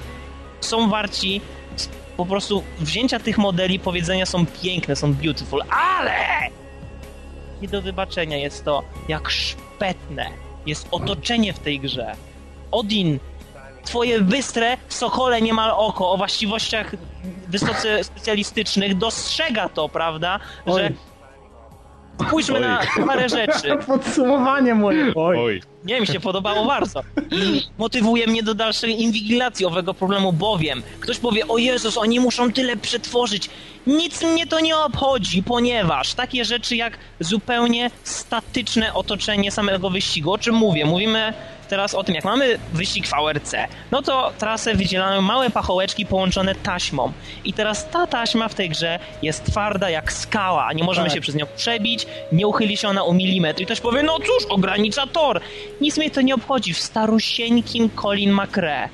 są 0.61 0.89
warci 0.89 1.41
po 2.17 2.25
prostu 2.25 2.63
wzięcia 2.79 3.19
tych 3.19 3.37
modeli, 3.37 3.79
powiedzenia 3.79 4.25
są 4.25 4.45
piękne, 4.45 4.95
są 4.95 5.13
beautiful, 5.13 5.61
ale 5.69 6.13
nie 7.61 7.67
do 7.67 7.81
wybaczenia 7.81 8.37
jest 8.37 8.65
to, 8.65 8.83
jak 9.07 9.29
szpetne 9.29 10.29
jest 10.65 10.87
otoczenie 10.91 11.53
w 11.53 11.59
tej 11.59 11.79
grze. 11.79 12.15
Odin, 12.71 13.19
twoje 13.83 14.21
bystre, 14.21 14.77
sokole 14.89 15.41
niemal 15.41 15.71
oko 15.71 16.11
o 16.11 16.17
właściwościach 16.17 16.95
wysoce 17.47 18.03
specjalistycznych 18.03 18.97
dostrzega 18.97 19.69
to, 19.69 19.89
prawda? 19.89 20.39
Oj. 20.65 20.81
Że 20.81 20.91
spójrzmy 22.27 22.59
na 22.59 22.79
parę 23.07 23.29
rzeczy. 23.29 23.77
Podsumowanie 23.87 24.75
moje. 24.75 25.13
Oj. 25.15 25.61
Nie, 25.83 26.01
mi 26.01 26.07
się 26.07 26.19
podobało 26.19 26.65
bardzo. 26.65 27.01
I 27.31 27.61
motywuje 27.77 28.27
mnie 28.27 28.43
do 28.43 28.53
dalszej 28.53 29.01
inwigilacji 29.01 29.65
owego 29.65 29.93
problemu, 29.93 30.33
bowiem 30.33 30.83
ktoś 30.99 31.19
powie, 31.19 31.47
o 31.47 31.57
Jezus, 31.57 31.97
oni 31.97 32.19
muszą 32.19 32.51
tyle 32.51 32.77
przetworzyć. 32.77 33.49
Nic 33.87 34.21
mnie 34.21 34.47
to 34.47 34.59
nie 34.59 34.77
obchodzi, 34.77 35.43
ponieważ 35.43 36.13
takie 36.13 36.45
rzeczy 36.45 36.75
jak 36.75 36.97
zupełnie 37.19 37.91
statyczne 38.03 38.93
otoczenie 38.93 39.51
samego 39.51 39.89
wyścigu, 39.89 40.31
o 40.31 40.37
czym 40.37 40.55
mówię? 40.55 40.85
Mówimy 40.85 41.33
teraz 41.73 41.95
o 41.95 42.03
tym, 42.03 42.15
jak 42.15 42.23
mamy 42.25 42.59
wyścig 42.73 43.07
w 43.07 43.13
ARC, 43.13 43.51
no 43.91 44.01
to 44.01 44.31
trasę 44.37 44.75
wydzielają 44.75 45.21
małe 45.21 45.49
pachołeczki 45.49 46.05
połączone 46.05 46.55
taśmą. 46.55 47.11
I 47.45 47.53
teraz 47.53 47.89
ta 47.89 48.07
taśma 48.07 48.47
w 48.47 48.55
tej 48.55 48.69
grze 48.69 48.99
jest 49.21 49.45
twarda 49.45 49.89
jak 49.89 50.13
skała, 50.13 50.73
nie 50.73 50.83
możemy 50.83 51.07
Tak. 51.07 51.15
się 51.15 51.21
przez 51.21 51.35
nią 51.35 51.45
przebić, 51.55 52.07
nie 52.31 52.47
uchyli 52.47 52.77
się 52.77 52.87
ona 52.87 53.05
o 53.05 53.13
milimetr. 53.13 53.61
I 53.61 53.65
ktoś 53.65 53.81
powie, 53.81 54.03
no 54.03 54.17
cóż, 54.19 54.45
ogranicza 54.49 55.07
tor. 55.07 55.41
Nic 55.81 55.97
mnie 55.97 56.11
to 56.11 56.21
nie 56.21 56.35
obchodzi. 56.35 56.73
W 56.73 56.79
starusieńkim 56.79 57.89
Colin 58.01 58.33
McRae 58.33 58.89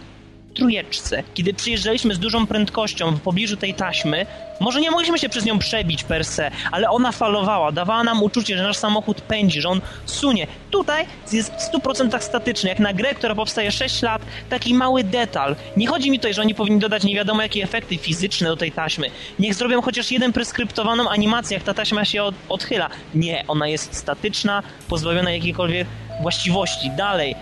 trójeczce, 0.59 1.23
kiedy 1.33 1.53
przyjeżdżaliśmy 1.53 2.15
z 2.15 2.19
dużą 2.19 2.47
prędkością 2.47 3.11
w 3.11 3.21
pobliżu 3.21 3.57
tej 3.57 3.73
taśmy, 3.73 4.25
może 4.59 4.81
nie 4.81 4.91
mogliśmy 4.91 5.19
się 5.19 5.29
przez 5.29 5.45
nią 5.45 5.59
przebić 5.59 6.03
per 6.03 6.25
se, 6.25 6.51
ale 6.71 6.89
ona 6.89 7.11
falowała, 7.11 7.71
dawała 7.71 8.03
nam 8.03 8.23
uczucie, 8.23 8.57
że 8.57 8.63
nasz 8.63 8.77
samochód 8.77 9.21
pędzi, 9.21 9.61
że 9.61 9.69
on 9.69 9.81
sunie. 10.05 10.47
Tutaj 10.71 11.05
jest 11.31 11.53
w 11.53 11.71
100% 11.71 12.21
statyczny, 12.21 12.69
jak 12.69 12.79
na 12.79 12.93
grę, 12.93 13.15
która 13.15 13.35
powstaje 13.35 13.71
6 13.71 14.01
lat, 14.01 14.21
taki 14.49 14.73
mały 14.73 15.03
detal. 15.03 15.55
Nie 15.77 15.87
chodzi 15.87 16.11
mi 16.11 16.19
tutaj, 16.19 16.33
że 16.33 16.41
oni 16.41 16.55
powinni 16.55 16.79
dodać 16.79 17.03
nie 17.03 17.15
wiadomo 17.15 17.41
jakie 17.41 17.63
efekty 17.63 17.97
fizyczne 17.97 18.47
do 18.47 18.57
tej 18.57 18.71
taśmy. 18.71 19.07
Niech 19.39 19.53
zrobią 19.53 19.81
chociaż 19.81 20.11
jeden 20.11 20.33
preskryptowaną 20.33 21.09
animację, 21.09 21.55
jak 21.57 21.63
ta 21.63 21.73
taśma 21.73 22.05
się 22.05 22.23
od, 22.23 22.35
odchyla. 22.49 22.89
Nie, 23.15 23.43
ona 23.47 23.67
jest 23.67 23.95
statyczna, 23.95 24.63
pozbawiona 24.87 25.31
jakiejkolwiek 25.31 25.87
właściwości. 26.21 26.91
Dalej, 26.97 27.35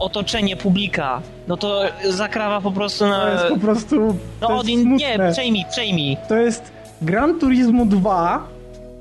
otoczenie 0.00 0.56
publika, 0.56 1.20
no 1.48 1.56
to 1.56 1.82
zakrawa 2.08 2.60
po 2.60 2.72
prostu 2.72 3.06
na... 3.06 3.20
To 3.20 3.32
jest 3.32 3.46
po 3.54 3.58
prostu. 3.60 4.16
No 4.40 4.58
Odin, 4.58 4.96
nie, 4.96 5.18
przejmij, 5.32 5.64
przejmij. 5.70 6.16
To 6.28 6.36
jest 6.36 6.72
Gran 7.02 7.38
Turismo 7.38 7.86
2. 7.86 8.48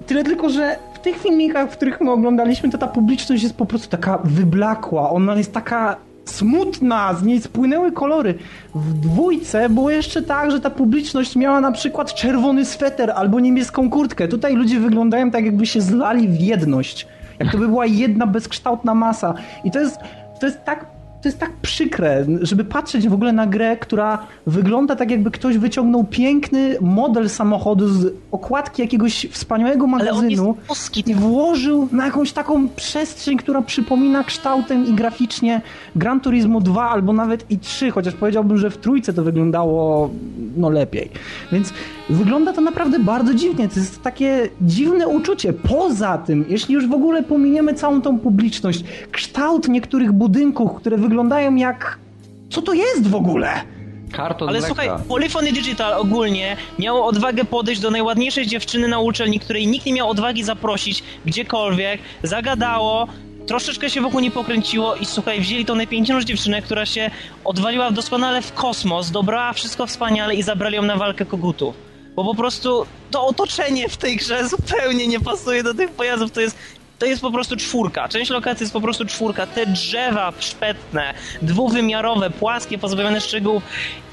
Tyle 0.07 0.23
tylko, 0.23 0.49
że 0.49 0.75
w 0.93 0.99
tych 0.99 1.17
filmikach, 1.17 1.69
w 1.69 1.77
których 1.77 2.01
my 2.01 2.11
oglądaliśmy, 2.11 2.69
to 2.69 2.77
ta 2.77 2.87
publiczność 2.87 3.43
jest 3.43 3.55
po 3.55 3.65
prostu 3.65 3.89
taka 3.89 4.17
wyblakła. 4.23 5.09
Ona 5.09 5.35
jest 5.35 5.53
taka 5.53 5.95
smutna, 6.25 7.13
z 7.13 7.23
niej 7.23 7.41
spłynęły 7.41 7.91
kolory. 7.91 8.35
W 8.75 8.93
dwójce 8.93 9.69
było 9.69 9.89
jeszcze 9.89 10.21
tak, 10.21 10.51
że 10.51 10.59
ta 10.59 10.69
publiczność 10.69 11.35
miała 11.35 11.61
na 11.61 11.71
przykład 11.71 12.13
czerwony 12.13 12.65
sweter 12.65 13.11
albo 13.11 13.39
niebieską 13.39 13.89
kurtkę. 13.89 14.27
Tutaj 14.27 14.55
ludzie 14.55 14.79
wyglądają 14.79 15.31
tak, 15.31 15.45
jakby 15.45 15.65
się 15.65 15.81
zlali 15.81 16.27
w 16.27 16.39
jedność. 16.39 17.07
Jak 17.39 17.51
to 17.51 17.57
by 17.57 17.67
była 17.67 17.85
jedna 17.85 18.27
bezkształtna 18.27 18.95
masa. 18.95 19.33
I 19.63 19.71
to 19.71 19.79
jest, 19.79 19.99
to 20.39 20.45
jest 20.45 20.63
tak 20.63 20.97
to 21.21 21.29
jest 21.29 21.39
tak 21.39 21.53
przykre, 21.61 22.25
żeby 22.41 22.65
patrzeć 22.65 23.09
w 23.09 23.13
ogóle 23.13 23.33
na 23.33 23.47
grę, 23.47 23.77
która 23.77 24.27
wygląda 24.47 24.95
tak 24.95 25.11
jakby 25.11 25.31
ktoś 25.31 25.57
wyciągnął 25.57 26.03
piękny 26.03 26.77
model 26.81 27.29
samochodu 27.29 27.87
z 27.87 28.13
okładki 28.31 28.81
jakiegoś 28.81 29.27
wspaniałego 29.31 29.87
magazynu 29.87 30.57
i 31.05 31.13
włożył 31.13 31.89
na 31.91 32.05
jakąś 32.05 32.31
taką 32.31 32.69
przestrzeń, 32.69 33.37
która 33.37 33.61
przypomina 33.61 34.23
kształtem 34.23 34.85
i 34.85 34.93
graficznie 34.93 35.61
Gran 35.95 36.19
Turismo 36.19 36.61
2 36.61 36.89
albo 36.89 37.13
nawet 37.13 37.51
i 37.51 37.59
3, 37.59 37.91
chociaż 37.91 38.13
powiedziałbym, 38.13 38.57
że 38.57 38.69
w 38.69 38.77
trójce 38.77 39.13
to 39.13 39.23
wyglądało 39.23 40.09
no 40.57 40.69
lepiej. 40.69 41.09
Więc 41.51 41.73
wygląda 42.09 42.53
to 42.53 42.61
naprawdę 42.61 42.99
bardzo 42.99 43.33
dziwnie. 43.33 43.69
To 43.69 43.79
jest 43.79 44.01
takie 44.01 44.49
dziwne 44.61 45.07
uczucie. 45.07 45.53
Poza 45.53 46.17
tym, 46.17 46.45
jeśli 46.49 46.73
już 46.73 46.87
w 46.87 46.93
ogóle 46.93 47.23
pominiemy 47.23 47.73
całą 47.73 48.01
tą 48.01 48.19
publiczność, 48.19 48.83
kształt 49.11 49.67
niektórych 49.67 50.11
budynków, 50.11 50.75
które 50.75 50.97
wyglądają 50.97 51.55
jak... 51.55 51.99
Co 52.49 52.61
to 52.61 52.73
jest 52.73 53.07
w 53.07 53.15
ogóle? 53.15 53.49
Karton 54.11 54.49
Ale 54.49 54.59
mleka. 54.59 54.67
słuchaj, 54.67 54.89
Polyphony 55.07 55.51
Digital 55.51 55.93
ogólnie 55.93 56.57
miało 56.79 57.05
odwagę 57.05 57.45
podejść 57.45 57.81
do 57.81 57.91
najładniejszej 57.91 58.47
dziewczyny 58.47 58.87
na 58.87 58.99
uczelni, 58.99 59.39
której 59.39 59.67
nikt 59.67 59.85
nie 59.85 59.93
miał 59.93 60.09
odwagi 60.09 60.43
zaprosić 60.43 61.03
gdziekolwiek, 61.25 61.99
zagadało, 62.23 63.07
troszeczkę 63.47 63.89
się 63.89 64.01
wokół 64.01 64.19
nie 64.19 64.31
pokręciło 64.31 64.95
i 64.95 65.05
słuchaj, 65.05 65.41
wzięli 65.41 65.65
tą 65.65 65.75
najpiękniejszą 65.75 66.25
dziewczynę, 66.25 66.61
która 66.61 66.85
się 66.85 67.11
odwaliła 67.45 67.91
doskonale 67.91 68.41
w 68.41 68.53
kosmos, 68.53 69.11
dobrała 69.11 69.53
wszystko 69.53 69.85
wspaniale 69.87 70.35
i 70.35 70.43
zabrali 70.43 70.75
ją 70.75 70.81
na 70.81 70.95
walkę 70.95 71.25
kogutów. 71.25 71.86
Bo 72.17 72.23
po 72.23 72.35
prostu 72.35 72.85
to 73.11 73.27
otoczenie 73.27 73.89
w 73.89 73.97
tej 73.97 74.17
grze 74.17 74.49
zupełnie 74.49 75.07
nie 75.07 75.19
pasuje 75.19 75.63
do 75.63 75.73
tych 75.73 75.91
pojazdów, 75.91 76.31
to 76.31 76.41
jest 76.41 76.57
to 76.99 77.05
jest 77.05 77.21
po 77.21 77.31
prostu 77.31 77.55
czwórka. 77.55 78.09
Część 78.09 78.31
lokacji 78.31 78.63
jest 78.63 78.73
po 78.73 78.81
prostu 78.81 79.05
czwórka. 79.05 79.47
Te 79.47 79.65
drzewa 79.65 80.33
szpetne, 80.39 81.13
dwuwymiarowe, 81.41 82.29
płaskie, 82.29 82.77
pozbawione 82.77 83.21
szczegółów 83.21 83.63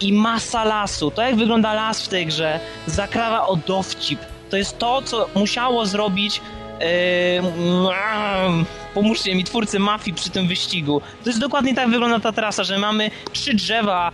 i 0.00 0.12
masa 0.12 0.64
lasu. 0.64 1.10
To 1.10 1.22
jak 1.22 1.36
wygląda 1.36 1.74
las 1.74 2.02
w 2.02 2.08
tej 2.08 2.26
grze 2.26 2.60
zakrawa 2.86 3.46
o 3.46 3.56
dowcip. 3.56 4.20
To 4.50 4.56
jest 4.56 4.78
to, 4.78 5.02
co 5.02 5.28
musiało 5.34 5.86
zrobić 5.86 6.40
Yy, 6.80 8.64
pomóżcie 8.94 9.34
mi, 9.34 9.44
twórcy 9.44 9.78
mafii 9.78 10.16
przy 10.16 10.30
tym 10.30 10.48
wyścigu. 10.48 11.00
To 11.24 11.30
jest 11.30 11.40
dokładnie 11.40 11.74
tak 11.74 11.90
wygląda 11.90 12.20
ta 12.20 12.32
trasa, 12.32 12.64
że 12.64 12.78
mamy 12.78 13.10
trzy 13.32 13.54
drzewa 13.54 14.12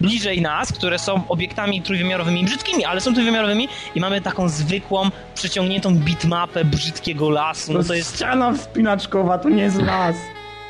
bliżej 0.00 0.42
nas, 0.42 0.72
które 0.72 0.98
są 0.98 1.22
obiektami 1.28 1.82
trójwymiarowymi, 1.82 2.44
brzydkimi, 2.44 2.84
ale 2.84 3.00
są 3.00 3.14
trójwymiarowymi 3.14 3.68
i 3.94 4.00
mamy 4.00 4.20
taką 4.20 4.48
zwykłą, 4.48 5.10
przeciągniętą 5.34 5.94
bitmapę 5.94 6.64
brzydkiego 6.64 7.30
lasu. 7.30 7.72
No 7.72 7.84
to 7.84 7.94
jest 7.94 8.16
ściana 8.16 8.52
wspinaczkowa, 8.52 9.38
to 9.38 9.48
nie 9.48 9.62
jest 9.62 9.82
las. 9.82 10.16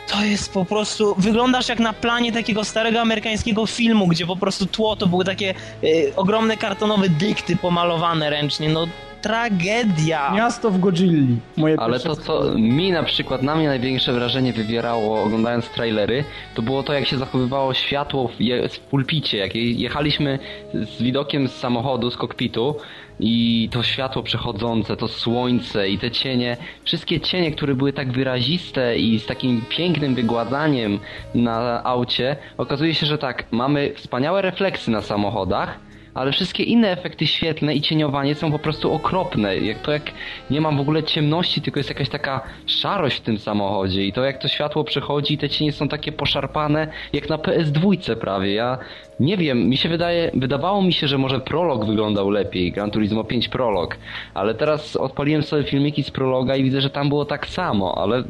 to 0.07 0.25
jest 0.25 0.53
po 0.53 0.65
prostu. 0.65 1.15
Wyglądasz 1.19 1.69
jak 1.69 1.79
na 1.79 1.93
planie 1.93 2.33
takiego 2.33 2.65
starego 2.65 3.01
amerykańskiego 3.01 3.67
filmu, 3.67 4.07
gdzie 4.07 4.27
po 4.27 4.37
prostu 4.37 4.67
tło 4.67 4.97
to 4.97 5.07
były 5.07 5.25
takie 5.25 5.55
y, 5.85 6.13
ogromne 6.17 6.57
kartonowe 6.57 7.09
dykty 7.09 7.57
pomalowane 7.57 8.31
ręcznie. 8.31 8.69
No 8.69 8.87
tragedia. 9.23 10.33
Miasto 10.35 10.71
w 10.71 10.81
Godzilli. 10.81 11.37
Moje 11.57 11.81
Ale 11.81 12.01
to, 12.01 12.17
co 12.17 12.55
mi 12.55 12.91
na 12.93 13.03
przykład, 13.03 13.43
na 13.43 13.55
mnie 13.55 13.69
największe 13.69 14.13
wrażenie 14.13 14.53
wywierało 14.53 15.23
oglądając 15.23 15.69
trailery, 15.69 16.25
to 16.55 16.63
było 16.63 16.83
to, 16.83 16.93
jak 16.93 17.07
się 17.07 17.19
zachowywało 17.19 17.75
światło 17.75 18.29
w, 18.29 18.41
je, 18.41 18.69
w 18.69 18.81
pulpicie. 18.81 19.39
Jak 19.39 19.55
je- 19.55 19.73
jechaliśmy 19.73 20.39
z 20.75 21.03
widokiem 21.03 21.49
z 21.49 21.53
samochodu, 21.53 22.11
z 22.11 22.17
kokpitu 22.17 22.77
i 23.21 23.69
to 23.73 23.83
światło 23.83 24.23
przechodzące, 24.23 24.97
to 24.97 25.09
słońce 25.09 25.89
i 25.89 25.99
te 25.99 26.11
cienie, 26.11 26.57
wszystkie 26.85 27.21
cienie, 27.21 27.53
które 27.53 27.75
były 27.75 27.93
tak 27.93 28.13
wyraziste 28.13 28.97
i 28.99 29.19
z 29.19 29.27
takim 29.27 29.63
pięknym 29.69 30.15
wygładzaniem 30.15 30.99
na 31.35 31.85
aucie, 31.85 32.37
okazuje 32.59 32.95
się, 32.95 33.07
że 33.07 33.19
tak, 33.19 33.45
mamy 33.51 33.93
wspaniałe 33.97 34.43
refleksy 34.43 34.91
na 34.91 35.01
samochodach, 35.03 35.79
ale 36.15 36.33
wszystkie 36.33 36.63
inne 36.63 36.91
efekty 36.91 37.27
świetlne 37.27 37.75
i 37.75 37.81
cieniowanie 37.81 38.35
są 38.35 38.53
po 38.53 38.59
prostu 38.59 38.93
okropne. 38.93 39.57
Jak 39.57 39.79
to 39.79 39.93
jak 39.93 40.03
nie 40.51 40.61
mam 40.61 40.77
w 40.77 40.81
ogóle 40.81 41.03
ciemności, 41.03 41.63
tylko 41.63 41.81
jest 41.81 41.91
jakaś 41.91 42.09
taka 42.09 42.41
szarość 42.67 43.17
w 43.17 43.21
tym 43.21 43.39
samochodzie 43.39 44.07
i 44.07 44.13
to 44.13 44.25
jak 44.25 44.39
to 44.39 44.49
światło 44.49 44.85
przechodzi, 44.85 45.39
te 45.39 45.49
cienie 45.49 45.73
są 45.73 45.89
takie 45.89 46.13
poszarpane 46.13 46.89
jak 47.13 47.29
na 47.29 47.37
PS2 47.37 48.17
prawie. 48.17 48.55
Ja 48.55 48.79
nie 49.21 49.37
wiem, 49.37 49.69
mi 49.69 49.77
się 49.77 49.89
wydaje, 49.89 50.31
wydawało 50.35 50.83
mi 50.83 50.93
się, 50.93 51.09
że 51.09 51.19
może 51.19 51.41
prolog 51.41 51.85
wyglądał 51.85 52.31
lepiej, 52.31 52.73
Gran 52.73 52.91
Turismo 52.91 53.25
5 53.25 53.49
prolog, 53.49 53.97
ale 54.35 54.55
teraz 54.55 54.97
odpaliłem 54.97 55.43
sobie 55.43 55.65
filmiki 55.65 56.03
z 56.03 56.11
prologa 56.11 56.57
i 56.57 56.65
widzę, 56.65 56.81
że 56.81 56.91
tam 56.91 57.09
było 57.09 57.25
tak 57.25 57.47
samo, 57.47 57.99
ale 57.99 58.25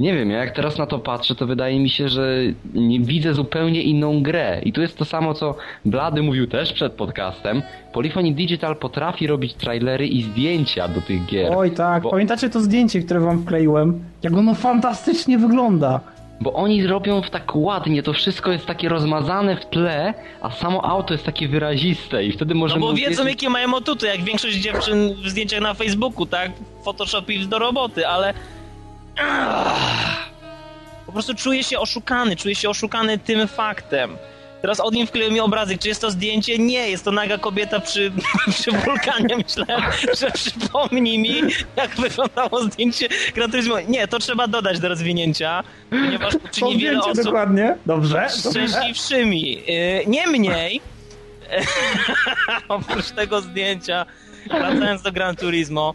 nie 0.00 0.14
wiem, 0.14 0.30
ja 0.30 0.38
jak 0.38 0.54
teraz 0.54 0.78
na 0.78 0.86
to 0.86 0.98
patrzę, 0.98 1.34
to 1.34 1.46
wydaje 1.46 1.80
mi 1.80 1.90
się, 1.90 2.08
że 2.08 2.36
nie 2.74 3.00
widzę 3.00 3.34
zupełnie 3.34 3.82
inną 3.82 4.22
grę. 4.22 4.60
I 4.64 4.72
tu 4.72 4.80
jest 4.80 4.98
to 4.98 5.04
samo, 5.04 5.34
co 5.34 5.54
Blady 5.84 6.22
mówił 6.22 6.46
też 6.46 6.72
przed 6.72 6.92
podcastem. 6.92 7.62
Polyphony 7.92 8.32
Digital 8.32 8.76
potrafi 8.76 9.26
robić 9.26 9.54
trailery 9.54 10.06
i 10.06 10.22
zdjęcia 10.22 10.88
do 10.88 11.00
tych 11.00 11.26
gier. 11.26 11.52
Oj 11.56 11.70
tak, 11.70 12.02
Bo- 12.02 12.10
pamiętacie 12.10 12.50
to 12.50 12.60
zdjęcie, 12.60 13.02
które 13.02 13.20
wam 13.20 13.42
wkleiłem? 13.42 14.04
Jak 14.22 14.32
ono 14.32 14.54
fantastycznie 14.54 15.38
wygląda. 15.38 16.00
Bo 16.40 16.52
oni 16.52 16.86
robią 16.86 17.22
w 17.22 17.30
tak 17.30 17.56
ładnie, 17.56 18.02
to 18.02 18.12
wszystko 18.12 18.52
jest 18.52 18.66
takie 18.66 18.88
rozmazane 18.88 19.56
w 19.56 19.66
tle, 19.66 20.14
a 20.40 20.50
samo 20.50 20.84
auto 20.84 21.14
jest 21.14 21.26
takie 21.26 21.48
wyraziste 21.48 22.24
i 22.24 22.32
wtedy 22.32 22.54
No 22.54 22.60
możemy... 22.60 22.80
bo 22.80 22.94
wiedzą 22.94 23.26
jakie 23.26 23.50
mają 23.50 23.76
atuty, 23.76 24.06
jak 24.06 24.20
większość 24.20 24.56
dziewczyn 24.56 25.14
w 25.24 25.28
zdjęciach 25.28 25.60
na 25.60 25.74
Facebooku, 25.74 26.26
tak? 26.26 26.50
Photoshop 26.84 27.28
ich 27.28 27.48
do 27.48 27.58
roboty, 27.58 28.08
ale... 28.08 28.34
Po 31.06 31.12
prostu 31.12 31.34
czuję 31.34 31.64
się 31.64 31.78
oszukany, 31.78 32.36
czuję 32.36 32.54
się 32.54 32.70
oszukany 32.70 33.18
tym 33.18 33.48
faktem. 33.48 34.16
Teraz 34.62 34.80
od 34.80 34.94
nim 34.94 35.06
wkleił 35.06 35.32
mi 35.32 35.40
obrazek. 35.40 35.78
Czy 35.78 35.88
jest 35.88 36.00
to 36.00 36.10
zdjęcie? 36.10 36.58
Nie, 36.58 36.90
jest 36.90 37.04
to 37.04 37.12
naga 37.12 37.38
kobieta 37.38 37.80
przy, 37.80 38.12
przy 38.52 38.70
wulkanie. 38.72 39.36
Myślałem, 39.36 39.82
że 40.18 40.30
przypomni 40.30 41.18
mi, 41.18 41.42
jak 41.76 41.90
wyglądało 41.96 42.64
zdjęcie 42.64 43.08
Gran 43.34 43.50
Turismo. 43.50 43.80
Nie, 43.88 44.08
to 44.08 44.18
trzeba 44.18 44.48
dodać 44.48 44.80
do 44.80 44.88
rozwinięcia, 44.88 45.62
ponieważ 45.90 46.34
czy 46.50 46.64
niewiele 46.64 46.90
Zdjęcie 46.90 47.10
osób 47.10 47.24
dokładnie. 47.24 47.76
Dobrze, 47.86 48.28
szczęśliwszymi. 48.50 49.58
Y, 49.68 50.04
Niemniej, 50.06 50.80
oprócz 52.68 53.10
tego 53.10 53.40
zdjęcia, 53.40 54.06
wracając 54.50 55.02
do 55.02 55.12
Gran 55.12 55.36
Turismo, 55.36 55.94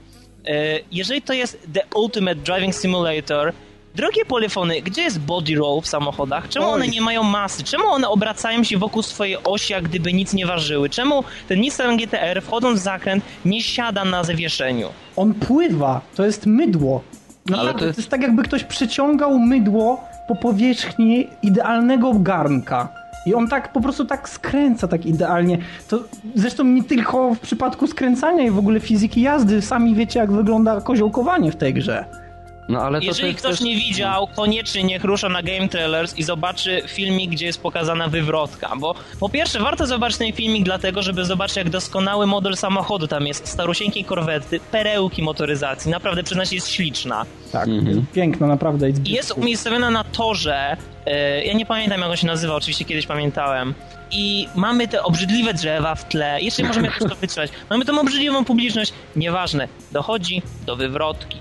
jeżeli 0.91 1.21
to 1.21 1.33
jest 1.33 1.67
The 1.73 1.81
Ultimate 1.95 2.35
Driving 2.35 2.75
Simulator, 2.75 3.53
drogie 3.95 4.25
polyfony, 4.25 4.81
gdzie 4.81 5.01
jest 5.01 5.19
body 5.19 5.55
roll 5.55 5.81
w 5.81 5.87
samochodach? 5.87 6.49
Czemu 6.49 6.69
one 6.69 6.87
nie 6.87 7.01
mają 7.01 7.23
masy? 7.23 7.63
Czemu 7.63 7.87
one 7.87 8.09
obracają 8.09 8.63
się 8.63 8.77
wokół 8.77 9.01
swojej 9.01 9.37
osi, 9.43 9.73
jak 9.73 9.83
gdyby 9.83 10.13
nic 10.13 10.33
nie 10.33 10.45
ważyły? 10.45 10.89
Czemu 10.89 11.23
ten 11.47 11.59
Nissan 11.61 11.97
GTR, 11.97 12.41
wchodząc 12.41 12.79
w 12.79 12.83
zakręt, 12.83 13.23
nie 13.45 13.61
siada 13.61 14.05
na 14.05 14.23
zawieszeniu? 14.23 14.89
On 15.15 15.33
pływa, 15.33 16.01
to 16.15 16.25
jest 16.25 16.45
mydło. 16.45 17.01
Naprawdę, 17.45 17.61
Ale 17.69 17.73
to, 17.73 17.79
to 17.79 17.85
jest... 17.85 17.97
jest- 17.99 18.09
tak 18.09 18.21
jakby 18.21 18.43
ktoś 18.43 18.63
przeciągał 18.63 19.39
mydło 19.39 20.03
po 20.27 20.35
powierzchni 20.35 21.27
idealnego 21.43 22.13
garnka. 22.13 22.89
I 23.25 23.33
on 23.33 23.47
tak 23.47 23.73
po 23.73 23.81
prostu 23.81 24.05
tak 24.05 24.29
skręca 24.29 24.87
tak 24.87 25.05
idealnie. 25.05 25.57
To 25.87 25.99
zresztą 26.35 26.63
nie 26.63 26.83
tylko 26.83 27.35
w 27.35 27.39
przypadku 27.39 27.87
skręcania 27.87 28.43
i 28.43 28.51
w 28.51 28.57
ogóle 28.57 28.79
fizyki 28.79 29.21
jazdy. 29.21 29.61
Sami 29.61 29.95
wiecie 29.95 30.19
jak 30.19 30.31
wygląda 30.31 30.81
koziołkowanie 30.81 31.51
w 31.51 31.55
tej 31.55 31.73
grze. 31.73 32.24
No 32.69 32.79
ale 32.81 32.99
to, 32.99 33.01
to 33.01 33.07
Jeżeli 33.07 33.27
jest 33.27 33.39
ktoś 33.39 33.51
też... 33.51 33.61
nie 33.61 33.75
widział, 33.75 34.27
koniecznie 34.35 34.83
niech 34.83 35.03
rusza 35.03 35.29
na 35.29 35.43
Game 35.43 35.67
Trailers 35.69 36.17
i 36.17 36.23
zobaczy 36.23 36.81
filmik, 36.87 37.31
gdzie 37.31 37.45
jest 37.45 37.61
pokazana 37.61 38.07
wywrotka, 38.07 38.71
bo 38.77 38.95
po 39.19 39.29
pierwsze 39.29 39.59
warto 39.59 39.87
zobaczyć 39.87 40.17
ten 40.17 40.33
filmik 40.33 40.63
dlatego, 40.63 41.01
żeby 41.01 41.25
zobaczyć 41.25 41.57
jak 41.57 41.69
doskonały 41.69 42.27
model 42.27 42.57
samochodu 42.57 43.07
tam 43.07 43.27
jest, 43.27 43.47
starusieńkiej 43.47 44.03
korwety, 44.05 44.59
perełki 44.71 45.23
motoryzacji, 45.23 45.91
naprawdę 45.91 46.23
przyznać 46.23 46.53
jest 46.53 46.69
śliczna. 46.71 47.25
Tak, 47.51 47.67
Mhm. 47.67 47.87
jest 47.97 48.11
piękna 48.11 48.47
naprawdę. 48.47 48.89
I 48.89 49.11
jest 49.11 49.31
umiejscowiona 49.31 49.89
na 49.91 50.03
torze, 50.03 50.77
e, 51.05 51.45
ja 51.45 51.53
nie 51.53 51.65
pamiętam 51.65 52.01
jak 52.01 52.09
on 52.09 52.17
się 52.17 52.27
nazywa, 52.27 52.55
oczywiście 52.55 52.85
kiedyś 52.85 53.07
pamiętałem, 53.07 53.73
i 54.11 54.47
mamy 54.55 54.87
te 54.87 55.03
obrzydliwe 55.03 55.53
drzewa 55.53 55.95
w 55.95 56.07
tle, 56.09 56.41
jeszcze 56.41 56.63
możemy 56.63 56.87
jakoś 56.87 57.09
to 57.09 57.15
wytrzymać, 57.21 57.49
mamy 57.69 57.85
tą 57.85 57.99
obrzydliwą 58.01 58.45
publiczność, 58.45 58.93
nieważne, 59.15 59.67
dochodzi 59.91 60.41
do 60.65 60.75
wywrotki. 60.75 61.37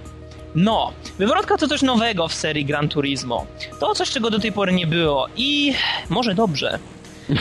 No, 0.54 0.92
wywrotka 1.18 1.56
to 1.56 1.68
coś 1.68 1.82
nowego 1.82 2.28
w 2.28 2.34
serii 2.34 2.64
Gran 2.64 2.88
Turismo. 2.88 3.46
To 3.80 3.94
coś, 3.94 4.10
czego 4.10 4.30
do 4.30 4.38
tej 4.38 4.52
pory 4.52 4.72
nie 4.72 4.86
było 4.86 5.26
i 5.36 5.74
może 6.10 6.34
dobrze. 6.34 6.78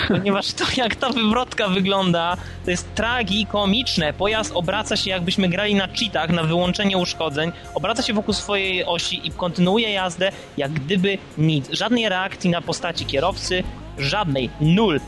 Ponieważ 0.07 0.53
to, 0.53 0.65
jak 0.77 0.95
ta 0.95 1.09
wywrotka 1.09 1.67
wygląda, 1.67 2.37
to 2.65 2.71
jest 2.71 2.95
tragikomiczne. 2.95 4.13
Pojazd 4.13 4.51
obraca 4.55 4.95
się, 4.95 5.09
jakbyśmy 5.09 5.49
grali 5.49 5.75
na 5.75 5.87
cheatach, 5.87 6.29
na 6.29 6.43
wyłączenie 6.43 6.97
uszkodzeń, 6.97 7.51
obraca 7.75 8.03
się 8.03 8.13
wokół 8.13 8.33
swojej 8.33 8.85
osi 8.85 9.27
i 9.27 9.31
kontynuuje 9.31 9.91
jazdę, 9.91 10.31
jak 10.57 10.71
gdyby 10.71 11.17
nic. 11.37 11.71
Żadnej 11.71 12.09
reakcji 12.09 12.49
na 12.49 12.61
postaci 12.61 13.05
kierowcy, 13.05 13.63
żadnej, 13.97 14.49
nul, 14.61 14.99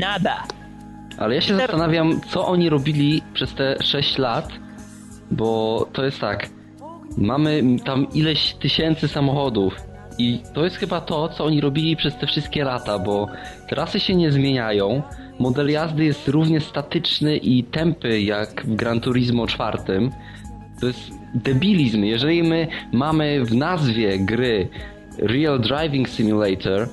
nada. 0.00 0.44
Ale 1.18 1.34
ja 1.34 1.40
się 1.40 1.56
zastanawiam, 1.56 2.20
co 2.30 2.46
oni 2.46 2.68
robili 2.68 3.22
przez 3.34 3.54
te 3.54 3.76
6 3.82 4.18
lat, 4.18 4.48
bo 5.30 5.86
to 5.92 6.04
jest 6.04 6.20
tak. 6.20 6.59
Mamy 7.18 7.62
tam 7.84 8.06
ileś 8.14 8.54
tysięcy 8.54 9.08
samochodów 9.08 9.76
I 10.18 10.38
to 10.54 10.64
jest 10.64 10.76
chyba 10.76 11.00
to, 11.00 11.28
co 11.28 11.44
oni 11.44 11.60
robili 11.60 11.96
przez 11.96 12.16
te 12.16 12.26
wszystkie 12.26 12.64
lata, 12.64 12.98
bo 12.98 13.26
trasy 13.68 14.00
się 14.00 14.14
nie 14.14 14.32
zmieniają, 14.32 15.02
model 15.38 15.70
jazdy 15.70 16.04
jest 16.04 16.28
równie 16.28 16.60
statyczny 16.60 17.36
i 17.36 17.64
tępy 17.64 18.20
jak 18.20 18.66
w 18.66 18.74
Gran 18.74 19.00
Turismo 19.00 19.46
4. 19.46 19.78
To 20.80 20.86
jest 20.86 21.10
debilizm. 21.34 22.04
Jeżeli 22.04 22.42
my 22.42 22.68
mamy 22.92 23.44
w 23.44 23.54
nazwie 23.54 24.18
gry 24.18 24.68
Real 25.18 25.60
Driving 25.60 26.08
Simulator, 26.08 26.88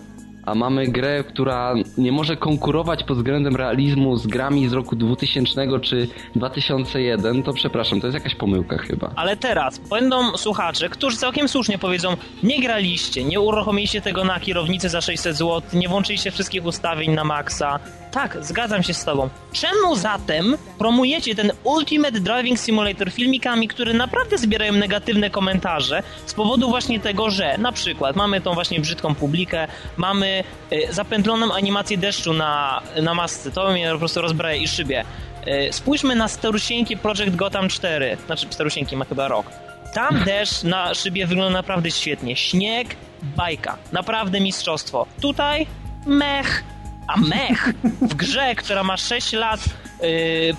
a 0.48 0.56
mamy 0.56 0.88
grę, 0.88 1.24
która 1.24 1.74
nie 1.98 2.12
może 2.12 2.38
konkurować 2.38 3.04
pod 3.04 3.18
względem 3.18 3.56
realizmu 3.56 4.18
z 4.18 4.28
grami 4.28 4.68
z 4.68 4.74
roku 4.74 4.96
2000 4.96 5.80
czy 5.82 6.08
2001, 6.36 7.44
to 7.44 7.54
przepraszam, 7.54 8.02
to 8.02 8.08
jest 8.08 8.16
jakaś 8.16 8.36
pomyłka 8.36 8.78
chyba. 8.78 9.12
Ale 9.16 9.38
teraz 9.38 9.78
będą 9.78 10.38
słuchacze, 10.38 10.90
którzy 10.90 11.18
całkiem 11.18 11.48
słusznie 11.48 11.78
powiedzą, 11.78 12.18
nie 12.44 12.62
graliście, 12.62 13.24
nie 13.24 13.40
uruchomiliście 13.40 14.02
tego 14.02 14.24
na 14.24 14.40
kierownicy 14.40 14.90
za 14.90 15.02
600 15.02 15.38
zł, 15.38 15.62
nie 15.74 15.88
włączyliście 15.88 16.32
wszystkich 16.32 16.66
ustawień 16.66 17.12
na 17.12 17.24
maksa. 17.24 17.80
Tak, 18.18 18.38
zgadzam 18.42 18.84
się 18.84 18.94
z 18.94 19.06
tobą. 19.06 19.30
Czemu 19.54 19.96
zatem 19.96 20.58
promujecie 20.78 21.36
ten 21.36 21.52
Ultimate 21.64 22.20
Driving 22.20 22.60
Simulator 22.60 23.12
filmikami, 23.12 23.68
które 23.68 23.94
naprawdę 23.94 24.38
zbierają 24.38 24.74
negatywne 24.74 25.30
komentarze 25.30 26.04
z 26.26 26.34
powodu 26.34 26.70
właśnie 26.70 27.00
tego, 27.00 27.30
że 27.30 27.58
na 27.58 27.72
przykład 27.72 28.16
mamy 28.16 28.42
tą 28.42 28.54
właśnie 28.54 28.80
brzydką 28.80 29.16
publikę, 29.16 29.68
mamy 29.98 30.44
y, 30.72 30.88
zapętloną 30.94 31.54
animację 31.54 31.98
deszczu 31.98 32.34
na, 32.34 32.82
na 33.02 33.14
masce, 33.14 33.52
to 33.52 33.72
mnie 33.72 33.90
po 33.92 34.00
prostu 34.00 34.22
rozbraja 34.22 34.62
i 34.62 34.68
szybie. 34.68 35.06
Y, 35.48 35.74
spójrzmy 35.74 36.16
na 36.16 36.28
starusieńki 36.28 36.98
Project 36.98 37.36
Gotham 37.36 37.70
4, 37.70 38.18
znaczy 38.26 38.48
starusieńki 38.50 38.98
ma 38.98 39.06
chyba 39.06 39.28
rok. 39.28 39.46
Tam 39.94 40.24
deszcz 40.24 40.64
na 40.64 40.94
szybie 40.94 41.28
wygląda 41.28 41.60
naprawdę 41.60 41.92
świetnie. 41.92 42.36
Śnieg, 42.36 42.96
bajka. 43.22 43.78
Naprawdę 43.92 44.40
mistrzostwo. 44.40 45.06
Tutaj 45.22 45.68
mech. 46.06 46.64
A 47.08 47.18
mech 47.18 47.74
w 48.02 48.14
grze, 48.16 48.56
która 48.56 48.84
ma 48.84 48.98
6 48.98 49.34
lat 49.34 49.60
yy, 50.02 50.08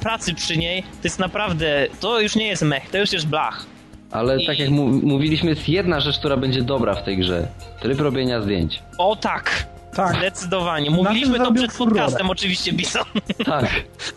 pracy 0.00 0.34
przy 0.34 0.56
niej, 0.56 0.82
to 0.82 0.88
jest 1.04 1.18
naprawdę, 1.18 1.86
to 2.00 2.20
już 2.20 2.36
nie 2.36 2.46
jest 2.46 2.62
mech, 2.62 2.90
to 2.90 2.98
już 2.98 3.12
jest 3.12 3.26
blach. 3.26 3.66
Ale 4.10 4.42
I- 4.42 4.46
tak 4.46 4.58
jak 4.58 4.68
mu- 4.70 4.88
mówiliśmy, 4.88 5.50
jest 5.50 5.68
jedna 5.68 6.00
rzecz, 6.00 6.18
która 6.18 6.36
będzie 6.36 6.62
dobra 6.62 6.94
w 6.94 7.04
tej 7.04 7.18
grze. 7.18 7.48
Tryb 7.80 8.00
robienia 8.00 8.42
zdjęć. 8.42 8.82
O 8.98 9.16
tak, 9.16 9.66
Tak. 9.94 10.16
zdecydowanie. 10.16 10.90
Mówiliśmy 10.90 11.38
to 11.38 11.52
przed 11.52 11.72
furorę. 11.72 12.00
podcastem 12.00 12.30
oczywiście, 12.30 12.72
Bison. 12.72 13.04
Tak. 13.46 13.66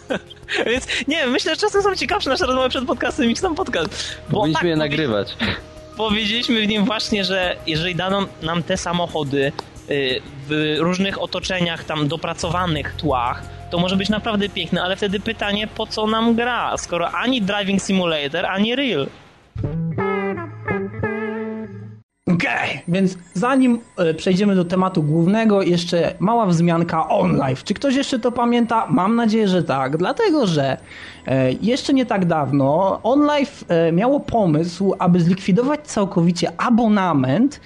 Więc 0.72 0.88
nie 1.08 1.16
wiem, 1.16 1.32
myślę, 1.32 1.52
że 1.56 1.62
czasem 1.62 1.82
są 1.82 1.96
ciekawsze 1.96 2.30
nasze 2.30 2.46
rozmowy 2.46 2.70
przed 2.70 2.86
podcastem 2.86 3.28
niż 3.30 3.40
sam 3.40 3.56
podcast. 3.56 4.18
Bo 4.30 4.38
Powinniśmy 4.38 4.60
tak, 4.62 4.70
je 4.70 4.76
nagrywać. 4.76 5.36
Powiedzieliśmy 5.98 6.62
w 6.62 6.68
nim 6.68 6.86
właśnie, 6.86 7.24
że 7.26 7.56
jeżeli 7.68 7.96
dano 7.96 8.28
nam 8.42 8.64
te 8.64 8.78
samochody 8.78 9.52
w 10.48 10.76
różnych 10.80 11.22
otoczeniach, 11.22 11.84
tam 11.84 12.08
dopracowanych 12.08 12.96
tłach, 12.96 13.44
to 13.70 13.80
może 13.80 13.96
być 13.98 14.10
naprawdę 14.10 14.50
piękne, 14.50 14.84
ale 14.84 14.96
wtedy 14.96 15.20
pytanie, 15.20 15.68
po 15.68 15.88
co 15.88 16.08
nam 16.08 16.36
gra, 16.36 16.78
skoro 16.78 17.12
ani 17.12 17.42
Driving 17.42 17.82
Simulator, 17.82 18.46
ani 18.46 18.76
Real. 18.76 19.08
Okej, 22.28 22.82
więc 22.88 23.18
zanim 23.34 23.80
e, 23.98 24.14
przejdziemy 24.14 24.56
do 24.56 24.66
tematu 24.66 25.04
głównego, 25.04 25.62
jeszcze 25.62 26.14
mała 26.20 26.46
wzmianka 26.46 27.10
OnLive. 27.10 27.64
Czy 27.64 27.74
ktoś 27.74 27.96
jeszcze 27.96 28.20
to 28.20 28.32
pamięta? 28.32 28.88
Mam 28.90 29.16
nadzieję, 29.16 29.48
że 29.48 29.64
tak, 29.64 29.98
dlatego 29.98 30.48
że 30.48 30.78
e, 31.28 31.52
jeszcze 31.52 31.94
nie 31.94 32.06
tak 32.06 32.26
dawno 32.26 33.00
OnLive 33.04 33.66
e, 33.68 33.92
miało 33.92 34.20
pomysł, 34.20 34.94
aby 35.00 35.20
zlikwidować 35.20 35.80
całkowicie 35.88 36.52
abonament 36.58 37.60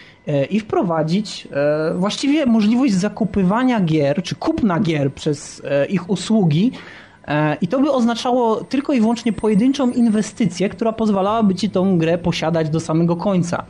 i 0.49 0.59
wprowadzić 0.59 1.47
e, 1.51 1.93
właściwie 1.97 2.45
możliwość 2.45 2.93
zakupywania 2.93 3.80
gier, 3.80 4.23
czy 4.23 4.36
kupna 4.36 4.80
gier 4.80 5.13
przez 5.13 5.61
e, 5.65 5.86
ich 5.86 6.09
usługi 6.09 6.71
E, 7.28 7.57
I 7.61 7.67
to 7.67 7.80
by 7.80 7.91
oznaczało 7.91 8.63
tylko 8.63 8.93
i 8.93 9.01
wyłącznie 9.01 9.34
pojedynczą 9.34 9.91
inwestycję, 9.91 10.69
która 10.69 10.91
pozwalałaby 10.91 11.55
ci 11.55 11.69
tą 11.69 11.97
grę 11.97 12.17
posiadać 12.17 12.69
do 12.69 12.80
samego 12.80 13.15
końca. 13.15 13.65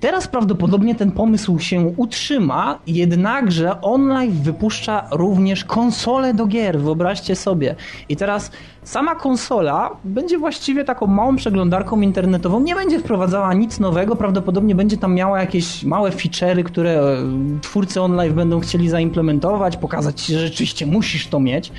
Teraz 0.00 0.28
prawdopodobnie 0.28 0.94
ten 0.94 1.12
pomysł 1.12 1.58
się 1.58 1.92
utrzyma, 1.96 2.78
jednakże 2.86 3.80
online 3.80 4.32
wypuszcza 4.42 5.08
również 5.10 5.64
konsole 5.64 6.34
do 6.34 6.46
gier, 6.46 6.80
wyobraźcie 6.80 7.36
sobie. 7.36 7.74
I 8.08 8.16
teraz 8.16 8.50
sama 8.82 9.14
konsola 9.14 9.90
będzie 10.04 10.38
właściwie 10.38 10.84
taką 10.84 11.06
małą 11.06 11.36
przeglądarką 11.36 12.00
internetową, 12.00 12.60
nie 12.60 12.74
będzie 12.74 12.98
wprowadzała 12.98 13.54
nic 13.54 13.80
nowego, 13.80 14.16
prawdopodobnie 14.16 14.74
będzie 14.74 14.96
tam 14.96 15.14
miała 15.14 15.40
jakieś 15.40 15.84
małe 15.84 16.10
feature'y, 16.10 16.62
które 16.62 16.90
e, 16.90 17.16
twórcy 17.62 18.02
online 18.02 18.34
będą 18.34 18.60
chcieli 18.60 18.88
zaimplementować, 18.88 19.76
pokazać 19.76 20.20
ci, 20.20 20.32
że 20.32 20.40
rzeczywiście 20.40 20.86
musisz 20.86 21.26
to 21.26 21.40
mieć. 21.40 21.72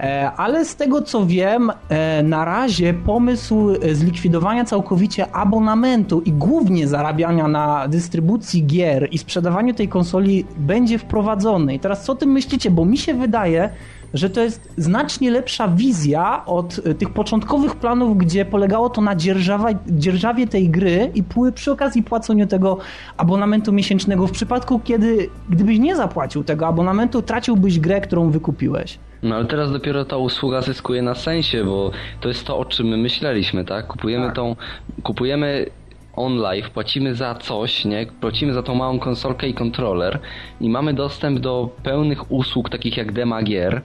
E, 0.00 0.32
Ale 0.36 0.64
z 0.64 0.76
tego 0.76 1.02
co 1.02 1.26
wiem, 1.26 1.72
e, 1.88 2.22
na 2.22 2.44
razie 2.44 2.94
pomysł 2.94 3.70
e, 3.70 3.94
zlikwidowania 3.94 4.64
całkowicie 4.64 5.32
abonamentu 5.32 6.20
i 6.20 6.32
głównie 6.32 6.88
zarabiania 6.88 7.48
na 7.48 7.88
dystrybucji 7.88 8.66
gier 8.66 9.08
i 9.10 9.18
sprzedawaniu 9.18 9.74
tej 9.74 9.88
konsoli 9.88 10.44
będzie 10.56 10.98
wprowadzony. 10.98 11.74
I 11.74 11.80
teraz 11.80 12.04
co 12.04 12.12
o 12.12 12.16
tym 12.16 12.32
myślicie? 12.32 12.70
Bo 12.70 12.84
mi 12.84 12.98
się 12.98 13.14
wydaje, 13.14 13.70
że 14.14 14.30
to 14.30 14.40
jest 14.40 14.68
znacznie 14.76 15.30
lepsza 15.30 15.68
wizja 15.68 16.46
od 16.46 16.80
tych 16.98 17.10
początkowych 17.10 17.76
planów, 17.76 18.18
gdzie 18.18 18.44
polegało 18.44 18.90
to 18.90 19.00
na 19.00 19.16
dzierżawie 19.86 20.46
tej 20.46 20.68
gry 20.68 21.10
i 21.14 21.24
przy 21.54 21.72
okazji 21.72 22.02
płaceniu 22.02 22.46
tego 22.46 22.78
abonamentu 23.16 23.72
miesięcznego. 23.72 24.26
W 24.26 24.32
przypadku, 24.32 24.80
kiedy 24.84 25.28
gdybyś 25.48 25.78
nie 25.78 25.96
zapłacił 25.96 26.44
tego 26.44 26.66
abonamentu, 26.66 27.22
traciłbyś 27.22 27.80
grę, 27.80 28.00
którą 28.00 28.30
wykupiłeś. 28.30 28.98
No 29.22 29.36
ale 29.36 29.44
teraz 29.44 29.72
dopiero 29.72 30.04
ta 30.04 30.16
usługa 30.16 30.60
zyskuje 30.62 31.02
na 31.02 31.14
sensie, 31.14 31.64
bo 31.64 31.90
to 32.20 32.28
jest 32.28 32.46
to, 32.46 32.58
o 32.58 32.64
czym 32.64 32.86
my 32.86 32.96
myśleliśmy, 32.96 33.64
tak? 33.64 33.86
Kupujemy 33.86 34.26
Tak. 34.26 34.36
tą, 34.36 34.56
kupujemy 35.02 35.66
OnLive, 36.12 36.70
płacimy 36.70 37.14
za 37.14 37.34
coś, 37.34 37.84
nie? 37.84 38.06
Płacimy 38.06 38.52
za 38.54 38.62
tą 38.62 38.74
małą 38.74 38.98
konsolkę 38.98 39.48
i 39.48 39.54
kontroler 39.54 40.20
i 40.60 40.70
mamy 40.70 40.94
dostęp 40.94 41.38
do 41.38 41.76
pełnych 41.82 42.32
usług, 42.32 42.70
takich 42.70 42.96
jak 42.96 43.12
dema 43.12 43.42
gier 43.42 43.82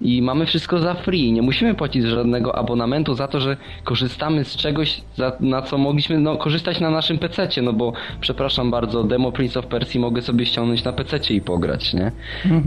i 0.00 0.22
mamy 0.22 0.46
wszystko 0.46 0.78
za 0.78 0.94
free. 0.94 1.32
Nie 1.32 1.42
musimy 1.42 1.74
płacić 1.74 2.04
żadnego 2.04 2.56
abonamentu 2.56 3.14
za 3.14 3.28
to, 3.28 3.40
że 3.40 3.56
korzystamy 3.84 4.44
z 4.44 4.56
czegoś, 4.56 5.00
za, 5.16 5.32
na 5.40 5.62
co 5.62 5.78
mogliśmy 5.78 6.18
no, 6.18 6.36
korzystać 6.36 6.80
na 6.80 6.90
naszym 6.90 7.18
PC-cie, 7.18 7.62
no 7.62 7.72
bo 7.72 7.92
przepraszam 8.20 8.70
bardzo, 8.70 9.04
demo 9.04 9.32
Prince 9.32 9.56
of 9.56 9.66
Persia 9.66 9.98
mogę 9.98 10.22
sobie 10.22 10.46
ściągnąć 10.46 10.84
na 10.84 10.92
PC-cie 10.92 11.34
i 11.34 11.40
pograć, 11.40 11.94
nie? 11.94 12.12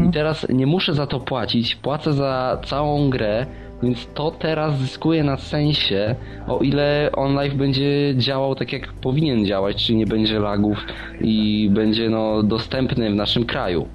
I 0.10 0.12
teraz 0.12 0.48
nie 0.50 0.68
muszę 0.68 0.94
za 0.94 1.08
to 1.08 1.20
płacić, 1.20 1.76
płacę 1.76 2.14
za 2.14 2.62
całą 2.66 3.10
grę, 3.10 3.46
więc 3.84 4.08
to 4.14 4.32
teraz 4.32 4.78
zyskuje 4.78 5.24
na 5.24 5.38
sensie, 5.38 6.16
o 6.48 6.60
ile 6.60 7.10
OnLive 7.14 7.56
będzie 7.56 8.14
działał 8.18 8.56
tak 8.56 8.74
jak 8.74 8.94
powinien 8.94 9.46
działać, 9.46 9.86
czyli 9.86 9.98
nie 9.98 10.06
będzie 10.06 10.40
lagów 10.40 10.86
i 11.22 11.70
będzie 11.72 12.10
no 12.10 12.44
dostępny 12.44 13.12
w 13.12 13.16
naszym 13.16 13.46
kraju. 13.46 13.88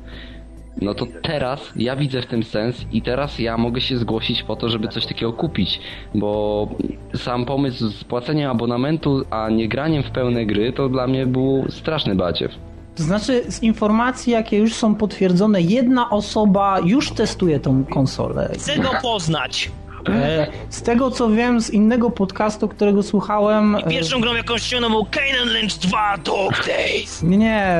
No 0.82 0.94
to 0.94 1.06
teraz 1.22 1.72
ja 1.76 1.96
widzę 1.96 2.22
w 2.22 2.26
tym 2.26 2.42
sens 2.42 2.86
i 2.92 3.02
teraz 3.02 3.38
ja 3.38 3.58
mogę 3.58 3.80
się 3.80 3.98
zgłosić 3.98 4.42
po 4.42 4.56
to, 4.56 4.68
żeby 4.68 4.88
coś 4.88 5.06
takiego 5.06 5.32
kupić, 5.32 5.80
bo 6.14 6.68
sam 7.14 7.44
pomysł 7.44 7.88
z 7.88 8.04
płaceniem 8.04 8.50
abonamentu, 8.50 9.24
a 9.30 9.50
nie 9.50 9.68
graniem 9.68 10.02
w 10.02 10.10
pełne 10.10 10.46
gry, 10.46 10.72
to 10.72 10.88
dla 10.88 11.06
mnie 11.06 11.26
był 11.26 11.64
straszny 11.70 12.14
badziew. 12.14 12.52
To 12.96 13.02
znaczy, 13.02 13.44
z 13.48 13.62
informacji, 13.62 14.32
jakie 14.32 14.58
już 14.58 14.74
są 14.74 14.94
potwierdzone, 14.94 15.60
jedna 15.60 16.10
osoba 16.10 16.80
już 16.84 17.10
testuje 17.10 17.60
tą 17.60 17.84
konsolę. 17.84 18.50
Chcę 18.54 18.78
go 18.78 18.90
poznać. 19.02 19.70
E, 20.08 20.46
Z 20.70 20.82
tego 20.82 21.10
co 21.10 21.28
wiem, 21.30 21.60
z 21.60 21.70
innego 21.70 22.10
podcastu, 22.10 22.68
którego 22.68 23.02
słuchałem. 23.02 23.76
e, 23.76 23.82
Pierwszą 23.82 24.20
grą 24.20 24.34
jakąś 24.34 24.62
ściągnął 24.62 24.90
był 24.90 25.06
Kane 25.10 25.52
Lynch 25.52 25.78
2 25.78 26.16
Dog 26.24 26.66
Days. 26.66 27.22
Nie, 27.22 27.76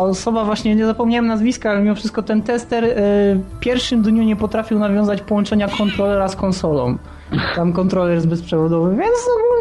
osoba 0.00 0.44
właśnie, 0.44 0.74
nie 0.74 0.86
zapomniałem 0.86 1.26
nazwiska, 1.26 1.70
ale 1.70 1.80
mimo 1.80 1.94
wszystko 1.94 2.22
ten 2.22 2.42
tester 2.42 2.84
e, 2.84 2.88
w 3.34 3.58
pierwszym 3.60 4.02
dniu 4.02 4.22
nie 4.22 4.36
potrafił 4.36 4.78
nawiązać 4.78 5.22
połączenia 5.22 5.68
kontrolera 5.68 6.28
z 6.28 6.36
konsolą. 6.36 6.98
Tam 7.56 7.72
kontroler 7.72 8.14
jest 8.14 8.28
bezprzewodowy, 8.28 8.90
więc 8.90 9.14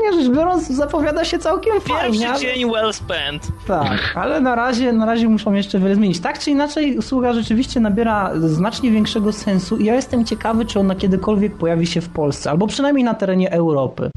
ogólnie 0.10 0.24
rzecz 0.26 0.36
biorąc 0.36 0.68
zapowiada 0.68 1.26
się 1.26 1.40
całkiem 1.40 1.82
fajnie. 1.82 2.20
Pierwszy 2.20 2.28
ale- 2.28 2.56
dzień 2.56 2.72
well 2.72 2.94
spent. 2.94 3.48
Tak, 3.68 4.14
ale 4.16 4.42
na 4.42 4.56
razie, 4.56 4.94
na 4.94 5.06
razie 5.06 5.28
muszą 5.30 5.54
jeszcze 5.54 5.80
wiele 5.80 5.96
zmienić. 5.96 6.20
Tak 6.20 6.40
czy 6.40 6.52
inaczej, 6.52 6.98
usługa 6.98 7.34
rzeczywiście 7.34 7.80
nabiera 7.80 8.32
znacznie 8.40 8.92
większego 8.92 9.34
sensu 9.34 9.78
i 9.78 9.86
ja 9.86 9.96
jestem 9.96 10.26
ciekawy, 10.26 10.66
czy 10.66 10.80
ona 10.80 10.96
kiedykolwiek 10.96 11.58
pojawi 11.58 11.88
się 11.88 12.02
w 12.02 12.10
Polsce, 12.10 12.50
albo 12.50 12.68
przynajmniej 12.68 13.04
na 13.04 13.14
terenie 13.14 13.52
Europy. 13.52 14.10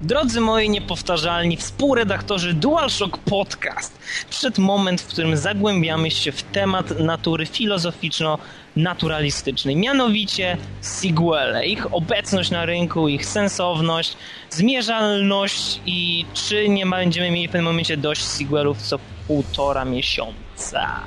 Drodzy 0.00 0.40
moi 0.40 0.70
niepowtarzalni 0.70 1.56
współredaktorzy 1.56 2.54
DualShock 2.54 3.18
Podcast, 3.18 3.98
przyszedł 4.30 4.62
moment, 4.62 5.00
w 5.00 5.06
którym 5.06 5.36
zagłębiamy 5.36 6.10
się 6.10 6.32
w 6.32 6.42
temat 6.42 6.98
natury 7.00 7.46
filozoficzno-naturalistycznej, 8.76 9.76
mianowicie 9.76 10.56
sequele, 10.80 11.66
ich 11.66 11.94
obecność 11.94 12.50
na 12.50 12.66
rynku, 12.66 13.08
ich 13.08 13.26
sensowność, 13.26 14.16
zmierzalność 14.50 15.80
i 15.86 16.26
czy 16.34 16.68
nie 16.68 16.86
będziemy 16.86 17.30
mieli 17.30 17.48
w 17.48 17.50
pewnym 17.50 17.64
momencie 17.64 17.96
dość 17.96 18.24
sequelów 18.24 18.82
co 18.82 18.98
półtora 19.26 19.84
miesiąca. 19.84 21.00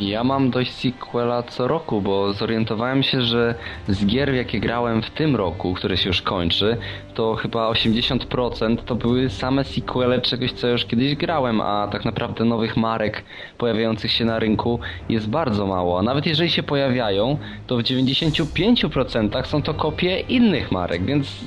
Ja 0.00 0.24
mam 0.24 0.50
dość 0.50 0.72
sequela 0.72 1.42
co 1.42 1.68
roku, 1.68 2.00
bo 2.02 2.32
zorientowałem 2.32 3.02
się, 3.02 3.20
że 3.20 3.54
z 3.88 4.06
gier, 4.06 4.34
jakie 4.34 4.60
grałem 4.60 5.02
w 5.02 5.10
tym 5.10 5.36
roku, 5.36 5.74
które 5.74 5.96
się 5.96 6.08
już 6.08 6.22
kończy, 6.22 6.76
to 7.14 7.34
chyba 7.34 7.70
80% 7.70 8.76
to 8.76 8.94
były 8.94 9.30
same 9.30 9.64
sequele 9.64 10.20
czegoś, 10.20 10.52
co 10.52 10.68
już 10.68 10.84
kiedyś 10.84 11.14
grałem, 11.14 11.60
a 11.60 11.88
tak 11.92 12.04
naprawdę 12.04 12.44
nowych 12.44 12.76
marek 12.76 13.24
pojawiających 13.58 14.12
się 14.12 14.24
na 14.24 14.38
rynku 14.38 14.80
jest 15.08 15.28
bardzo 15.28 15.66
mało. 15.66 15.98
A 15.98 16.02
nawet 16.02 16.26
jeżeli 16.26 16.50
się 16.50 16.62
pojawiają, 16.62 17.38
to 17.66 17.76
w 17.76 17.82
95% 17.82 19.46
są 19.46 19.62
to 19.62 19.74
kopie 19.74 20.20
innych 20.20 20.72
marek, 20.72 21.04
więc 21.04 21.44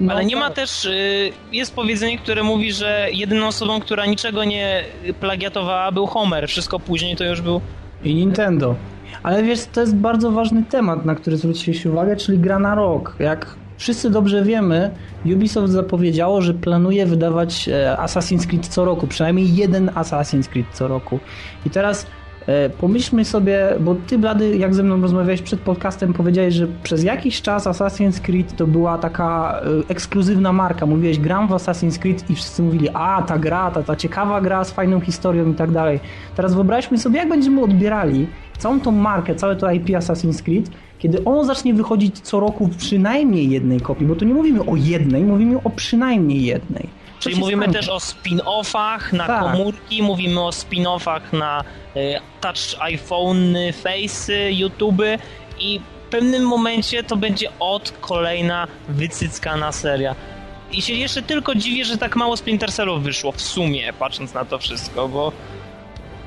no, 0.00 0.12
Ale 0.12 0.24
nie 0.24 0.36
ma 0.36 0.50
też, 0.50 0.84
y, 0.84 1.32
jest 1.52 1.74
powiedzenie, 1.74 2.18
które 2.18 2.42
mówi, 2.42 2.72
że 2.72 3.08
jedyną 3.12 3.46
osobą, 3.46 3.80
która 3.80 4.06
niczego 4.06 4.44
nie 4.44 4.84
plagiatowała 5.20 5.92
był 5.92 6.06
Homer. 6.06 6.48
Wszystko 6.48 6.80
później 6.80 7.16
to 7.16 7.24
już 7.24 7.40
był... 7.40 7.60
I 8.04 8.14
Nintendo. 8.14 8.74
Ale 9.22 9.42
wiesz, 9.42 9.60
to 9.72 9.80
jest 9.80 9.96
bardzo 9.96 10.30
ważny 10.30 10.64
temat, 10.64 11.04
na 11.04 11.14
który 11.14 11.36
zwróciliście 11.36 11.90
uwagę, 11.90 12.16
czyli 12.16 12.38
gra 12.38 12.58
na 12.58 12.74
rok. 12.74 13.16
Jak 13.18 13.56
wszyscy 13.76 14.10
dobrze 14.10 14.44
wiemy, 14.44 14.90
Ubisoft 15.24 15.72
zapowiedziało, 15.72 16.42
że 16.42 16.54
planuje 16.54 17.06
wydawać 17.06 17.68
e, 17.68 17.96
Assassin's 18.00 18.46
Creed 18.46 18.66
co 18.66 18.84
roku, 18.84 19.06
przynajmniej 19.06 19.56
jeden 19.56 19.90
Assassin's 19.90 20.48
Creed 20.48 20.66
co 20.72 20.88
roku. 20.88 21.20
I 21.66 21.70
teraz 21.70 22.06
pomyślmy 22.78 23.24
sobie, 23.24 23.68
bo 23.80 23.96
ty 24.06 24.18
Blady, 24.18 24.56
jak 24.56 24.74
ze 24.74 24.82
mną 24.82 25.00
rozmawiałeś 25.00 25.42
przed 25.42 25.60
podcastem, 25.60 26.12
powiedziałeś, 26.12 26.54
że 26.54 26.66
przez 26.82 27.04
jakiś 27.04 27.42
czas 27.42 27.66
Assassin's 27.66 28.20
Creed 28.20 28.56
to 28.56 28.66
była 28.66 28.98
taka 28.98 29.60
e, 29.60 29.90
ekskluzywna 29.90 30.52
marka. 30.52 30.86
Mówiłeś, 30.86 31.18
gram 31.18 31.48
w 31.48 31.50
Assassin's 31.50 31.98
Creed 31.98 32.30
i 32.30 32.34
wszyscy 32.34 32.62
mówili, 32.62 32.88
a 32.94 33.22
ta 33.22 33.38
gra, 33.38 33.70
ta, 33.70 33.82
ta 33.82 33.96
ciekawa 33.96 34.40
gra 34.40 34.64
z 34.64 34.70
fajną 34.70 35.00
historią 35.00 35.52
i 35.52 35.54
tak 35.54 35.70
dalej. 35.70 36.00
Teraz 36.36 36.54
wyobraźmy 36.54 36.98
sobie, 36.98 37.18
jak 37.18 37.28
będziemy 37.28 37.62
odbierali 37.62 38.26
całą 38.58 38.80
tą 38.80 38.92
markę, 38.92 39.34
całe 39.34 39.56
to 39.56 39.70
IP 39.70 39.86
Assassin's 39.86 40.42
Creed, 40.42 40.70
kiedy 40.98 41.24
on 41.24 41.46
zacznie 41.46 41.74
wychodzić 41.74 42.20
co 42.20 42.40
roku 42.40 42.66
w 42.66 42.76
przynajmniej 42.76 43.50
jednej 43.50 43.80
kopii, 43.80 44.06
bo 44.06 44.14
tu 44.14 44.24
nie 44.24 44.34
mówimy 44.34 44.60
o 44.60 44.76
jednej, 44.76 45.24
mówimy 45.24 45.62
o 45.64 45.70
przynajmniej 45.70 46.44
jednej. 46.44 46.88
Czyli 47.30 47.40
mówimy 47.40 47.68
też 47.68 47.88
o 47.88 47.96
spin-offach 47.96 49.12
na 49.12 49.26
tak. 49.26 49.42
komórki, 49.42 50.02
mówimy 50.02 50.40
o 50.40 50.50
spin-offach 50.50 51.32
na 51.32 51.64
y, 51.96 52.20
touch 52.40 52.80
iPhone, 52.80 53.56
face, 53.72 54.52
YouTube 54.52 55.02
i 55.58 55.80
w 56.06 56.08
pewnym 56.10 56.46
momencie 56.46 57.02
to 57.02 57.16
będzie 57.16 57.48
od 57.58 57.92
kolejna 58.00 58.66
wycyckana 58.88 59.72
seria. 59.72 60.14
I 60.72 60.82
się 60.82 60.94
jeszcze 60.94 61.22
tylko 61.22 61.54
dziwię, 61.54 61.84
że 61.84 61.98
tak 61.98 62.16
mało 62.16 62.36
Splinter 62.36 62.72
Cellów 62.72 63.02
wyszło 63.02 63.32
w 63.32 63.40
sumie, 63.40 63.92
patrząc 63.92 64.34
na 64.34 64.44
to 64.44 64.58
wszystko, 64.58 65.08
bo 65.08 65.32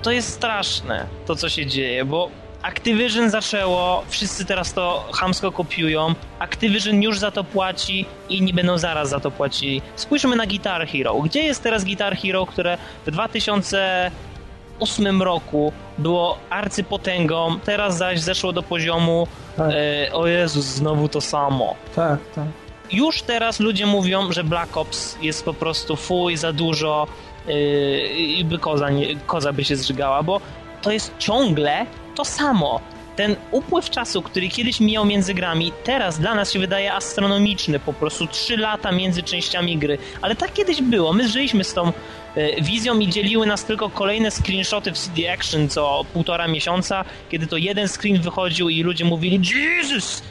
to 0.02 0.12
jest 0.12 0.34
straszne, 0.34 1.06
to 1.26 1.36
co 1.36 1.50
się 1.50 1.66
dzieje, 1.66 2.06
bo 2.06 2.30
Activision 2.62 3.30
zaczęło, 3.30 4.04
wszyscy 4.08 4.46
teraz 4.46 4.74
to 4.74 5.10
hamsko 5.14 5.52
kopiują. 5.52 6.16
Activision 6.40 7.04
już 7.04 7.20
za 7.20 7.32
to 7.32 7.44
płaci 7.44 8.06
i 8.30 8.38
inni 8.38 8.54
będą 8.54 8.78
zaraz 8.78 9.10
za 9.10 9.20
to 9.20 9.32
płacili. 9.32 9.82
Spójrzmy 9.96 10.36
na 10.36 10.46
Guitar 10.46 10.88
Hero. 10.88 11.16
Gdzie 11.16 11.44
jest 11.44 11.64
teraz 11.64 11.84
Guitar 11.84 12.18
Hero, 12.18 12.46
które 12.46 12.78
w 13.06 13.12
2008 13.12 15.22
roku 15.22 15.74
było 15.98 16.38
arcypotęgą, 16.50 17.60
teraz 17.60 17.98
zaś 17.98 18.20
zeszło 18.20 18.54
do 18.54 18.64
poziomu 18.64 19.28
tak. 19.58 19.72
e, 19.72 20.14
o 20.14 20.28
Jezus, 20.28 20.66
znowu 20.66 21.10
to 21.10 21.22
samo. 21.22 21.76
Tak, 21.96 22.20
tak. 22.36 22.46
Już 22.92 23.22
teraz 23.22 23.60
ludzie 23.60 23.86
mówią, 23.86 24.32
że 24.32 24.44
Black 24.44 24.78
Ops 24.78 25.18
jest 25.22 25.46
po 25.46 25.54
prostu 25.54 25.96
fuj, 25.96 26.38
za 26.38 26.54
dużo 26.54 27.08
yy, 27.48 28.08
i 28.10 28.46
by 28.46 28.60
koza, 28.60 28.90
nie, 28.90 29.16
koza 29.16 29.54
by 29.54 29.64
się 29.64 29.76
zżygała, 29.76 30.24
bo 30.24 30.42
to 30.82 30.92
jest 30.92 31.18
ciągle 31.18 31.86
to 32.20 32.26
samo. 32.26 32.82
Ten 33.16 33.36
upływ 33.52 33.90
czasu, 33.90 34.22
który 34.22 34.50
kiedyś 34.50 34.80
mijał 34.80 35.06
między 35.06 35.34
grami, 35.34 35.72
teraz 35.84 36.20
dla 36.20 36.36
nas 36.36 36.52
się 36.52 36.60
wydaje 36.60 36.94
astronomiczny. 36.94 37.80
Po 37.80 37.94
prostu 37.94 38.28
3 38.28 38.58
lata 38.58 38.92
między 38.92 39.24
częściami 39.24 39.78
gry. 39.78 39.98
Ale 40.22 40.36
tak 40.36 40.54
kiedyś 40.54 40.82
było. 40.82 41.14
My 41.14 41.30
żyliśmy 41.30 41.64
z 41.64 41.74
tą 41.74 41.88
e, 41.88 42.62
wizją 42.62 43.00
i 43.00 43.08
dzieliły 43.08 43.48
nas 43.48 43.66
tylko 43.66 43.90
kolejne 43.90 44.32
screenshoty 44.32 44.92
w 44.92 44.98
CD 44.98 45.34
Action 45.34 45.70
co 45.70 46.06
półtora 46.14 46.48
miesiąca, 46.48 47.06
kiedy 47.30 47.48
to 47.48 47.58
jeden 47.58 47.88
screen 47.88 48.22
wychodził 48.22 48.70
i 48.70 48.84
ludzie 48.84 49.06
mówili 49.06 49.40
Jesus! 49.56 50.24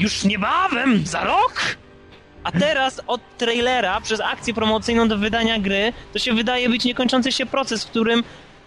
Już 0.00 0.24
niebawem! 0.24 1.06
Za 1.06 1.24
rok! 1.24 1.76
A 2.44 2.52
teraz 2.52 3.00
od 3.06 3.20
trailera 3.38 4.00
przez 4.00 4.20
akcję 4.20 4.54
promocyjną 4.54 5.08
do 5.08 5.18
wydania 5.18 5.58
gry 5.58 5.92
to 6.12 6.18
się 6.18 6.32
wydaje 6.34 6.68
być 6.68 6.84
niekończący 6.84 7.32
się 7.32 7.46
proces, 7.46 7.84
w 7.84 7.90
którym 7.90 8.24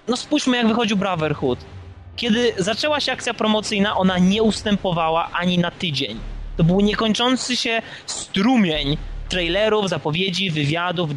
no 0.08 0.18
spójrzmy 0.18 0.58
jak 0.58 0.68
wychodził 0.68 0.98
Brotherhood. 0.98 1.75
Kiedy 2.16 2.54
zaczęła 2.58 3.00
się 3.00 3.12
akcja 3.12 3.34
promocyjna, 3.34 3.98
ona 3.98 4.18
nie 4.18 4.44
ustępowała 4.44 5.30
ani 5.32 5.58
na 5.58 5.72
tydzień. 5.72 6.20
To 6.58 6.64
był 6.64 6.82
niekończący 6.82 7.56
się 7.56 7.82
strumień 8.06 8.98
trailerów, 9.30 9.90
zapowiedzi, 9.90 10.52
wywiadów. 10.52 11.10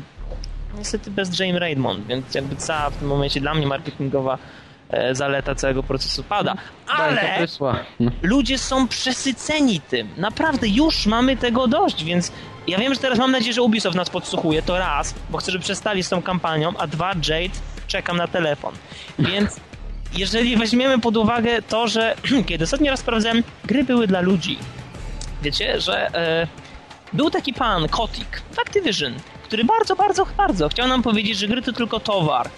Niestety 0.78 1.10
bez 1.10 1.38
James 1.38 1.60
Raymond, 1.60 2.06
więc 2.06 2.34
jakby 2.34 2.56
cała 2.56 2.90
w 2.90 2.96
tym 2.96 3.08
momencie 3.08 3.40
dla 3.40 3.54
mnie 3.54 3.66
marketingowa 3.66 4.38
e, 4.90 5.14
zaleta 5.14 5.54
całego 5.54 5.82
procesu 5.82 6.24
pada. 6.24 6.54
Ale 6.86 7.46
ludzie 8.22 8.58
są 8.58 8.88
przesyceni 8.88 9.80
tym. 9.80 10.08
Naprawdę 10.16 10.68
już 10.68 11.06
mamy 11.06 11.36
tego 11.36 11.68
dość, 11.68 12.04
więc 12.04 12.32
ja 12.66 12.78
wiem, 12.78 12.94
że 12.94 13.00
teraz 13.00 13.18
mam 13.18 13.30
nadzieję, 13.30 13.52
że 13.52 13.62
Ubisoft 13.62 13.96
nas 13.96 14.10
podsłuchuje, 14.10 14.62
to 14.62 14.78
raz, 14.78 15.14
bo 15.30 15.38
chcę, 15.38 15.52
żeby 15.52 15.64
przestali 15.64 16.02
z 16.02 16.08
tą 16.08 16.22
kampanią, 16.22 16.72
a 16.78 16.86
dwa, 16.86 17.08
Jade, 17.08 17.54
czekam 17.86 18.16
na 18.16 18.28
telefon. 18.28 18.74
Więc 19.18 19.60
jeżeli 20.16 20.56
weźmiemy 20.56 20.98
pod 20.98 21.16
uwagę 21.16 21.62
to, 21.62 21.88
że 21.88 22.16
kiedy 22.48 22.64
ostatni 22.64 22.90
raz 22.90 23.00
sprawdzałem, 23.00 23.42
gry 23.64 23.84
były 23.84 24.06
dla 24.06 24.20
ludzi. 24.20 24.58
Wiecie, 25.42 25.80
że 25.80 26.14
e, 26.14 26.46
był 27.12 27.30
taki 27.30 27.52
pan, 27.52 27.88
Kotik, 27.88 28.42
w 28.52 28.58
Activision, 28.58 29.14
który 29.44 29.64
bardzo, 29.64 29.96
bardzo, 29.96 30.26
bardzo 30.36 30.68
chciał 30.68 30.88
nam 30.88 31.02
powiedzieć, 31.02 31.38
że 31.38 31.48
gry 31.48 31.62
to 31.62 31.72
tylko 31.72 32.00
towar. 32.00 32.50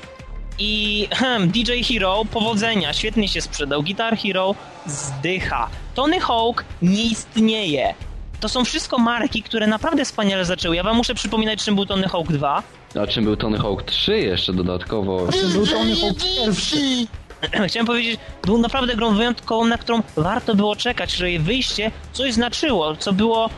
I 0.58 1.08
hmm, 1.10 1.50
DJ 1.50 1.82
Hero, 1.82 2.24
powodzenia, 2.30 2.92
świetnie 2.92 3.28
się 3.28 3.40
sprzedał. 3.40 3.82
Guitar 3.82 4.18
Hero 4.18 4.54
zdycha. 4.86 5.68
Tony 5.94 6.20
Hawk 6.20 6.64
nie 6.82 7.02
istnieje. 7.02 7.94
To 8.40 8.48
są 8.48 8.64
wszystko 8.64 8.98
marki, 8.98 9.42
które 9.42 9.66
naprawdę 9.66 10.04
wspaniale 10.04 10.44
zaczęły. 10.44 10.76
Ja 10.76 10.82
wam 10.82 10.96
muszę 10.96 11.14
przypominać, 11.14 11.64
czym 11.64 11.74
był 11.74 11.86
Tony 11.86 12.08
Hawk 12.08 12.32
2. 12.32 12.62
A 13.02 13.06
czym 13.06 13.24
był 13.24 13.36
Tony 13.36 13.58
Hawk 13.58 13.82
3 13.82 14.18
jeszcze 14.18 14.52
dodatkowo? 14.52 15.32
Czym 15.32 15.52
był 15.52 15.66
Tony 15.66 15.96
Hawk 15.96 16.24
1? 16.24 17.06
Chciałem 17.68 17.86
powiedzieć, 17.86 18.20
był 18.42 18.58
naprawdę 18.58 18.96
grą 18.96 19.14
wyjątkową, 19.14 19.64
na 19.64 19.78
którą 19.78 20.02
warto 20.16 20.54
było 20.54 20.76
czekać, 20.76 21.12
że 21.12 21.30
jej 21.30 21.38
wyjście 21.38 21.90
coś 22.12 22.32
znaczyło, 22.32 22.96
co 22.96 23.12
było 23.12 23.50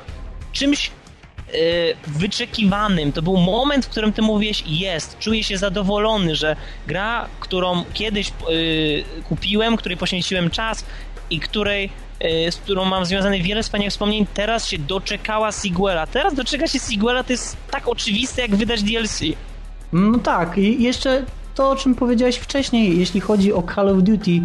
czymś 0.53 0.91
yy, 1.53 1.61
wyczekiwanym. 2.07 3.13
To 3.13 3.23
był 3.23 3.37
moment, 3.37 3.87
w 3.87 3.89
którym 3.89 4.13
ty 4.13 4.23
mówiłeś, 4.23 4.65
jest, 4.67 5.19
czuję 5.19 5.45
się 5.45 5.59
zadowolony, 5.59 6.37
że 6.37 6.57
gra, 6.87 7.29
którą 7.41 7.85
kiedyś 7.95 8.33
yy, 8.49 9.05
kupiłem, 9.29 9.77
której 9.77 9.99
poświęciłem 9.99 10.51
czas 10.51 10.85
i 11.31 11.41
której 11.41 11.91
yy, 12.21 12.53
z 12.53 12.57
którą 12.57 12.85
mam 12.85 13.07
związane 13.07 13.39
wiele 13.39 13.63
wspaniałych 13.63 13.93
wspomnień, 13.93 14.27
teraz 14.35 14.69
się 14.69 14.79
doczekała 14.79 15.53
sequela. 15.53 16.07
Teraz 16.07 16.35
doczeka 16.35 16.67
się 16.67 16.79
sequela, 16.79 17.25
to 17.25 17.33
jest 17.33 17.57
tak 17.71 17.89
oczywiste, 17.89 18.43
jak 18.43 18.57
wydać 18.57 18.83
DLC. 18.83 19.21
No 19.93 20.19
tak, 20.19 20.59
i 20.59 20.83
jeszcze 20.83 21.25
to, 21.55 21.71
o 21.71 21.77
czym 21.77 21.95
powiedziałeś 21.95 22.37
wcześniej, 22.37 22.99
jeśli 22.99 23.21
chodzi 23.21 23.53
o 23.53 23.63
Call 23.75 23.89
of 23.89 24.03
Duty, 24.03 24.41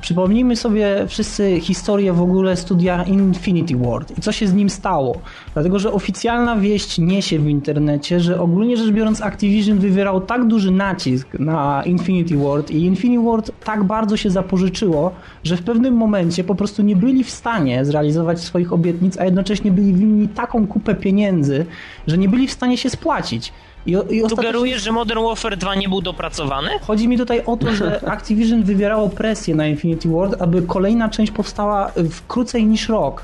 Przypomnijmy 0.00 0.56
sobie 0.56 1.06
wszyscy 1.06 1.60
historię 1.60 2.12
w 2.12 2.22
ogóle 2.22 2.56
studia 2.56 3.02
Infinity 3.02 3.76
Ward 3.76 4.18
i 4.18 4.20
co 4.20 4.32
się 4.32 4.46
z 4.46 4.54
nim 4.54 4.70
stało. 4.70 5.20
Dlatego, 5.54 5.78
że 5.78 5.92
oficjalna 5.92 6.56
wieść 6.56 6.98
niesie 6.98 7.38
w 7.38 7.48
internecie, 7.48 8.20
że 8.20 8.40
ogólnie 8.40 8.76
rzecz 8.76 8.90
biorąc 8.90 9.22
Activision 9.22 9.78
wywierał 9.78 10.20
tak 10.20 10.46
duży 10.46 10.70
nacisk 10.70 11.28
na 11.38 11.82
Infinity 11.86 12.36
Ward 12.36 12.70
i 12.70 12.82
Infinity 12.82 13.24
Ward 13.24 13.50
tak 13.64 13.84
bardzo 13.84 14.16
się 14.16 14.30
zapożyczyło, 14.30 15.12
że 15.44 15.56
w 15.56 15.62
pewnym 15.62 15.94
momencie 15.94 16.44
po 16.44 16.54
prostu 16.54 16.82
nie 16.82 16.96
byli 16.96 17.24
w 17.24 17.30
stanie 17.30 17.84
zrealizować 17.84 18.40
swoich 18.40 18.72
obietnic, 18.72 19.18
a 19.18 19.24
jednocześnie 19.24 19.70
byli 19.70 19.94
winni 19.94 20.28
taką 20.28 20.66
kupę 20.66 20.94
pieniędzy, 20.94 21.66
że 22.06 22.18
nie 22.18 22.28
byli 22.28 22.48
w 22.48 22.52
stanie 22.52 22.76
się 22.76 22.90
spłacić. 22.90 23.52
I, 23.86 23.96
i 24.10 24.28
Sugerujesz, 24.28 24.82
że 24.82 24.92
Modern 24.92 25.24
Warfare 25.24 25.56
2 25.56 25.74
nie 25.74 25.88
był 25.88 26.00
dopracowany? 26.00 26.70
Chodzi 26.80 27.08
mi 27.08 27.18
tutaj 27.18 27.42
o 27.46 27.56
to, 27.56 27.72
że 27.72 28.00
Activision 28.14 28.62
wywierało 28.62 29.08
presję 29.08 29.54
na 29.54 29.66
Infinity 29.66 30.08
Ward, 30.08 30.42
aby 30.42 30.62
kolejna 30.62 31.08
część 31.08 31.32
powstała 31.32 31.92
w 31.96 32.26
krócej 32.26 32.66
niż 32.66 32.88
rok. 32.88 33.22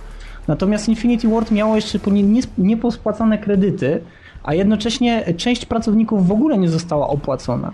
Natomiast 0.48 0.88
Infinity 0.88 1.28
Ward 1.28 1.50
miało 1.50 1.76
jeszcze 1.76 1.98
niepospłacane 2.58 3.38
kredyty, 3.38 4.00
a 4.42 4.54
jednocześnie 4.54 5.34
część 5.36 5.66
pracowników 5.66 6.28
w 6.28 6.32
ogóle 6.32 6.58
nie 6.58 6.68
została 6.68 7.08
opłacona. 7.08 7.72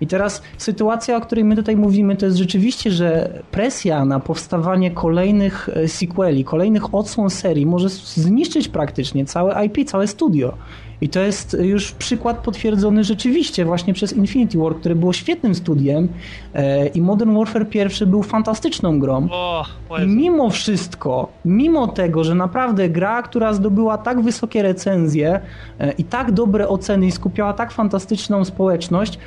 I 0.00 0.06
teraz 0.06 0.42
sytuacja, 0.58 1.16
o 1.16 1.20
której 1.20 1.44
my 1.44 1.56
tutaj 1.56 1.76
mówimy, 1.76 2.16
to 2.16 2.26
jest 2.26 2.38
rzeczywiście, 2.38 2.90
że 2.90 3.38
presja 3.50 4.04
na 4.04 4.20
powstawanie 4.20 4.90
kolejnych 4.90 5.68
e, 5.68 5.88
sequeli, 5.88 6.44
kolejnych 6.44 6.94
odsłon 6.94 7.30
serii 7.30 7.66
może 7.66 7.88
zniszczyć 7.88 8.68
praktycznie 8.68 9.24
całe 9.24 9.66
IP, 9.66 9.88
całe 9.88 10.06
studio. 10.06 10.54
I 11.02 11.08
to 11.08 11.20
jest 11.20 11.56
już 11.60 11.92
przykład 11.92 12.38
potwierdzony 12.38 13.04
rzeczywiście 13.04 13.64
właśnie 13.64 13.94
przez 13.94 14.12
Infinity 14.12 14.58
War, 14.58 14.76
które 14.76 14.94
było 14.94 15.12
świetnym 15.12 15.54
studiem 15.54 16.08
e, 16.54 16.86
i 16.86 17.00
Modern 17.00 17.34
Warfare 17.34 17.66
1 17.74 18.10
był 18.10 18.22
fantastyczną 18.22 18.98
grą. 18.98 19.28
O, 19.30 19.64
I 20.02 20.06
mimo 20.06 20.50
wszystko, 20.50 21.28
mimo 21.44 21.86
tego, 21.86 22.24
że 22.24 22.34
naprawdę 22.34 22.88
gra, 22.88 23.22
która 23.22 23.52
zdobyła 23.52 23.98
tak 23.98 24.20
wysokie 24.22 24.62
recenzje 24.62 25.40
e, 25.80 25.92
i 25.92 26.04
tak 26.04 26.32
dobre 26.32 26.68
oceny 26.68 27.06
i 27.06 27.10
skupiała 27.10 27.52
tak 27.52 27.72
fantastyczną 27.72 28.44
społeczność, 28.44 29.18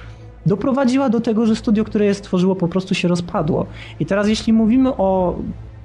doprowadziła 0.45 1.09
do 1.09 1.21
tego, 1.21 1.45
że 1.45 1.55
studio, 1.55 1.83
które 1.83 2.05
je 2.05 2.13
stworzyło, 2.13 2.55
po 2.55 2.67
prostu 2.67 2.95
się 2.95 3.07
rozpadło. 3.07 3.65
I 3.99 4.05
teraz, 4.05 4.27
jeśli 4.27 4.53
mówimy 4.53 4.89
o 4.97 5.35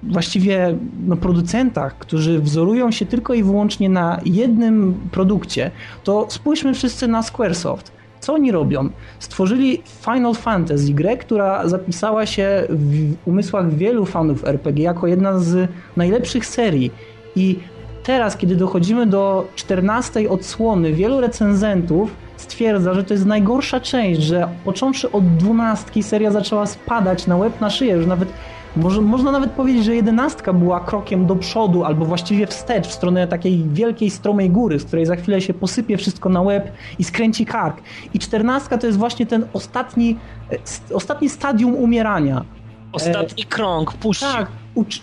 właściwie 0.03 0.77
no, 1.07 1.17
producentach, 1.17 1.99
którzy 1.99 2.41
wzorują 2.41 2.91
się 2.91 3.07
tylko 3.07 3.35
i 3.35 3.43
wyłącznie 3.43 3.89
na 3.89 4.21
jednym 4.25 5.01
produkcie, 5.11 5.71
to 6.05 6.27
spójrzmy 6.29 6.75
wszyscy 6.75 7.09
na 7.09 7.23
Squaresoft. 7.23 7.93
Co 8.21 8.35
oni 8.35 8.53
robią? 8.53 8.89
Stworzyli 9.19 9.83
Final 10.05 10.35
Fantasy, 10.35 10.93
grę, 10.93 11.17
która 11.17 11.69
zapisała 11.69 12.27
się 12.27 12.67
w 12.69 13.15
umysłach 13.25 13.75
wielu 13.75 14.07
fanów 14.07 14.45
RPG 14.45 14.85
jako 14.85 15.07
jedna 15.07 15.39
z 15.39 15.69
najlepszych 15.97 16.47
serii. 16.47 16.91
I 17.37 17.59
teraz, 18.03 18.37
kiedy 18.37 18.57
dochodzimy 18.57 19.07
do 19.07 19.49
14 19.55 20.31
odsłony, 20.31 20.93
wielu 20.93 21.21
recenzentów 21.21 22.11
stwierdza, 22.37 22.95
że 22.95 23.05
to 23.05 23.15
jest 23.15 23.27
najgorsza 23.27 23.81
część, 23.81 24.21
że 24.21 24.49
począwszy 24.65 25.13
od 25.13 25.37
dwunastki 25.37 26.03
seria 26.03 26.31
zaczęła 26.31 26.67
spadać 26.67 27.27
na 27.27 27.37
łeb 27.37 27.61
na 27.61 27.71
szyję, 27.71 27.95
już 27.95 28.07
nawet 28.07 28.29
może, 28.77 29.01
można 29.01 29.33
nawet 29.33 29.51
powiedzieć, 29.51 29.85
że 29.85 29.95
jedenastka 29.95 30.53
była 30.53 30.81
krokiem 30.81 31.27
do 31.27 31.37
przodu, 31.37 31.85
albo 31.85 32.05
właściwie 32.05 32.47
wstecz, 32.47 32.87
w 32.87 32.93
stronę 32.93 33.29
takiej 33.29 33.65
wielkiej, 33.73 34.11
stromej 34.11 34.51
góry, 34.51 34.79
z 34.79 34.85
której 34.85 35.07
za 35.07 35.17
chwilę 35.17 35.41
się 35.41 35.55
posypie 35.55 35.97
wszystko 35.97 36.29
na 36.29 36.41
łeb 36.41 36.73
i 36.99 37.05
skręci 37.05 37.47
kark. 37.47 37.81
I 38.15 38.19
czternastka 38.19 38.79
to 38.79 38.87
jest 38.87 38.99
właśnie 38.99 39.27
ten 39.27 39.47
ostatni, 39.53 40.17
e, 40.53 40.95
ostatni 40.95 41.29
stadium 41.29 41.75
umierania. 41.75 42.45
Ostatni 42.93 43.45
krąg, 43.45 43.93
puść. 43.93 44.21
Tak, 44.21 44.47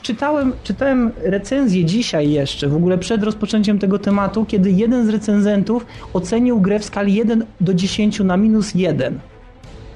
czytałem, 0.02 0.54
czytałem 0.64 1.12
recenzję 1.24 1.86
dzisiaj 1.86 2.32
jeszcze, 2.32 2.68
w 2.68 2.76
ogóle 2.76 2.98
przed 2.98 3.24
rozpoczęciem 3.24 3.80
tego 3.80 4.00
tematu, 4.00 4.46
kiedy 4.46 4.72
jeden 4.72 5.06
z 5.06 5.10
recenzentów 5.10 5.86
ocenił 6.14 6.62
grę 6.62 6.80
w 6.80 6.86
skali 6.86 7.14
1 7.14 7.46
do 7.62 7.74
10 7.74 8.20
na 8.20 8.38
minus 8.38 8.76
1. 8.76 9.20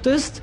To 0.02 0.10
jest, 0.10 0.42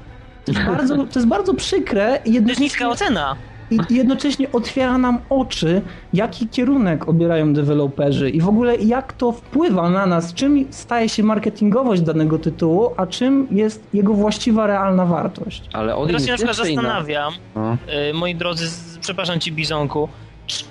to 0.54 0.60
jest, 0.60 0.72
bardzo, 0.72 0.96
to 0.98 1.20
jest 1.20 1.28
bardzo 1.28 1.54
przykre. 1.54 2.20
To 2.26 2.32
jest 2.32 2.60
niska 2.60 2.90
ocena 2.90 3.36
i 3.72 3.80
jednocześnie 3.90 4.52
otwiera 4.52 4.98
nam 4.98 5.20
oczy, 5.30 5.82
jaki 6.14 6.48
kierunek 6.48 7.10
obierają 7.10 7.54
deweloperzy 7.54 8.30
i 8.30 8.42
w 8.42 8.50
ogóle 8.50 8.76
jak 8.76 9.14
to 9.14 9.32
wpływa 9.32 9.90
na 9.90 10.06
nas, 10.06 10.34
czym 10.34 10.66
staje 10.70 11.10
się 11.10 11.24
marketingowość 11.24 12.02
danego 12.02 12.40
tytułu, 12.40 12.90
a 12.98 13.08
czym 13.08 13.48
jest 13.52 13.88
jego 13.94 14.14
właściwa, 14.14 14.68
realna 14.68 15.06
wartość. 15.06 15.70
Ale 15.74 15.96
Teraz 16.08 16.26
się 16.26 16.32
na 16.32 16.38
przykład 16.38 16.56
zastanawiam, 16.56 17.34
no. 17.56 17.78
y, 18.10 18.14
moi 18.14 18.36
drodzy, 18.36 18.68
przepraszam 19.02 19.40
ci 19.40 19.52
Bizonku, 19.52 20.10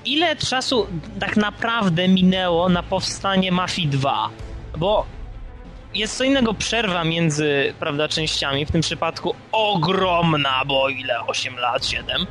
ile 0.05 0.37
czasu 0.37 0.87
tak 1.21 1.37
naprawdę 1.37 2.09
minęło 2.09 2.69
na 2.69 2.83
powstanie 2.83 3.53
Mafii 3.53 3.89
2? 3.89 4.29
Bo 4.79 5.07
jest 5.95 6.19
co 6.19 6.25
innego 6.25 6.55
przerwa 6.55 7.05
między 7.05 7.75
prawda, 7.81 8.09
częściami, 8.09 8.67
w 8.67 8.71
tym 8.71 8.81
przypadku 8.81 9.35
ogromna, 9.53 10.63
bo 10.67 10.89
ile? 10.89 11.21
8 11.27 11.57
lat, 11.57 11.87
7 11.87 12.27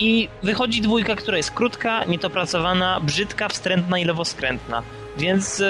i 0.00 0.28
wychodzi 0.42 0.80
dwójka, 0.80 1.16
która 1.16 1.36
jest 1.36 1.50
krótka, 1.50 2.04
niedopracowana, 2.04 3.00
brzydka, 3.00 3.48
wstrętna 3.48 3.98
i 3.98 4.04
lewoskrętna. 4.04 4.82
Więc 5.18 5.58
yy, 5.58 5.66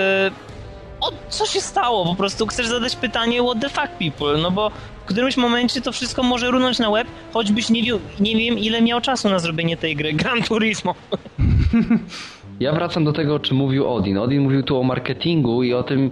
o, 1.01 1.13
co 1.29 1.47
się 1.47 1.61
stało? 1.61 2.05
Po 2.05 2.15
prostu 2.15 2.47
chcesz 2.47 2.67
zadać 2.67 2.97
pytanie 2.97 3.43
what 3.43 3.61
the 3.61 3.69
fuck 3.69 3.89
people, 3.89 4.43
no 4.43 4.51
bo 4.51 4.71
w 5.05 5.05
którymś 5.05 5.37
momencie 5.37 5.81
to 5.81 5.93
wszystko 5.93 6.23
może 6.23 6.51
runąć 6.51 6.79
na 6.79 6.91
web, 6.91 7.09
choćbyś 7.33 7.71
nie, 7.71 7.83
nie 8.21 8.37
wiem 8.37 8.59
ile 8.59 8.83
miał 8.83 9.01
czasu 9.01 9.29
na 9.29 9.39
zrobienie 9.39 9.77
tej 9.77 9.97
gry. 9.97 10.13
Gran 10.13 10.43
Turismo. 10.43 10.95
Ja 12.61 12.73
wracam 12.73 13.05
do 13.05 13.13
tego, 13.13 13.35
o 13.35 13.39
czym 13.39 13.57
mówił 13.57 13.89
Odin. 13.89 14.19
Odin 14.19 14.43
mówił 14.43 14.63
tu 14.63 14.81
o 14.81 14.83
marketingu 14.83 15.63
i 15.63 15.75
o 15.75 15.83
tym, 15.83 16.11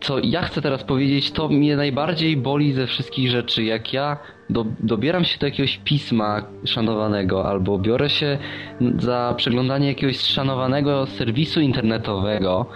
co 0.00 0.18
ja 0.18 0.42
chcę 0.42 0.62
teraz 0.62 0.84
powiedzieć, 0.84 1.30
to 1.30 1.48
mnie 1.48 1.76
najbardziej 1.76 2.36
boli 2.36 2.72
ze 2.72 2.86
wszystkich 2.86 3.30
rzeczy. 3.30 3.64
Jak 3.64 3.92
ja 3.92 4.16
do, 4.50 4.66
dobieram 4.80 5.24
się 5.24 5.38
do 5.38 5.46
jakiegoś 5.46 5.80
pisma 5.84 6.42
szanowanego, 6.64 7.48
albo 7.48 7.78
biorę 7.78 8.10
się 8.10 8.38
za 8.98 9.34
przeglądanie 9.36 9.88
jakiegoś 9.88 10.20
szanowanego 10.20 11.06
serwisu 11.06 11.60
internetowego 11.60 12.66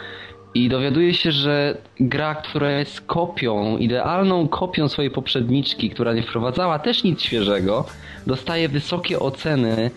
i 0.54 0.68
dowiaduję 0.68 1.14
się, 1.14 1.32
że 1.32 1.76
gra, 2.00 2.34
która 2.34 2.70
jest 2.70 3.00
kopią, 3.00 3.76
idealną 3.78 4.48
kopią 4.48 4.88
swojej 4.88 5.10
poprzedniczki, 5.10 5.90
która 5.90 6.12
nie 6.12 6.22
wprowadzała 6.22 6.78
też 6.78 7.04
nic 7.04 7.22
świeżego, 7.22 7.84
dostaje 8.26 8.68
wysokie 8.68 9.20
oceny, 9.20 9.90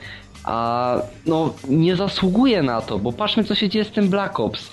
a 0.44 0.96
no 1.26 1.54
nie 1.70 1.96
zasługuje 1.96 2.64
na 2.64 2.82
to, 2.82 3.00
bo 3.00 3.14
patrzmy 3.14 3.44
co 3.44 3.56
się 3.56 3.70
dzieje 3.70 3.86
z 3.86 3.92
tym 3.92 4.10
Black 4.10 4.40
Ops 4.40 4.72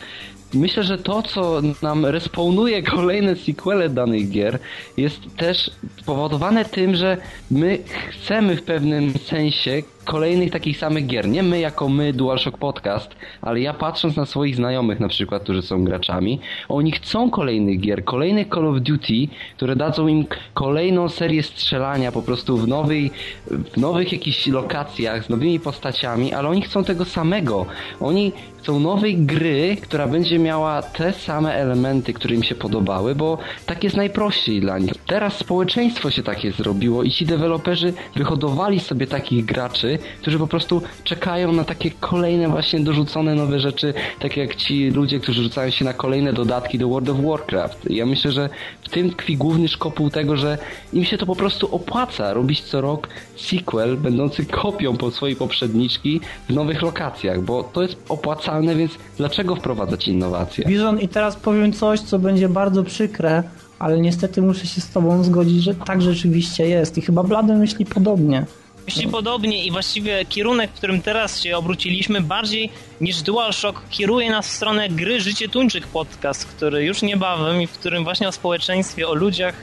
myślę, 0.54 0.82
że 0.82 0.98
to, 0.98 1.22
co 1.22 1.62
nam 1.82 2.06
respawnuje 2.06 2.82
kolejne 2.82 3.36
sequele 3.36 3.88
danych 3.88 4.30
gier, 4.30 4.58
jest 4.96 5.36
też 5.36 5.70
spowodowane 6.02 6.64
tym, 6.64 6.94
że 6.94 7.16
my 7.50 7.78
chcemy 8.10 8.56
w 8.56 8.62
pewnym 8.62 9.12
sensie 9.18 9.82
kolejnych 10.04 10.50
takich 10.50 10.78
samych 10.78 11.06
gier. 11.06 11.28
Nie 11.28 11.42
my 11.42 11.60
jako 11.60 11.88
my 11.88 12.12
DualShock 12.12 12.58
Podcast, 12.58 13.10
ale 13.42 13.60
ja 13.60 13.74
patrząc 13.74 14.16
na 14.16 14.26
swoich 14.26 14.56
znajomych 14.56 15.00
na 15.00 15.08
przykład, 15.08 15.42
którzy 15.42 15.62
są 15.62 15.84
graczami, 15.84 16.40
oni 16.68 16.92
chcą 16.92 17.30
kolejnych 17.30 17.80
gier, 17.80 18.04
kolejnych 18.04 18.48
Call 18.48 18.66
of 18.66 18.80
Duty, 18.80 19.28
które 19.56 19.76
dadzą 19.76 20.06
im 20.06 20.24
kolejną 20.54 21.08
serię 21.08 21.42
strzelania 21.42 22.12
po 22.12 22.22
prostu 22.22 22.56
w, 22.56 22.68
nowej, 22.68 23.10
w 23.46 23.76
nowych 23.76 24.12
jakichś 24.12 24.46
lokacjach, 24.46 25.24
z 25.24 25.28
nowymi 25.28 25.60
postaciami, 25.60 26.32
ale 26.32 26.48
oni 26.48 26.62
chcą 26.62 26.84
tego 26.84 27.04
samego. 27.04 27.66
Oni 28.00 28.32
chcą 28.62 28.80
nowej 28.80 29.16
gry, 29.16 29.76
która 29.82 30.06
będzie 30.06 30.38
miała 30.38 30.82
te 30.82 31.12
same 31.12 31.54
elementy, 31.54 32.12
które 32.12 32.34
im 32.34 32.42
się 32.42 32.54
podobały, 32.54 33.14
bo 33.14 33.38
tak 33.66 33.84
jest 33.84 33.96
najprościej 33.96 34.60
dla 34.60 34.78
nich. 34.78 34.92
Teraz 35.06 35.36
społeczeństwo 35.36 36.10
się 36.10 36.22
takie 36.22 36.52
zrobiło 36.52 37.02
i 37.02 37.10
ci 37.10 37.26
deweloperzy 37.26 37.92
wyhodowali 38.16 38.80
sobie 38.80 39.06
takich 39.06 39.44
graczy, 39.44 39.91
którzy 40.20 40.38
po 40.38 40.46
prostu 40.46 40.82
czekają 41.04 41.52
na 41.52 41.64
takie 41.64 41.90
kolejne 41.90 42.48
właśnie 42.48 42.80
dorzucone 42.80 43.34
nowe 43.34 43.60
rzeczy, 43.60 43.94
tak 44.20 44.36
jak 44.36 44.56
ci 44.56 44.90
ludzie, 44.90 45.20
którzy 45.20 45.42
rzucają 45.42 45.70
się 45.70 45.84
na 45.84 45.92
kolejne 45.92 46.32
dodatki 46.32 46.78
do 46.78 46.88
World 46.88 47.08
of 47.08 47.16
Warcraft. 47.20 47.90
Ja 47.90 48.06
myślę, 48.06 48.32
że 48.32 48.48
w 48.82 48.88
tym 48.88 49.10
tkwi 49.10 49.36
główny 49.36 49.68
szkopuł 49.68 50.10
tego, 50.10 50.36
że 50.36 50.58
im 50.92 51.04
się 51.04 51.18
to 51.18 51.26
po 51.26 51.36
prostu 51.36 51.74
opłaca 51.74 52.32
robić 52.32 52.60
co 52.60 52.80
rok 52.80 53.08
sequel 53.36 53.96
będący 53.96 54.44
kopią 54.44 54.96
po 54.96 55.10
swojej 55.10 55.36
poprzedniczki 55.36 56.20
w 56.48 56.52
nowych 56.52 56.82
lokacjach, 56.82 57.42
bo 57.42 57.64
to 57.64 57.82
jest 57.82 57.96
opłacalne, 58.08 58.76
więc 58.76 58.92
dlaczego 59.16 59.56
wprowadzać 59.56 60.08
innowacje? 60.08 60.64
Bizon 60.64 61.00
i 61.00 61.08
teraz 61.08 61.36
powiem 61.36 61.72
coś, 61.72 62.00
co 62.00 62.18
będzie 62.18 62.48
bardzo 62.48 62.82
przykre, 62.82 63.42
ale 63.78 64.00
niestety 64.00 64.42
muszę 64.42 64.66
się 64.66 64.80
z 64.80 64.90
tobą 64.90 65.24
zgodzić, 65.24 65.62
że 65.62 65.74
tak 65.74 66.02
rzeczywiście 66.02 66.68
jest 66.68 66.98
i 66.98 67.00
chyba 67.00 67.22
Blady 67.22 67.54
myśli 67.54 67.86
podobnie. 67.86 68.46
Myśli 68.86 69.08
podobnie 69.08 69.64
i 69.64 69.70
właściwie 69.70 70.24
kierunek, 70.24 70.70
w 70.70 70.74
którym 70.74 71.02
teraz 71.02 71.42
się 71.42 71.56
obróciliśmy, 71.56 72.20
bardziej 72.20 72.70
niż 73.00 73.22
DualShock 73.22 73.88
kieruje 73.90 74.30
nas 74.30 74.48
w 74.48 74.50
stronę 74.50 74.88
gry 74.88 75.20
Życie 75.20 75.48
Tuńczyk 75.48 75.86
podcast, 75.86 76.46
który 76.46 76.84
już 76.84 77.02
niebawem 77.02 77.62
i 77.62 77.66
w 77.66 77.72
którym 77.72 78.04
właśnie 78.04 78.28
o 78.28 78.32
społeczeństwie, 78.32 79.08
o 79.08 79.14
ludziach 79.14 79.54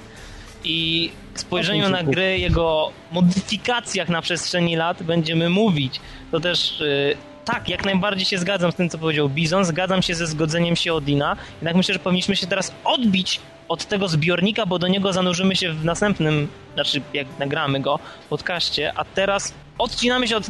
i 0.64 1.12
spojrzeniu 1.36 1.90
na 1.90 2.04
gry, 2.04 2.40
jego 2.40 2.92
modyfikacjach 3.12 4.10
na 4.10 4.22
przestrzeni 4.22 4.76
lat 4.76 5.04
będziemy 5.04 5.50
mówić. 5.50 6.02
To 6.32 6.40
też 6.40 6.80
yy, 6.80 7.18
tak, 7.52 7.70
jak 7.70 7.86
najbardziej 7.86 8.26
się 8.26 8.38
zgadzam 8.38 8.72
z 8.72 8.76
tym, 8.76 8.90
co 8.90 8.98
powiedział 8.98 9.30
Bizon, 9.30 9.66
zgadzam 9.66 10.02
się 10.02 10.16
ze 10.16 10.28
zgodzeniem 10.28 10.76
się 10.76 10.94
Odina, 10.94 11.36
jednak 11.56 11.76
myślę, 11.76 11.94
że 11.94 12.00
powinniśmy 12.00 12.36
się 12.36 12.48
teraz 12.48 12.74
odbić 12.84 13.40
od 13.68 13.86
tego 13.86 14.08
zbiornika, 14.08 14.66
bo 14.66 14.80
do 14.80 14.88
niego 14.88 15.14
zanurzymy 15.14 15.56
się 15.56 15.74
w 15.74 15.86
następnym, 15.86 16.48
znaczy 16.74 17.02
jak 17.14 17.28
nagramy 17.40 17.80
go, 17.80 18.00
podcaście, 18.30 18.94
a 18.96 19.06
teraz 19.06 19.54
odcinamy 19.78 20.28
się 20.28 20.38
od 20.38 20.48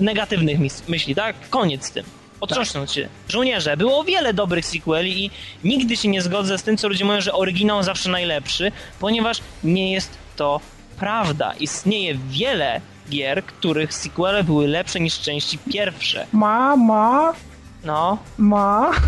negatywnych 0.00 0.58
myśli, 0.88 1.14
tak? 1.14 1.36
Koniec 1.50 1.86
z 1.86 1.90
tym. 1.90 2.04
Otrząsnąć 2.40 2.92
się. 2.92 3.08
Żołnierze, 3.28 3.76
było 3.76 4.04
wiele 4.04 4.34
dobrych 4.34 4.66
sequeli 4.66 5.24
i 5.24 5.30
nigdy 5.64 5.96
się 5.96 6.08
nie 6.08 6.22
zgodzę 6.22 6.58
z 6.58 6.62
tym, 6.62 6.76
co 6.76 6.88
ludzie 6.88 7.04
mówią, 7.04 7.20
że 7.20 7.32
oryginał 7.32 7.82
zawsze 7.82 8.10
najlepszy, 8.10 8.72
ponieważ 9.00 9.38
nie 9.64 9.92
jest 9.92 10.18
to 10.36 10.60
prawda. 10.98 11.52
Istnieje 11.60 12.18
wiele 12.28 12.80
gier, 13.10 13.44
których 13.44 13.94
sequele 13.94 14.44
były 14.44 14.68
lepsze 14.68 15.00
niż 15.00 15.20
części 15.20 15.58
pierwsze. 15.72 16.26
Ma, 16.32 16.76
ma, 16.76 17.32
No, 17.84 18.18
ma. 18.38 18.90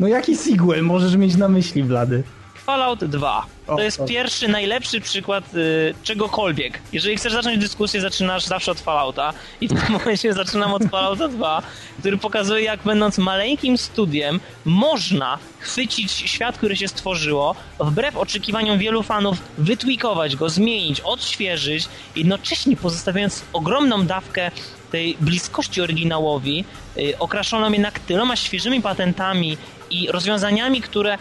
No 0.00 0.08
jaki 0.08 0.36
sequel 0.36 0.82
możesz 0.82 1.16
mieć 1.16 1.36
na 1.36 1.48
myśli, 1.48 1.84
Blady? 1.84 2.22
Fallout 2.66 3.04
2. 3.04 3.46
To 3.66 3.72
O, 3.74 3.80
jest 3.80 4.04
pierwszy, 4.08 4.48
najlepszy 4.48 5.00
przykład 5.00 5.54
y, 5.54 5.94
czegokolwiek. 6.02 6.80
Jeżeli 6.92 7.16
chcesz 7.16 7.32
zacząć 7.32 7.58
dyskusję, 7.58 8.00
zaczynasz 8.00 8.44
zawsze 8.44 8.72
od 8.72 8.80
Fallouta. 8.80 9.32
I 9.60 9.68
w 9.68 9.70
tym 9.70 9.92
momencie 9.98 10.32
zaczynam 10.32 10.74
od 10.74 10.84
Fallouta 10.84 11.28
2, 11.28 11.62
który 11.98 12.18
pokazuje, 12.18 12.64
jak 12.64 12.82
będąc 12.82 13.18
maleńkim 13.18 13.78
studiem, 13.78 14.40
można 14.64 15.38
chwycić 15.58 16.12
świat, 16.12 16.58
który 16.58 16.76
się 16.76 16.88
stworzyło, 16.88 17.54
wbrew 17.80 18.16
oczekiwaniom 18.16 18.78
wielu 18.78 19.02
fanów, 19.02 19.38
wytweakować 19.58 20.36
go, 20.36 20.48
zmienić, 20.48 21.00
odświeżyć, 21.00 21.88
jednocześnie 22.16 22.76
pozostawiając 22.76 23.44
ogromną 23.52 24.06
dawkę 24.06 24.50
tej 24.90 25.16
bliskości 25.20 25.80
oryginałowi, 25.80 26.64
y, 26.96 27.18
okraszoną 27.18 27.72
jednak 27.72 27.98
tyloma 27.98 28.36
świeżymi 28.36 28.82
patentami 28.82 29.56
i 29.90 30.08
rozwiązaniami, 30.10 30.80
które 30.80 31.18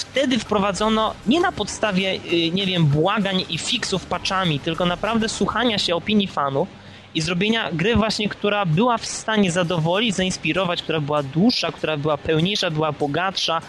wtedy 0.00 0.38
wprowadzono 0.38 1.14
nie 1.26 1.40
na 1.40 1.52
podstawie, 1.52 2.12
y, 2.32 2.50
nie 2.50 2.66
wiem, 2.66 2.86
błagań 2.86 3.44
i 3.48 3.58
fixów 3.58 4.06
patchami, 4.06 4.60
tylko 4.60 4.86
naprawdę 4.86 5.28
słuchania 5.28 5.78
się 5.78 5.94
opinii 5.94 6.26
fanów 6.26 6.68
i 7.14 7.20
zrobienia 7.20 7.72
gry 7.72 7.96
właśnie, 7.96 8.28
która 8.28 8.66
była 8.66 8.98
w 8.98 9.06
stanie 9.06 9.52
zadowolić, 9.52 10.14
zainspirować, 10.14 10.82
która 10.82 11.00
była 11.00 11.22
dłuższa, 11.22 11.72
która 11.72 11.96
była 11.96 12.16
pełniejsza, 12.16 12.70
była 12.70 12.92
bogatsza 12.92 13.60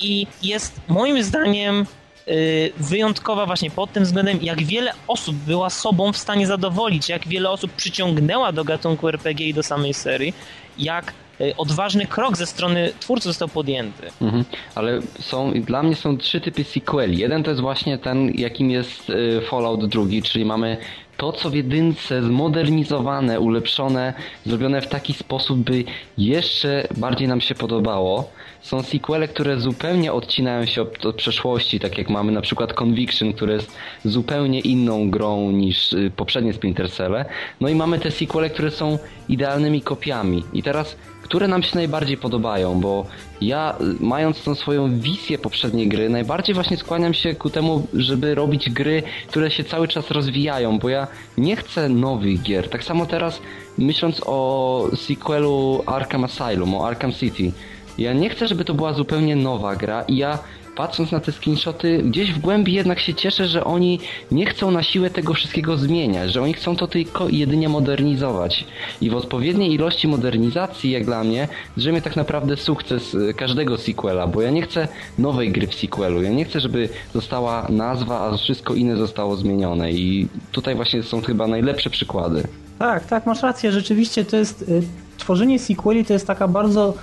i 0.00 0.26
jest 0.42 0.80
moim 0.88 1.22
zdaniem 1.22 1.86
y, 2.28 2.72
wyjątkowa 2.76 3.46
właśnie 3.46 3.70
pod 3.70 3.92
tym 3.92 4.04
względem, 4.04 4.38
jak 4.42 4.62
wiele 4.62 4.92
osób 5.08 5.36
była 5.36 5.70
sobą 5.70 6.12
w 6.12 6.18
stanie 6.18 6.46
zadowolić, 6.46 7.08
jak 7.08 7.28
wiele 7.28 7.50
osób 7.50 7.72
przyciągnęła 7.72 8.52
do 8.52 8.64
gatunku 8.64 9.08
RPG 9.08 9.48
i 9.48 9.54
do 9.54 9.62
samej 9.62 9.94
serii, 9.94 10.34
jak 10.78 11.12
odważny 11.56 12.06
krok 12.06 12.36
ze 12.36 12.46
strony 12.46 12.92
twórców 13.00 13.24
został 13.24 13.48
podjęty. 13.48 14.06
Mhm. 14.22 14.44
Ale 14.74 15.00
są, 15.20 15.52
dla 15.52 15.82
mnie 15.82 15.96
są 15.96 16.18
trzy 16.18 16.40
typy 16.40 16.64
sequeli. 16.64 17.18
Jeden 17.18 17.42
to 17.42 17.50
jest 17.50 17.60
właśnie 17.60 17.98
ten, 17.98 18.30
jakim 18.34 18.70
jest 18.70 19.10
y, 19.10 19.40
Fallout 19.40 19.86
drugi, 19.86 20.22
czyli 20.22 20.44
mamy 20.44 20.76
to, 21.18 21.32
co 21.32 21.50
w 21.50 21.54
jedynce 21.54 22.22
zmodernizowane, 22.22 23.40
ulepszone, 23.40 24.14
zrobione 24.46 24.80
w 24.80 24.88
taki 24.88 25.12
sposób, 25.12 25.58
by 25.58 25.84
jeszcze 26.18 26.88
bardziej 26.96 27.28
nam 27.28 27.40
się 27.40 27.54
podobało. 27.54 28.30
Są 28.62 28.82
sequele, 28.82 29.28
które 29.28 29.60
zupełnie 29.60 30.12
odcinają 30.12 30.66
się 30.66 30.82
od, 30.82 31.06
od 31.06 31.16
przeszłości, 31.16 31.80
tak 31.80 31.98
jak 31.98 32.10
mamy 32.10 32.32
na 32.32 32.40
przykład 32.40 32.72
Conviction, 32.72 33.32
które 33.32 33.54
jest 33.54 33.72
zupełnie 34.04 34.60
inną 34.60 35.10
grą 35.10 35.50
niż 35.50 35.92
y, 35.92 36.10
poprzednie 36.16 36.52
Splinter 36.52 36.90
Cell. 36.90 37.24
No 37.60 37.68
i 37.68 37.74
mamy 37.74 37.98
te 37.98 38.10
sequele, 38.10 38.50
które 38.50 38.70
są 38.70 38.98
idealnymi 39.28 39.80
kopiami. 39.80 40.44
I 40.52 40.62
teraz, 40.62 40.96
które 41.28 41.48
nam 41.48 41.62
się 41.62 41.76
najbardziej 41.76 42.16
podobają, 42.16 42.80
bo 42.80 43.06
ja, 43.40 43.76
mając 44.00 44.42
tą 44.44 44.54
swoją 44.54 45.00
wizję 45.00 45.38
poprzedniej 45.38 45.88
gry, 45.88 46.08
najbardziej 46.08 46.54
właśnie 46.54 46.76
skłaniam 46.76 47.14
się 47.14 47.34
ku 47.34 47.50
temu, 47.50 47.86
żeby 47.94 48.34
robić 48.34 48.70
gry, 48.70 49.02
które 49.28 49.50
się 49.50 49.64
cały 49.64 49.88
czas 49.88 50.10
rozwijają, 50.10 50.78
bo 50.78 50.88
ja 50.88 51.06
nie 51.38 51.56
chcę 51.56 51.88
nowych 51.88 52.42
gier. 52.42 52.70
Tak 52.70 52.84
samo 52.84 53.06
teraz, 53.06 53.40
myśląc 53.78 54.22
o 54.26 54.88
sequelu 54.96 55.82
Arkham 55.86 56.24
Asylum, 56.24 56.74
o 56.74 56.86
Arkham 56.86 57.12
City, 57.12 57.52
ja 57.98 58.12
nie 58.12 58.30
chcę, 58.30 58.48
żeby 58.48 58.64
to 58.64 58.74
była 58.74 58.92
zupełnie 58.92 59.36
nowa 59.36 59.76
gra 59.76 60.02
i 60.02 60.16
ja 60.16 60.38
patrząc 60.78 61.12
na 61.12 61.20
te 61.20 61.32
screenshoty, 61.32 62.02
gdzieś 62.02 62.32
w 62.32 62.38
głębi 62.38 62.72
jednak 62.72 63.00
się 63.00 63.14
cieszę, 63.14 63.48
że 63.48 63.64
oni 63.64 64.00
nie 64.30 64.46
chcą 64.46 64.70
na 64.70 64.82
siłę 64.82 65.10
tego 65.10 65.34
wszystkiego 65.34 65.76
zmieniać, 65.76 66.32
że 66.32 66.42
oni 66.42 66.54
chcą 66.54 66.76
to 66.76 66.86
tylko 66.86 67.28
i 67.28 67.38
jedynie 67.38 67.68
modernizować. 67.68 68.64
I 69.00 69.10
w 69.10 69.16
odpowiedniej 69.16 69.74
ilości 69.74 70.08
modernizacji, 70.08 70.90
jak 70.90 71.04
dla 71.04 71.24
mnie, 71.24 71.48
drzemie 71.76 72.02
tak 72.02 72.16
naprawdę 72.16 72.56
sukces 72.56 73.14
y, 73.14 73.34
każdego 73.34 73.78
sequela, 73.78 74.26
bo 74.26 74.42
ja 74.42 74.50
nie 74.50 74.62
chcę 74.62 74.88
nowej 75.18 75.52
gry 75.52 75.66
w 75.66 75.74
sequelu, 75.74 76.22
ja 76.22 76.30
nie 76.30 76.44
chcę, 76.44 76.60
żeby 76.60 76.88
została 77.14 77.66
nazwa, 77.68 78.20
a 78.20 78.36
wszystko 78.36 78.74
inne 78.74 78.96
zostało 78.96 79.36
zmienione 79.36 79.92
i 79.92 80.28
tutaj 80.52 80.74
właśnie 80.74 81.02
są 81.02 81.22
chyba 81.22 81.46
najlepsze 81.46 81.90
przykłady. 81.90 82.42
Tak, 82.78 83.06
tak, 83.06 83.26
masz 83.26 83.42
rację. 83.42 83.72
Rzeczywiście 83.72 84.24
to 84.24 84.36
jest. 84.36 84.62
Y, 84.62 84.82
tworzenie 85.18 85.58
sequeli 85.58 86.04
to 86.04 86.12
jest 86.12 86.26
taka 86.26 86.48
bardzo 86.48 86.94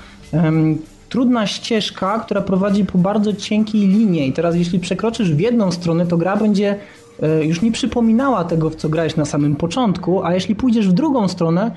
trudna 1.09 1.47
ścieżka, 1.47 2.19
która 2.19 2.41
prowadzi 2.41 2.85
po 2.85 2.97
bardzo 2.97 3.33
cienkiej 3.33 3.87
linie. 3.87 4.27
I 4.27 4.33
teraz, 4.33 4.55
jeśli 4.55 4.79
przekroczysz 4.79 5.31
w 5.31 5.39
jedną 5.39 5.71
stronę, 5.71 6.05
to 6.05 6.17
gra 6.17 6.37
będzie 6.37 6.75
e, 7.23 7.45
już 7.45 7.61
nie 7.61 7.71
przypominała 7.71 8.43
tego, 8.43 8.69
w 8.69 8.75
co 8.75 8.89
grałeś 8.89 9.15
na 9.15 9.25
samym 9.25 9.55
początku, 9.55 10.23
a 10.23 10.33
jeśli 10.33 10.55
pójdziesz 10.55 10.87
w 10.89 10.93
drugą 10.93 11.27
stronę, 11.27 11.71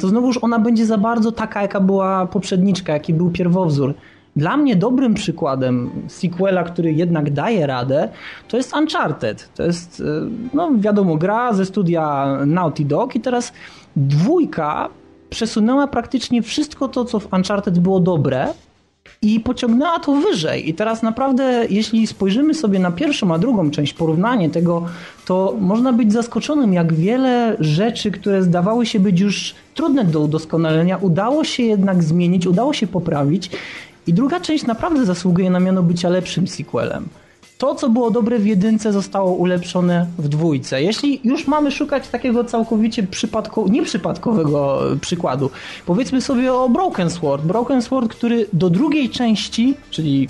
to 0.00 0.08
znowuż 0.08 0.38
ona 0.42 0.58
będzie 0.58 0.86
za 0.86 0.98
bardzo 0.98 1.32
taka, 1.32 1.62
jaka 1.62 1.80
była 1.80 2.26
poprzedniczka, 2.26 2.92
jaki 2.92 3.14
był 3.14 3.30
pierwowzór. 3.30 3.94
Dla 4.36 4.56
mnie 4.56 4.76
dobrym 4.76 5.14
przykładem 5.14 5.90
sequela, 6.08 6.64
który 6.64 6.92
jednak 6.92 7.30
daje 7.30 7.66
radę, 7.66 8.08
to 8.48 8.56
jest 8.56 8.76
Uncharted. 8.76 9.50
To 9.54 9.62
jest, 9.62 10.00
e, 10.00 10.28
no 10.54 10.70
wiadomo, 10.78 11.16
gra 11.16 11.52
ze 11.52 11.66
studia 11.66 12.36
Naughty 12.46 12.84
Dog 12.84 13.16
i 13.16 13.20
teraz 13.20 13.52
dwójka 13.96 14.88
przesunęła 15.36 15.86
praktycznie 15.86 16.42
wszystko 16.42 16.88
to, 16.88 17.04
co 17.04 17.20
w 17.20 17.32
Uncharted 17.32 17.78
było 17.78 18.00
dobre 18.00 18.48
i 19.22 19.40
pociągnęła 19.40 19.98
to 19.98 20.12
wyżej. 20.12 20.68
I 20.68 20.74
teraz 20.74 21.02
naprawdę, 21.02 21.66
jeśli 21.70 22.06
spojrzymy 22.06 22.54
sobie 22.54 22.78
na 22.78 22.90
pierwszą, 22.90 23.34
a 23.34 23.38
drugą 23.38 23.70
część, 23.70 23.92
porównanie 23.92 24.50
tego, 24.50 24.86
to 25.26 25.56
można 25.60 25.92
być 25.92 26.12
zaskoczonym, 26.12 26.72
jak 26.72 26.92
wiele 26.92 27.56
rzeczy, 27.60 28.10
które 28.10 28.42
zdawały 28.42 28.86
się 28.86 29.00
być 29.00 29.20
już 29.20 29.54
trudne 29.74 30.04
do 30.04 30.20
udoskonalenia, 30.20 30.96
udało 30.96 31.44
się 31.44 31.62
jednak 31.62 32.04
zmienić, 32.04 32.46
udało 32.46 32.72
się 32.72 32.86
poprawić. 32.86 33.50
I 34.06 34.12
druga 34.12 34.40
część 34.40 34.66
naprawdę 34.66 35.04
zasługuje 35.04 35.50
na 35.50 35.60
miano 35.60 35.82
bycia 35.82 36.08
lepszym 36.08 36.48
sequelem. 36.48 37.08
To, 37.58 37.74
co 37.74 37.88
było 37.88 38.10
dobre 38.10 38.38
w 38.38 38.46
jedynce, 38.46 38.92
zostało 38.92 39.32
ulepszone 39.32 40.06
w 40.18 40.28
dwójce. 40.28 40.82
Jeśli 40.82 41.20
już 41.24 41.46
mamy 41.46 41.70
szukać 41.70 42.08
takiego 42.08 42.44
całkowicie 42.44 43.02
przypadko, 43.02 43.64
nieprzypadkowego 43.68 44.78
przykładu, 45.00 45.50
powiedzmy 45.86 46.20
sobie 46.20 46.54
o 46.54 46.68
Broken 46.68 47.10
Sword. 47.10 47.44
Broken 47.44 47.82
Sword, 47.82 48.10
który 48.10 48.46
do 48.52 48.70
drugiej 48.70 49.10
części, 49.10 49.74
czyli 49.90 50.28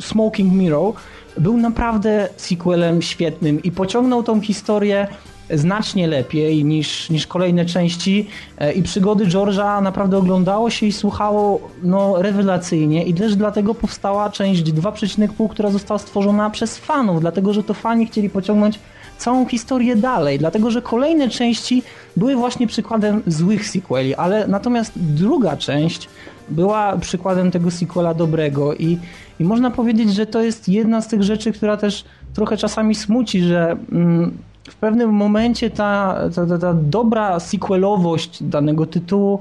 Smoking 0.00 0.52
Mirror, 0.52 0.92
był 1.38 1.56
naprawdę 1.56 2.28
sequelem 2.36 3.02
świetnym 3.02 3.62
i 3.62 3.72
pociągnął 3.72 4.22
tą 4.22 4.40
historię 4.40 5.08
znacznie 5.50 6.06
lepiej 6.06 6.64
niż, 6.64 7.10
niż 7.10 7.26
kolejne 7.26 7.64
części. 7.64 8.26
E, 8.58 8.72
i 8.72 8.82
przygody 8.82 9.26
George'a 9.26 9.82
naprawdę 9.82 10.18
oglądało 10.18 10.70
się 10.70 10.86
i 10.86 10.92
słuchało 10.92 11.68
no, 11.82 12.22
rewelacyjnie. 12.22 13.04
I 13.04 13.14
też 13.14 13.36
dlatego 13.36 13.74
powstała 13.74 14.30
część 14.30 14.62
2,5, 14.62 15.48
która 15.48 15.70
została 15.70 15.98
stworzona 15.98 16.50
przez 16.50 16.78
fanów, 16.78 17.20
dlatego 17.20 17.52
że 17.52 17.62
to 17.62 17.74
fani 17.74 18.06
chcieli 18.06 18.30
pociągnąć 18.30 18.78
całą 19.18 19.46
historię 19.46 19.96
dalej, 19.96 20.38
dlatego 20.38 20.70
że 20.70 20.82
kolejne 20.82 21.28
części 21.28 21.82
były 22.16 22.36
właśnie 22.36 22.66
przykładem 22.66 23.22
złych 23.26 23.68
sequeli, 23.68 24.14
ale 24.14 24.48
natomiast 24.48 24.92
druga 24.96 25.56
część 25.56 26.08
była 26.48 26.96
przykładem 26.96 27.50
tego 27.50 27.70
sequela 27.70 28.14
dobrego. 28.14 28.74
I, 28.74 28.98
i 29.40 29.44
można 29.44 29.70
powiedzieć, 29.70 30.14
że 30.14 30.26
to 30.26 30.42
jest 30.42 30.68
jedna 30.68 31.00
z 31.00 31.08
tych 31.08 31.22
rzeczy, 31.22 31.52
która 31.52 31.76
też 31.76 32.04
trochę 32.34 32.56
czasami 32.56 32.94
smuci, 32.94 33.40
że 33.40 33.76
mm, 33.92 34.38
w 34.68 34.76
pewnym 34.76 35.10
momencie 35.10 35.70
ta, 35.70 36.18
ta, 36.34 36.46
ta, 36.46 36.58
ta 36.58 36.74
dobra 36.74 37.40
sequelowość 37.40 38.42
danego 38.42 38.86
tytułu 38.86 39.40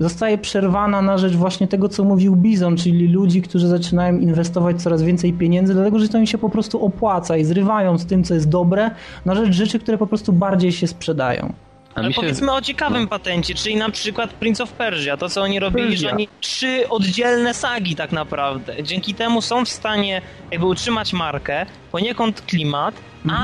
zostaje 0.00 0.38
przerwana 0.38 1.02
na 1.02 1.18
rzecz 1.18 1.36
właśnie 1.36 1.68
tego, 1.68 1.88
co 1.88 2.04
mówił 2.04 2.36
Bizon, 2.36 2.76
czyli 2.76 3.08
ludzi, 3.08 3.42
którzy 3.42 3.68
zaczynają 3.68 4.18
inwestować 4.18 4.82
coraz 4.82 5.02
więcej 5.02 5.32
pieniędzy, 5.32 5.74
dlatego 5.74 5.98
że 5.98 6.08
to 6.08 6.18
im 6.18 6.26
się 6.26 6.38
po 6.38 6.50
prostu 6.50 6.84
opłaca 6.84 7.36
i 7.36 7.44
zrywają 7.44 7.98
z 7.98 8.06
tym, 8.06 8.24
co 8.24 8.34
jest 8.34 8.48
dobre, 8.48 8.90
na 9.24 9.34
rzecz 9.34 9.52
rzeczy, 9.52 9.78
które 9.78 9.98
po 9.98 10.06
prostu 10.06 10.32
bardziej 10.32 10.72
się 10.72 10.86
sprzedają. 10.86 11.52
Ale 11.94 12.08
się- 12.12 12.14
powiedzmy 12.20 12.52
o 12.52 12.60
ciekawym 12.62 13.02
no. 13.02 13.08
patencie, 13.08 13.54
czyli 13.54 13.76
na 13.76 13.90
przykład 13.90 14.30
Prince 14.32 14.60
of 14.60 14.72
Persia. 14.72 15.16
To, 15.16 15.28
co 15.28 15.42
oni 15.42 15.60
robili, 15.60 15.88
Persia. 15.88 16.08
że 16.08 16.14
oni 16.14 16.28
trzy 16.40 16.88
oddzielne 16.88 17.54
sagi 17.54 17.96
tak 17.96 18.12
naprawdę. 18.12 18.82
Dzięki 18.82 19.14
temu 19.14 19.42
są 19.42 19.64
w 19.64 19.68
stanie 19.68 20.22
jakby 20.50 20.66
utrzymać 20.66 21.12
markę, 21.12 21.66
poniekąd 21.92 22.40
klimat, 22.40 22.94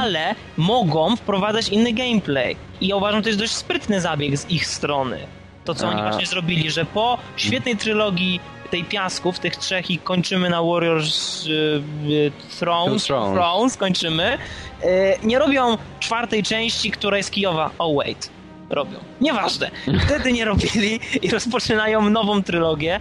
ale 0.00 0.34
mogą 0.56 1.16
wprowadzać 1.16 1.68
inny 1.68 1.92
gameplay. 1.92 2.56
I 2.80 2.86
ja 2.86 2.96
uważam, 2.96 3.22
to 3.22 3.28
jest 3.28 3.38
dość 3.38 3.52
sprytny 3.52 4.00
zabieg 4.00 4.36
z 4.38 4.50
ich 4.50 4.66
strony. 4.66 5.18
To, 5.64 5.74
co 5.74 5.88
oni 5.88 6.00
A- 6.00 6.04
właśnie 6.08 6.26
zrobili, 6.26 6.70
że 6.70 6.84
po 6.84 7.18
świetnej 7.36 7.76
trylogii 7.76 8.40
tej 8.70 8.84
piasków, 8.84 9.38
tych 9.38 9.56
trzech 9.56 9.90
i 9.90 9.98
kończymy 9.98 10.50
na 10.50 10.62
Warriors 10.62 11.46
y, 11.46 11.50
y, 12.10 12.32
Thrones, 12.58 13.04
Thrones. 13.04 13.34
Thrones 13.34 13.76
kończymy, 13.76 14.38
y, 14.84 14.86
nie 15.22 15.38
robią 15.38 15.78
czwartej 16.00 16.42
części, 16.42 16.90
która 16.90 17.16
jest 17.16 17.30
Kijowa. 17.30 17.70
Oh 17.78 17.94
wait, 17.96 18.30
robią. 18.74 18.98
Nieważne. 19.20 19.70
Wtedy 20.06 20.32
nie 20.32 20.44
robili 20.44 21.00
i 21.22 21.30
rozpoczynają 21.30 22.10
nową 22.10 22.42
trylogię 22.42 23.00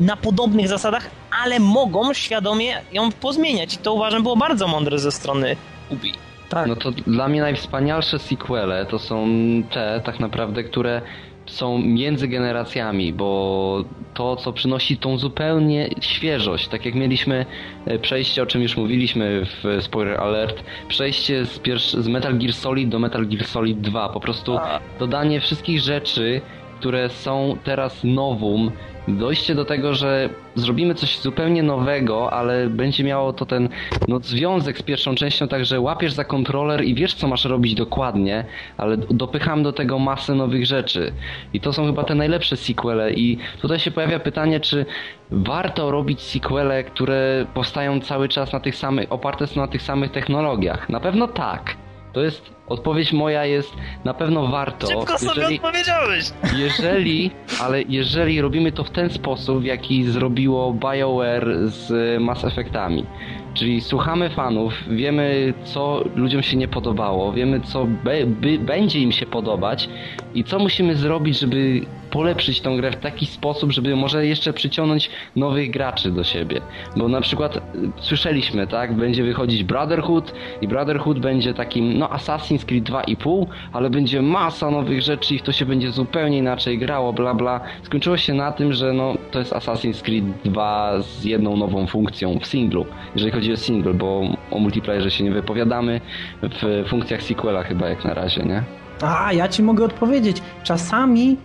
na 0.00 0.16
podobnych 0.16 0.68
zasadach, 0.68 1.10
ale 1.44 1.60
mogą 1.60 2.14
świadomie 2.14 2.82
ją 2.92 3.12
pozmieniać 3.12 3.74
i 3.74 3.78
to 3.78 3.92
uważam 3.92 4.22
było 4.22 4.36
bardzo 4.36 4.68
mądre 4.68 4.98
ze 4.98 5.12
strony 5.12 5.56
Ubi. 5.90 6.12
Tak. 6.48 6.66
No 6.66 6.76
to 6.76 6.90
dla 6.90 7.28
mnie 7.28 7.40
najwspanialsze 7.40 8.18
sequele 8.18 8.86
to 8.86 8.98
są 8.98 9.26
te 9.70 10.00
tak 10.04 10.20
naprawdę, 10.20 10.64
które 10.64 11.02
są 11.46 11.78
między 11.78 12.28
generacjami, 12.28 13.12
bo 13.12 13.84
to, 14.14 14.36
co 14.36 14.52
przynosi 14.52 14.96
tą 14.96 15.18
zupełnie 15.18 15.88
świeżość, 16.00 16.68
tak 16.68 16.86
jak 16.86 16.94
mieliśmy 16.94 17.46
e, 17.86 17.98
przejście, 17.98 18.42
o 18.42 18.46
czym 18.46 18.62
już 18.62 18.76
mówiliśmy 18.76 19.44
w 19.44 19.82
Spoiler 19.84 20.20
Alert, 20.20 20.64
przejście 20.88 21.46
z, 21.46 21.60
z 21.82 22.08
Metal 22.08 22.38
Gear 22.38 22.52
Solid 22.52 22.88
do 22.88 22.98
Metal 22.98 23.26
Gear 23.26 23.44
Solid 23.44 23.80
2, 23.80 24.08
po 24.08 24.20
prostu 24.20 24.58
dodanie 24.98 25.40
wszystkich 25.40 25.80
rzeczy, 25.80 26.40
które 26.82 27.08
są 27.08 27.56
teraz 27.64 28.04
nowum, 28.04 28.70
dojście 29.08 29.54
do 29.54 29.64
tego, 29.64 29.94
że 29.94 30.28
zrobimy 30.54 30.94
coś 30.94 31.18
zupełnie 31.18 31.62
nowego, 31.62 32.32
ale 32.32 32.66
będzie 32.66 33.04
miało 33.04 33.32
to 33.32 33.46
ten 33.46 33.68
no, 34.08 34.18
związek 34.18 34.78
z 34.78 34.82
pierwszą 34.82 35.14
częścią, 35.14 35.48
także 35.48 35.80
łapiesz 35.80 36.12
za 36.12 36.24
kontroler 36.24 36.84
i 36.84 36.94
wiesz, 36.94 37.14
co 37.14 37.28
masz 37.28 37.44
robić 37.44 37.74
dokładnie, 37.74 38.44
ale 38.76 38.96
dopycham 38.96 39.62
do 39.62 39.72
tego 39.72 39.98
masę 39.98 40.34
nowych 40.34 40.66
rzeczy. 40.66 41.12
I 41.52 41.60
to 41.60 41.72
są 41.72 41.86
chyba 41.86 42.04
te 42.04 42.14
najlepsze 42.14 42.56
sequele 42.56 43.12
i 43.12 43.38
tutaj 43.60 43.78
się 43.78 43.90
pojawia 43.90 44.20
pytanie, 44.20 44.60
czy 44.60 44.86
warto 45.30 45.90
robić 45.90 46.20
sequele, 46.20 46.84
które 46.84 47.46
powstają 47.54 48.00
cały 48.00 48.28
czas 48.28 48.52
na 48.52 48.60
tych 48.60 48.76
samych, 48.76 49.12
oparte 49.12 49.46
są 49.46 49.60
na 49.60 49.68
tych 49.68 49.82
samych 49.82 50.10
technologiach? 50.10 50.88
Na 50.88 51.00
pewno 51.00 51.28
tak. 51.28 51.76
To 52.12 52.20
jest, 52.20 52.54
odpowiedź 52.72 53.12
moja 53.12 53.46
jest, 53.46 53.72
na 54.04 54.14
pewno 54.14 54.46
warto. 54.46 54.86
Szybko 54.86 55.18
sobie 55.18 55.40
jeżeli- 55.40 55.56
odpowiedziałeś! 55.56 56.30
jeżeli, 56.58 57.30
ale 57.64 57.82
jeżeli 57.82 58.40
robimy 58.40 58.72
to 58.72 58.84
w 58.84 58.90
ten 58.90 59.10
sposób, 59.10 59.62
w 59.62 59.64
jaki 59.64 60.04
zrobiło 60.04 60.72
BioWare 60.72 61.56
z 61.64 62.20
Mass 62.22 62.44
Effectami. 62.44 63.06
Czyli 63.54 63.80
słuchamy 63.80 64.30
fanów, 64.30 64.74
wiemy 64.90 65.54
co 65.64 66.04
ludziom 66.16 66.42
się 66.42 66.56
nie 66.56 66.68
podobało, 66.68 67.32
wiemy 67.32 67.60
co 67.60 67.84
be, 68.04 68.26
by, 68.26 68.58
będzie 68.58 69.00
im 69.00 69.12
się 69.12 69.26
podobać 69.26 69.88
i 70.34 70.44
co 70.44 70.58
musimy 70.58 70.96
zrobić, 70.96 71.38
żeby 71.38 71.80
polepszyć 72.10 72.60
tą 72.60 72.76
grę 72.76 72.90
w 72.90 72.96
taki 72.96 73.26
sposób, 73.26 73.72
żeby 73.72 73.96
może 73.96 74.26
jeszcze 74.26 74.52
przyciągnąć 74.52 75.10
nowych 75.36 75.70
graczy 75.70 76.10
do 76.10 76.24
siebie. 76.24 76.60
Bo 76.96 77.08
na 77.08 77.20
przykład 77.20 77.56
y, 77.56 77.60
słyszeliśmy, 78.00 78.66
tak, 78.66 78.96
będzie 78.96 79.24
wychodzić 79.24 79.64
Brotherhood 79.64 80.34
i 80.60 80.68
Brotherhood 80.68 81.18
będzie 81.18 81.54
takim, 81.54 81.98
no 81.98 82.06
Assassin's 82.06 82.61
Creed 82.64 82.84
2,5, 82.84 83.46
ale 83.72 83.90
będzie 83.90 84.22
masa 84.22 84.70
nowych 84.70 85.02
rzeczy 85.02 85.34
i 85.34 85.40
to 85.40 85.52
się 85.52 85.66
będzie 85.66 85.90
zupełnie 85.90 86.38
inaczej 86.38 86.78
grało, 86.78 87.12
bla 87.12 87.34
bla. 87.34 87.60
Skończyło 87.82 88.16
się 88.16 88.34
na 88.34 88.52
tym, 88.52 88.72
że 88.72 88.92
no 88.92 89.14
to 89.30 89.38
jest 89.38 89.52
Assassin's 89.52 90.02
Creed 90.02 90.24
2 90.44 91.02
z 91.02 91.24
jedną 91.24 91.56
nową 91.56 91.86
funkcją 91.86 92.38
w 92.38 92.46
singlu, 92.46 92.86
jeżeli 93.14 93.32
chodzi 93.32 93.52
o 93.52 93.56
single, 93.56 93.94
bo 93.94 94.22
o 94.50 94.58
multiplayerze 94.58 95.10
się 95.10 95.24
nie 95.24 95.30
wypowiadamy 95.30 96.00
w 96.42 96.84
funkcjach 96.88 97.22
sequela 97.22 97.62
chyba 97.62 97.88
jak 97.88 98.04
na 98.04 98.14
razie, 98.14 98.42
nie? 98.42 98.62
A, 99.02 99.32
ja 99.32 99.48
ci 99.48 99.62
mogę 99.62 99.84
odpowiedzieć. 99.84 100.36
Czasami 100.62 101.36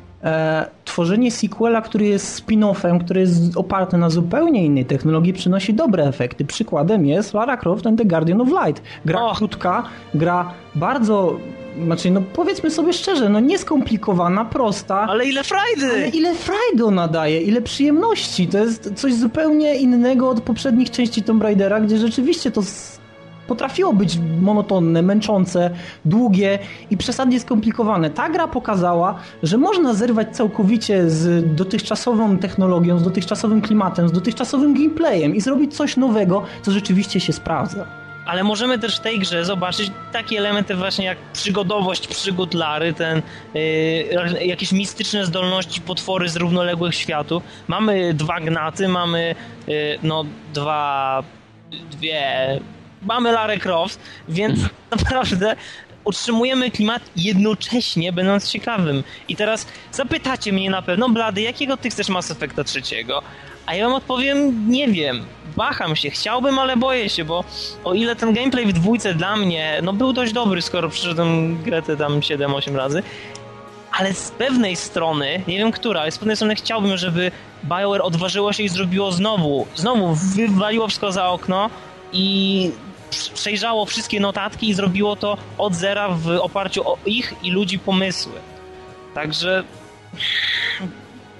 tworzenie 0.86 1.32
sequela, 1.32 1.82
który 1.82 2.06
jest 2.06 2.46
spin-offem, 2.46 3.00
który 3.04 3.20
jest 3.20 3.58
oparty 3.58 3.98
na 3.98 4.10
zupełnie 4.10 4.66
innej 4.66 4.86
technologii, 4.86 5.34
przynosi 5.34 5.74
dobre 5.74 6.04
efekty. 6.04 6.46
Przykładem 6.46 7.06
jest 7.06 7.34
Lara 7.34 7.58
Croft 7.58 7.88
and 7.88 7.98
the 8.00 8.06
Guardian 8.06 8.42
of 8.42 8.48
Light. 8.66 8.84
Gra 9.06 9.22
Och. 9.22 9.38
krótka, 9.38 9.84
gra 10.14 10.54
bardzo, 10.76 11.38
znaczy 11.86 12.12
no 12.12 12.22
powiedzmy 12.34 12.72
sobie 12.72 12.94
szczerze, 12.94 13.30
no 13.30 13.40
nieskomplikowana, 13.40 14.46
prosta, 14.46 14.96
Ale 14.96 15.26
ile 15.26 15.44
frajdy! 15.44 15.92
ale 15.92 16.10
ile 16.10 16.36
frajdy 16.36 16.86
ona 16.86 17.08
daje, 17.08 17.42
ile 17.42 17.62
przyjemności. 17.62 18.48
To 18.48 18.58
jest 18.58 18.94
coś 18.96 19.14
zupełnie 19.14 19.76
innego 19.76 20.30
od 20.30 20.42
poprzednich 20.42 20.90
części 20.92 21.24
Tomb 21.24 21.44
Raidera, 21.44 21.80
gdzie 21.80 21.98
rzeczywiście 21.98 22.52
to 22.52 22.62
potrafiło 23.48 23.94
być 23.94 24.20
monotonne, 24.42 25.02
męczące, 25.02 25.70
długie 26.06 26.60
i 26.90 26.98
przesadnie 26.98 27.40
skomplikowane. 27.40 28.10
Ta 28.10 28.30
gra 28.30 28.48
pokazała, 28.48 29.16
że 29.44 29.58
można 29.58 29.94
zerwać 29.94 30.36
całkowicie 30.36 31.10
z 31.10 31.56
dotychczasową 31.56 32.38
technologią, 32.38 33.00
z 33.00 33.04
dotychczasowym 33.04 33.62
klimatem, 33.62 34.10
z 34.10 34.12
dotychczasowym 34.12 34.74
gameplayem 34.74 35.36
i 35.36 35.42
zrobić 35.42 35.76
coś 35.76 35.98
nowego, 35.98 36.44
co 36.62 36.72
rzeczywiście 36.72 37.20
się 37.20 37.34
sprawdza. 37.34 37.86
Ale 38.28 38.44
możemy 38.44 38.80
też 38.80 38.98
w 38.98 39.00
tej 39.00 39.20
grze 39.20 39.46
zobaczyć 39.46 39.92
takie 40.12 40.38
elementy 40.38 40.76
właśnie 40.76 41.06
jak 41.06 41.18
przygodowość 41.34 42.08
przygód 42.08 42.54
Lary, 42.54 42.94
ten 42.94 43.22
y, 43.56 44.46
jakieś 44.46 44.72
mistyczne 44.72 45.26
zdolności 45.26 45.82
potwory 45.82 46.30
z 46.30 46.36
równoległych 46.36 46.96
światów. 46.96 47.44
Mamy 47.68 48.14
dwa 48.14 48.40
gnaty, 48.40 48.88
mamy 48.88 49.36
y, 49.70 50.00
no 50.04 50.26
dwa, 50.54 51.24
dwie, 51.92 52.60
mamy 53.02 53.32
Larę 53.32 53.58
Croft, 53.58 54.00
więc 54.30 54.60
naprawdę 54.92 55.56
utrzymujemy 56.04 56.72
klimat 56.72 57.02
jednocześnie 57.16 58.14
będąc 58.14 58.52
ciekawym. 58.52 59.04
I 59.28 59.36
teraz 59.36 59.68
zapytacie 59.92 60.54
mnie 60.54 60.70
na 60.70 60.82
pewno, 60.82 61.10
Blady, 61.10 61.42
jakiego 61.42 61.78
ty 61.78 61.90
chcesz 61.90 62.10
Mass 62.10 62.32
Effecta 62.32 62.64
trzeciego? 62.64 63.22
A 63.66 63.76
ja 63.76 63.86
wam 63.86 63.94
odpowiem, 63.94 64.70
nie 64.72 64.88
wiem. 64.88 65.26
Waham 65.56 65.96
się, 65.96 66.10
chciałbym, 66.10 66.60
ale 66.60 66.78
boję 66.78 67.10
się, 67.10 67.26
bo 67.26 67.44
o 67.84 67.94
ile 67.94 68.16
ten 68.16 68.34
gameplay 68.34 68.66
w 68.66 68.74
dwójce 68.74 69.14
dla 69.14 69.36
mnie, 69.36 69.80
no 69.84 69.94
był 69.94 70.14
dość 70.14 70.34
dobry, 70.34 70.62
skoro 70.62 70.90
przyszedłem 70.90 71.64
grę 71.64 71.82
te 71.82 71.98
tam 71.98 72.20
7-8 72.20 72.76
razy, 72.76 73.04
ale 73.92 74.14
z 74.14 74.32
pewnej 74.32 74.76
strony, 74.76 75.42
nie 75.48 75.58
wiem 75.58 75.72
która, 75.72 76.02
ale 76.02 76.12
z 76.12 76.18
pewnej 76.18 76.36
strony 76.36 76.56
chciałbym, 76.56 76.98
żeby 76.98 77.32
BioWare 77.64 78.02
odważyło 78.02 78.54
się 78.54 78.64
i 78.64 78.70
zrobiło 78.70 79.12
znowu, 79.12 79.68
znowu 79.76 80.16
wywaliło 80.16 80.88
wszystko 80.88 81.12
za 81.12 81.30
okno 81.30 81.70
i 82.14 82.72
przejrzało 83.34 83.86
wszystkie 83.86 84.20
notatki 84.20 84.70
i 84.70 84.74
zrobiło 84.74 85.16
to 85.16 85.38
od 85.58 85.74
zera 85.74 86.10
w 86.10 86.30
oparciu 86.30 86.90
o 86.90 86.98
ich 87.06 87.34
i 87.44 87.52
ludzi 87.52 87.80
pomysły. 87.80 88.34
Także 89.14 89.64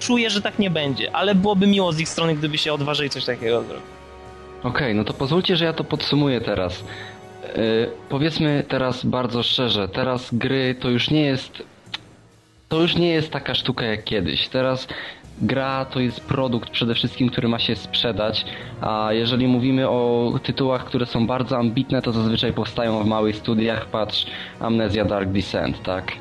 czuję, 0.00 0.30
że 0.30 0.42
tak 0.42 0.58
nie 0.58 0.70
będzie, 0.70 1.16
ale 1.16 1.34
byłoby 1.34 1.66
miło 1.66 1.92
z 1.92 2.00
ich 2.00 2.08
strony, 2.08 2.34
gdyby 2.34 2.58
się 2.58 2.72
odważyli 2.72 3.10
coś 3.10 3.24
takiego 3.24 3.62
zrobić. 3.62 3.86
Okej, 4.62 4.94
no 4.94 5.04
to 5.04 5.14
pozwólcie, 5.14 5.56
że 5.56 5.64
ja 5.64 5.72
to 5.72 5.84
podsumuję 5.84 6.40
teraz. 6.40 6.84
Yy, 7.56 7.90
powiedzmy 8.08 8.64
teraz 8.68 9.04
bardzo 9.04 9.42
szczerze, 9.42 9.88
teraz 9.88 10.28
gry 10.32 10.74
to 10.80 10.90
już 10.90 11.10
nie 11.10 11.22
jest. 11.22 11.62
To 12.68 12.80
już 12.80 12.96
nie 12.96 13.08
jest 13.08 13.30
taka 13.30 13.54
sztuka 13.54 13.84
jak 13.84 14.04
kiedyś. 14.04 14.48
Teraz 14.48 14.88
gra 15.42 15.84
to 15.84 16.00
jest 16.00 16.20
produkt 16.20 16.70
przede 16.70 16.94
wszystkim, 16.94 17.28
który 17.28 17.48
ma 17.48 17.58
się 17.58 17.76
sprzedać, 17.76 18.44
a 18.80 19.08
jeżeli 19.12 19.46
mówimy 19.46 19.88
o 19.88 20.32
tytułach, 20.42 20.84
które 20.84 21.06
są 21.06 21.26
bardzo 21.26 21.58
ambitne, 21.58 22.02
to 22.02 22.12
zazwyczaj 22.12 22.52
powstają 22.52 23.04
w 23.04 23.06
małych 23.06 23.36
studiach, 23.36 23.86
patrz 23.86 24.26
Amnesia 24.60 25.04
Dark 25.04 25.28
Descent, 25.28 25.82
tak? 25.82 26.12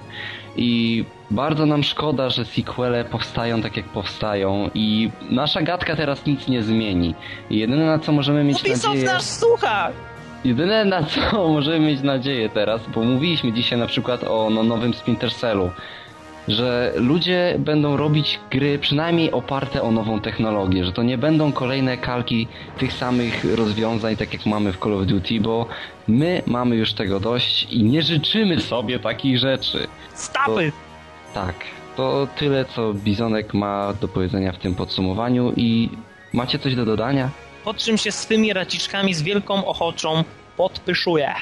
I 0.58 1.06
bardzo 1.32 1.66
nam 1.66 1.84
szkoda, 1.84 2.30
że 2.30 2.46
sequele 2.46 3.06
powstają 3.06 3.62
tak 3.62 3.78
jak 3.78 3.86
powstają 3.86 4.70
i 4.74 5.12
nasza 5.30 5.62
gadka 5.62 5.96
teraz 5.96 6.26
nic 6.26 6.48
nie 6.48 6.64
zmieni. 6.64 7.16
Jedyne 7.50 7.86
na 7.86 8.00
co 8.00 8.12
możemy 8.12 8.44
mieć 8.44 8.62
Ubisoft 8.62 8.88
nadzieję... 8.88 9.06
nas 9.06 9.40
słucha! 9.40 9.92
Jedyne 10.44 10.86
na 10.86 11.04
co 11.04 11.48
możemy 11.58 11.80
mieć 11.80 12.02
nadzieję 12.02 12.50
teraz, 12.50 12.82
bo 12.96 13.04
mówiliśmy 13.04 13.54
dzisiaj 13.54 13.80
na 13.80 13.88
przykład 13.88 14.24
o 14.24 14.50
no, 14.50 14.64
nowym 14.64 14.94
Splinter 14.94 15.34
Cellu, 15.34 15.72
że 16.48 16.94
ludzie 16.96 17.56
będą 17.60 17.98
robić 17.98 18.40
gry 18.52 18.80
przynajmniej 18.80 19.32
oparte 19.32 19.82
o 19.82 19.92
nową 19.92 20.20
technologię, 20.20 20.86
że 20.86 20.92
to 20.92 21.04
nie 21.04 21.18
będą 21.18 21.52
kolejne 21.52 21.98
kalki 21.98 22.48
tych 22.78 22.94
samych 22.94 23.56
rozwiązań, 23.56 24.16
tak 24.16 24.34
jak 24.34 24.46
mamy 24.46 24.74
w 24.74 24.78
Call 24.78 24.94
of 24.94 25.06
Duty, 25.06 25.40
bo 25.40 25.66
my 26.08 26.42
mamy 26.46 26.76
już 26.76 26.94
tego 26.94 27.20
dość 27.20 27.64
i 27.64 27.84
nie 27.84 28.02
życzymy 28.02 28.62
sobie 28.62 29.00
takich 29.00 29.40
rzeczy. 29.40 29.88
Stapy! 30.14 30.72
Tak, 31.34 31.56
to 31.96 32.28
tyle, 32.38 32.66
co 32.66 32.94
Bizonek 32.94 33.54
ma 33.54 33.94
do 34.02 34.08
powiedzenia 34.08 34.52
w 34.52 34.58
tym 34.58 34.76
podsumowaniu 34.76 35.54
i 35.56 35.90
macie 36.34 36.60
coś 36.60 36.76
do 36.76 36.86
dodania? 36.86 37.30
pod 37.68 37.78
czym 37.78 37.98
się 37.98 38.12
swymi 38.12 38.54
raciczkami 38.54 39.14
z 39.14 39.22
wielką 39.22 39.66
ochoczą 39.66 40.24
podpyszuję. 40.58 41.34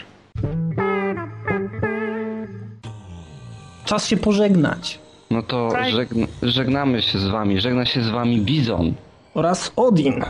Czas 3.85 4.07
się 4.07 4.17
pożegnać. 4.17 4.99
No 5.31 5.43
to 5.43 5.69
żegn 5.91 6.25
żegnamy 6.43 7.01
się 7.01 7.19
z 7.19 7.27
wami, 7.27 7.61
żegna 7.61 7.85
się 7.85 8.03
z 8.03 8.09
wami 8.09 8.41
Bizon. 8.41 8.93
Oraz 9.33 9.71
Odin. 9.75 10.23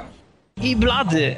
I 0.62 0.76
blady! 0.76 1.36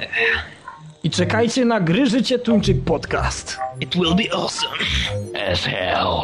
I 1.03 1.09
czekajcie 1.09 1.65
na 1.65 1.79
Gry 1.79 2.05
Życie 2.07 2.39
Tuńczyk 2.39 2.83
podcast. 2.83 3.57
It 3.81 3.95
will 3.95 4.15
be 4.15 4.33
awesome! 4.33 4.73
As 5.51 5.59
hell. 5.59 6.21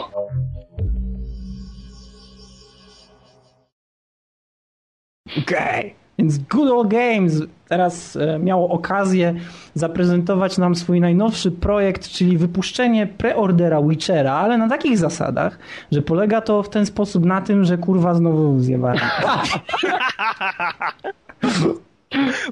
Okej. 5.38 5.96
Więc 6.20 6.38
Good 6.38 6.72
Old 6.72 6.88
Games 6.88 7.34
teraz 7.74 8.16
e, 8.16 8.40
miało 8.40 8.70
okazję 8.70 9.34
zaprezentować 9.74 10.58
nam 10.58 10.76
swój 10.76 11.02
najnowszy 11.02 11.52
projekt, 11.52 12.10
czyli 12.10 12.38
wypuszczenie 12.38 13.08
preordera 13.08 13.82
Witchera, 13.82 14.34
ale 14.34 14.58
na 14.58 14.70
takich 14.70 14.98
zasadach, 14.98 15.60
że 15.92 16.02
polega 16.02 16.42
to 16.42 16.64
w 16.64 16.70
ten 16.70 16.86
sposób 16.86 17.26
na 17.26 17.42
tym, 17.42 17.66
że 17.66 17.78
kurwa 17.78 18.14
znowu 18.14 18.60
zjebałem. 18.60 19.00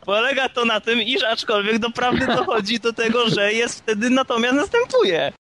Polega 0.06 0.50
to 0.50 0.66
na 0.66 0.80
tym, 0.80 1.02
iż 1.02 1.24
aczkolwiek 1.24 1.80
doprawdy 1.80 2.28
dochodzi 2.28 2.80
do 2.80 2.94
tego, 2.94 3.30
że 3.30 3.54
jest 3.54 3.80
wtedy 3.80 4.10
natomiast 4.10 4.56
następuje. 4.56 5.34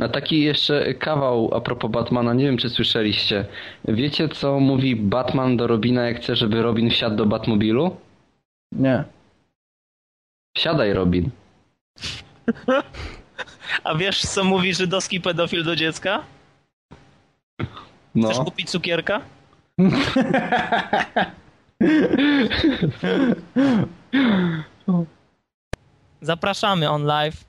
A 0.00 0.08
taki 0.08 0.42
jeszcze 0.42 0.94
kawał 0.94 1.54
a 1.54 1.60
propos 1.60 1.90
Batmana, 1.90 2.34
nie 2.34 2.44
wiem 2.44 2.56
czy 2.56 2.70
słyszeliście. 2.70 3.44
Wiecie 3.84 4.28
co 4.28 4.60
mówi 4.60 4.96
Batman 4.96 5.56
do 5.56 5.66
Robina 5.66 6.02
jak 6.08 6.16
chce, 6.20 6.36
żeby 6.36 6.62
Robin 6.62 6.90
wsiadł 6.90 7.16
do 7.16 7.26
Batmobilu? 7.26 7.96
Nie. 8.72 9.04
Wsiadaj 10.56 10.92
Robin. 10.92 11.30
A 13.84 13.94
wiesz, 13.94 14.20
co 14.20 14.44
mówi 14.44 14.74
żydowski 14.74 15.20
pedofil 15.20 15.64
do 15.64 15.76
dziecka? 15.76 16.22
Chcesz 17.60 18.38
No. 18.38 18.44
kupić 18.44 18.70
cukierka? 18.70 19.20
Zapraszamy 26.20 26.90
on 26.90 27.04
live. 27.04 27.44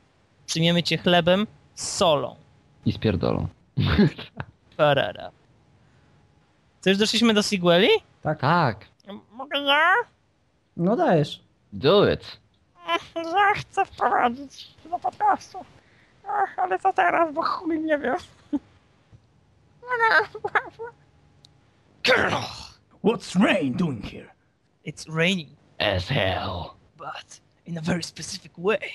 Przyjmiemy 0.45 0.83
cię 0.83 0.97
chlebem 0.97 1.47
z 1.75 1.89
solą. 1.97 2.35
I 2.85 2.91
spierdolą. 2.91 3.47
Parara. 4.77 5.31
Co, 6.81 6.89
już 6.89 6.99
doszliśmy 6.99 7.33
do 7.33 7.43
Sigueli? 7.43 7.89
Tak. 8.23 8.85
Mogę 9.31 9.59
ja? 9.59 9.93
No 10.77 10.95
dajesz. 10.95 11.41
Do 11.73 12.11
it. 12.11 12.37
Ja 13.15 13.53
chcę 13.55 13.85
wprowadzić 13.85 14.67
do 14.85 14.99
podcastu. 14.99 15.65
Ach, 16.27 16.59
ale 16.59 16.79
co 16.79 16.93
teraz, 16.93 17.33
bo 17.33 17.41
chuj 17.43 17.79
nie 17.79 17.97
wiem. 17.99 18.15
What's 23.03 23.35
Rain 23.35 23.73
doing 23.73 24.01
here? 24.01 24.29
It's 24.85 25.05
raining, 25.07 25.49
As 25.79 26.07
hell. 26.07 26.75
but 26.97 27.39
in 27.65 27.77
a 27.77 27.81
very 27.81 28.03
specific 28.03 28.51
way. 28.57 28.91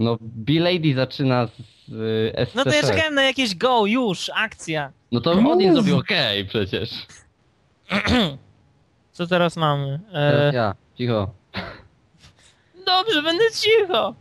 No, 0.00 0.16
B-Lady 0.20 0.94
zaczyna 0.94 1.46
z 1.88 1.92
y, 1.92 2.46
SCP. 2.46 2.58
No 2.58 2.64
to 2.64 2.70
ja 2.70 2.82
czekałem 2.82 3.14
na 3.14 3.22
jakieś 3.22 3.54
go, 3.54 3.86
już, 3.86 4.30
akcja. 4.34 4.92
No 5.12 5.20
to 5.20 5.32
on 5.32 5.58
nie 5.58 5.72
zrobił 5.72 5.98
okej 5.98 6.44
przecież. 6.44 6.90
Co 9.12 9.26
teraz 9.26 9.56
mamy? 9.56 10.00
Teraz 10.12 10.54
E, 10.54 10.56
ja. 10.56 10.74
Cicho. 10.98 11.30
dobrze, 12.86 13.22
będę 13.22 13.44
cicho. 13.54 14.14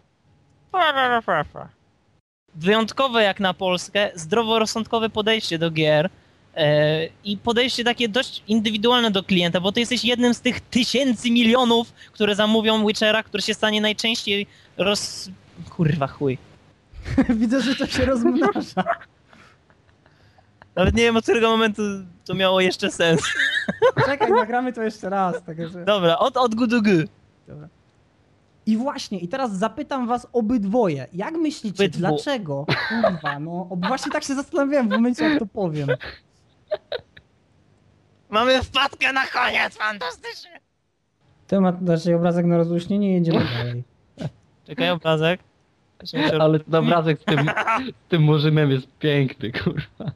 Wyjątkowe 2.55 3.23
jak 3.23 3.39
na 3.39 3.53
Polskę, 3.53 4.11
zdroworozsądkowe 4.15 5.09
podejście 5.09 5.59
do 5.59 5.71
gier 5.71 6.09
e, 6.55 7.05
i 7.23 7.37
podejście 7.37 7.83
takie 7.83 8.09
dość 8.09 8.43
indywidualne 8.47 9.11
do 9.11 9.23
klienta, 9.23 9.59
bo 9.59 9.71
ty 9.71 9.79
jesteś 9.79 10.05
jednym 10.05 10.33
z 10.33 10.41
tych 10.41 10.59
tysięcy 10.59 11.31
milionów, 11.31 11.93
które 12.11 12.35
zamówią 12.35 12.87
Witchera, 12.87 13.23
który 13.23 13.43
się 13.43 13.53
stanie 13.53 13.81
najczęściej 13.81 14.47
roz... 14.77 15.29
Kurwa 15.69 16.07
chuj. 16.07 16.37
Widzę, 17.29 17.61
że 17.61 17.75
to 17.75 17.87
się 17.87 18.05
rozmnaża. 18.05 18.83
Nawet 20.75 20.95
nie 20.95 21.03
wiem 21.03 21.17
od 21.17 21.23
którego 21.23 21.49
momentu 21.49 21.81
to 22.25 22.33
miało 22.33 22.61
jeszcze 22.61 22.91
sens. 22.91 23.21
Czekaj, 24.05 24.31
nagramy 24.31 24.73
to 24.73 24.83
jeszcze 24.83 25.09
raz. 25.09 25.43
Tak 25.43 25.69
że... 25.69 25.85
Dobra, 25.85 26.17
od, 26.17 26.37
od 26.37 26.55
gudugu. 26.55 26.89
Dobra. 27.47 27.67
I 28.65 28.77
właśnie, 28.77 29.19
i 29.19 29.27
teraz 29.27 29.51
zapytam 29.51 30.07
was 30.07 30.27
obydwoje. 30.33 31.07
Jak 31.13 31.33
myślicie, 31.33 31.83
Obydwu. 31.83 31.99
dlaczego? 31.99 32.65
Kurwa, 32.89 33.39
no 33.39 33.67
ob- 33.69 33.87
właśnie 33.87 34.11
tak 34.11 34.23
się 34.23 34.35
zastanawiałem 34.35 34.87
w 34.87 34.91
momencie, 34.91 35.29
jak 35.29 35.39
to 35.39 35.45
powiem. 35.45 35.87
Mamy 38.29 38.63
wpadkę 38.63 39.13
na 39.13 39.27
koniec, 39.27 39.77
fantastycznie. 39.77 40.59
Temat, 41.47 41.79
znaczy 41.79 42.15
obrazek 42.15 42.45
na 42.45 42.57
rozluźnienie, 42.57 43.13
jedziemy 43.13 43.39
dalej. 43.57 43.83
Czekaj, 44.67 44.89
obrazek. 44.89 45.39
Ale 46.39 46.59
ten 46.59 46.75
obrazek 46.75 47.21
z 47.21 47.25
tym, 47.25 47.39
z 48.05 48.09
tym 48.09 48.21
murzynem 48.21 48.71
jest 48.71 48.87
piękny, 48.99 49.51
kurwa. 49.51 50.11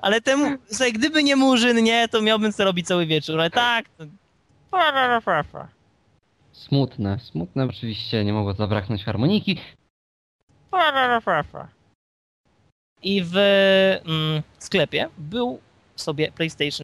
Ale 0.00 0.20
temu, 0.20 0.58
słuchaj, 0.66 0.92
gdyby 0.92 1.22
nie 1.22 1.36
Murzyn, 1.36 1.84
nie, 1.84 2.08
to 2.08 2.22
miałbym 2.22 2.52
co 2.52 2.64
robić 2.64 2.86
cały 2.86 3.06
wieczór, 3.06 3.40
ale 3.40 3.50
tak. 3.50 3.88
To... 3.88 4.04
Smutne, 6.52 7.18
smutne 7.18 7.64
oczywiście, 7.64 8.24
nie 8.24 8.32
mogło 8.32 8.52
zabraknąć 8.52 9.04
harmoniki. 9.04 9.60
I 13.02 13.22
w 13.24 13.36
mm, 13.36 14.42
sklepie 14.58 15.08
był 15.18 15.60
sobie 15.96 16.32
PlayStation 16.32 16.82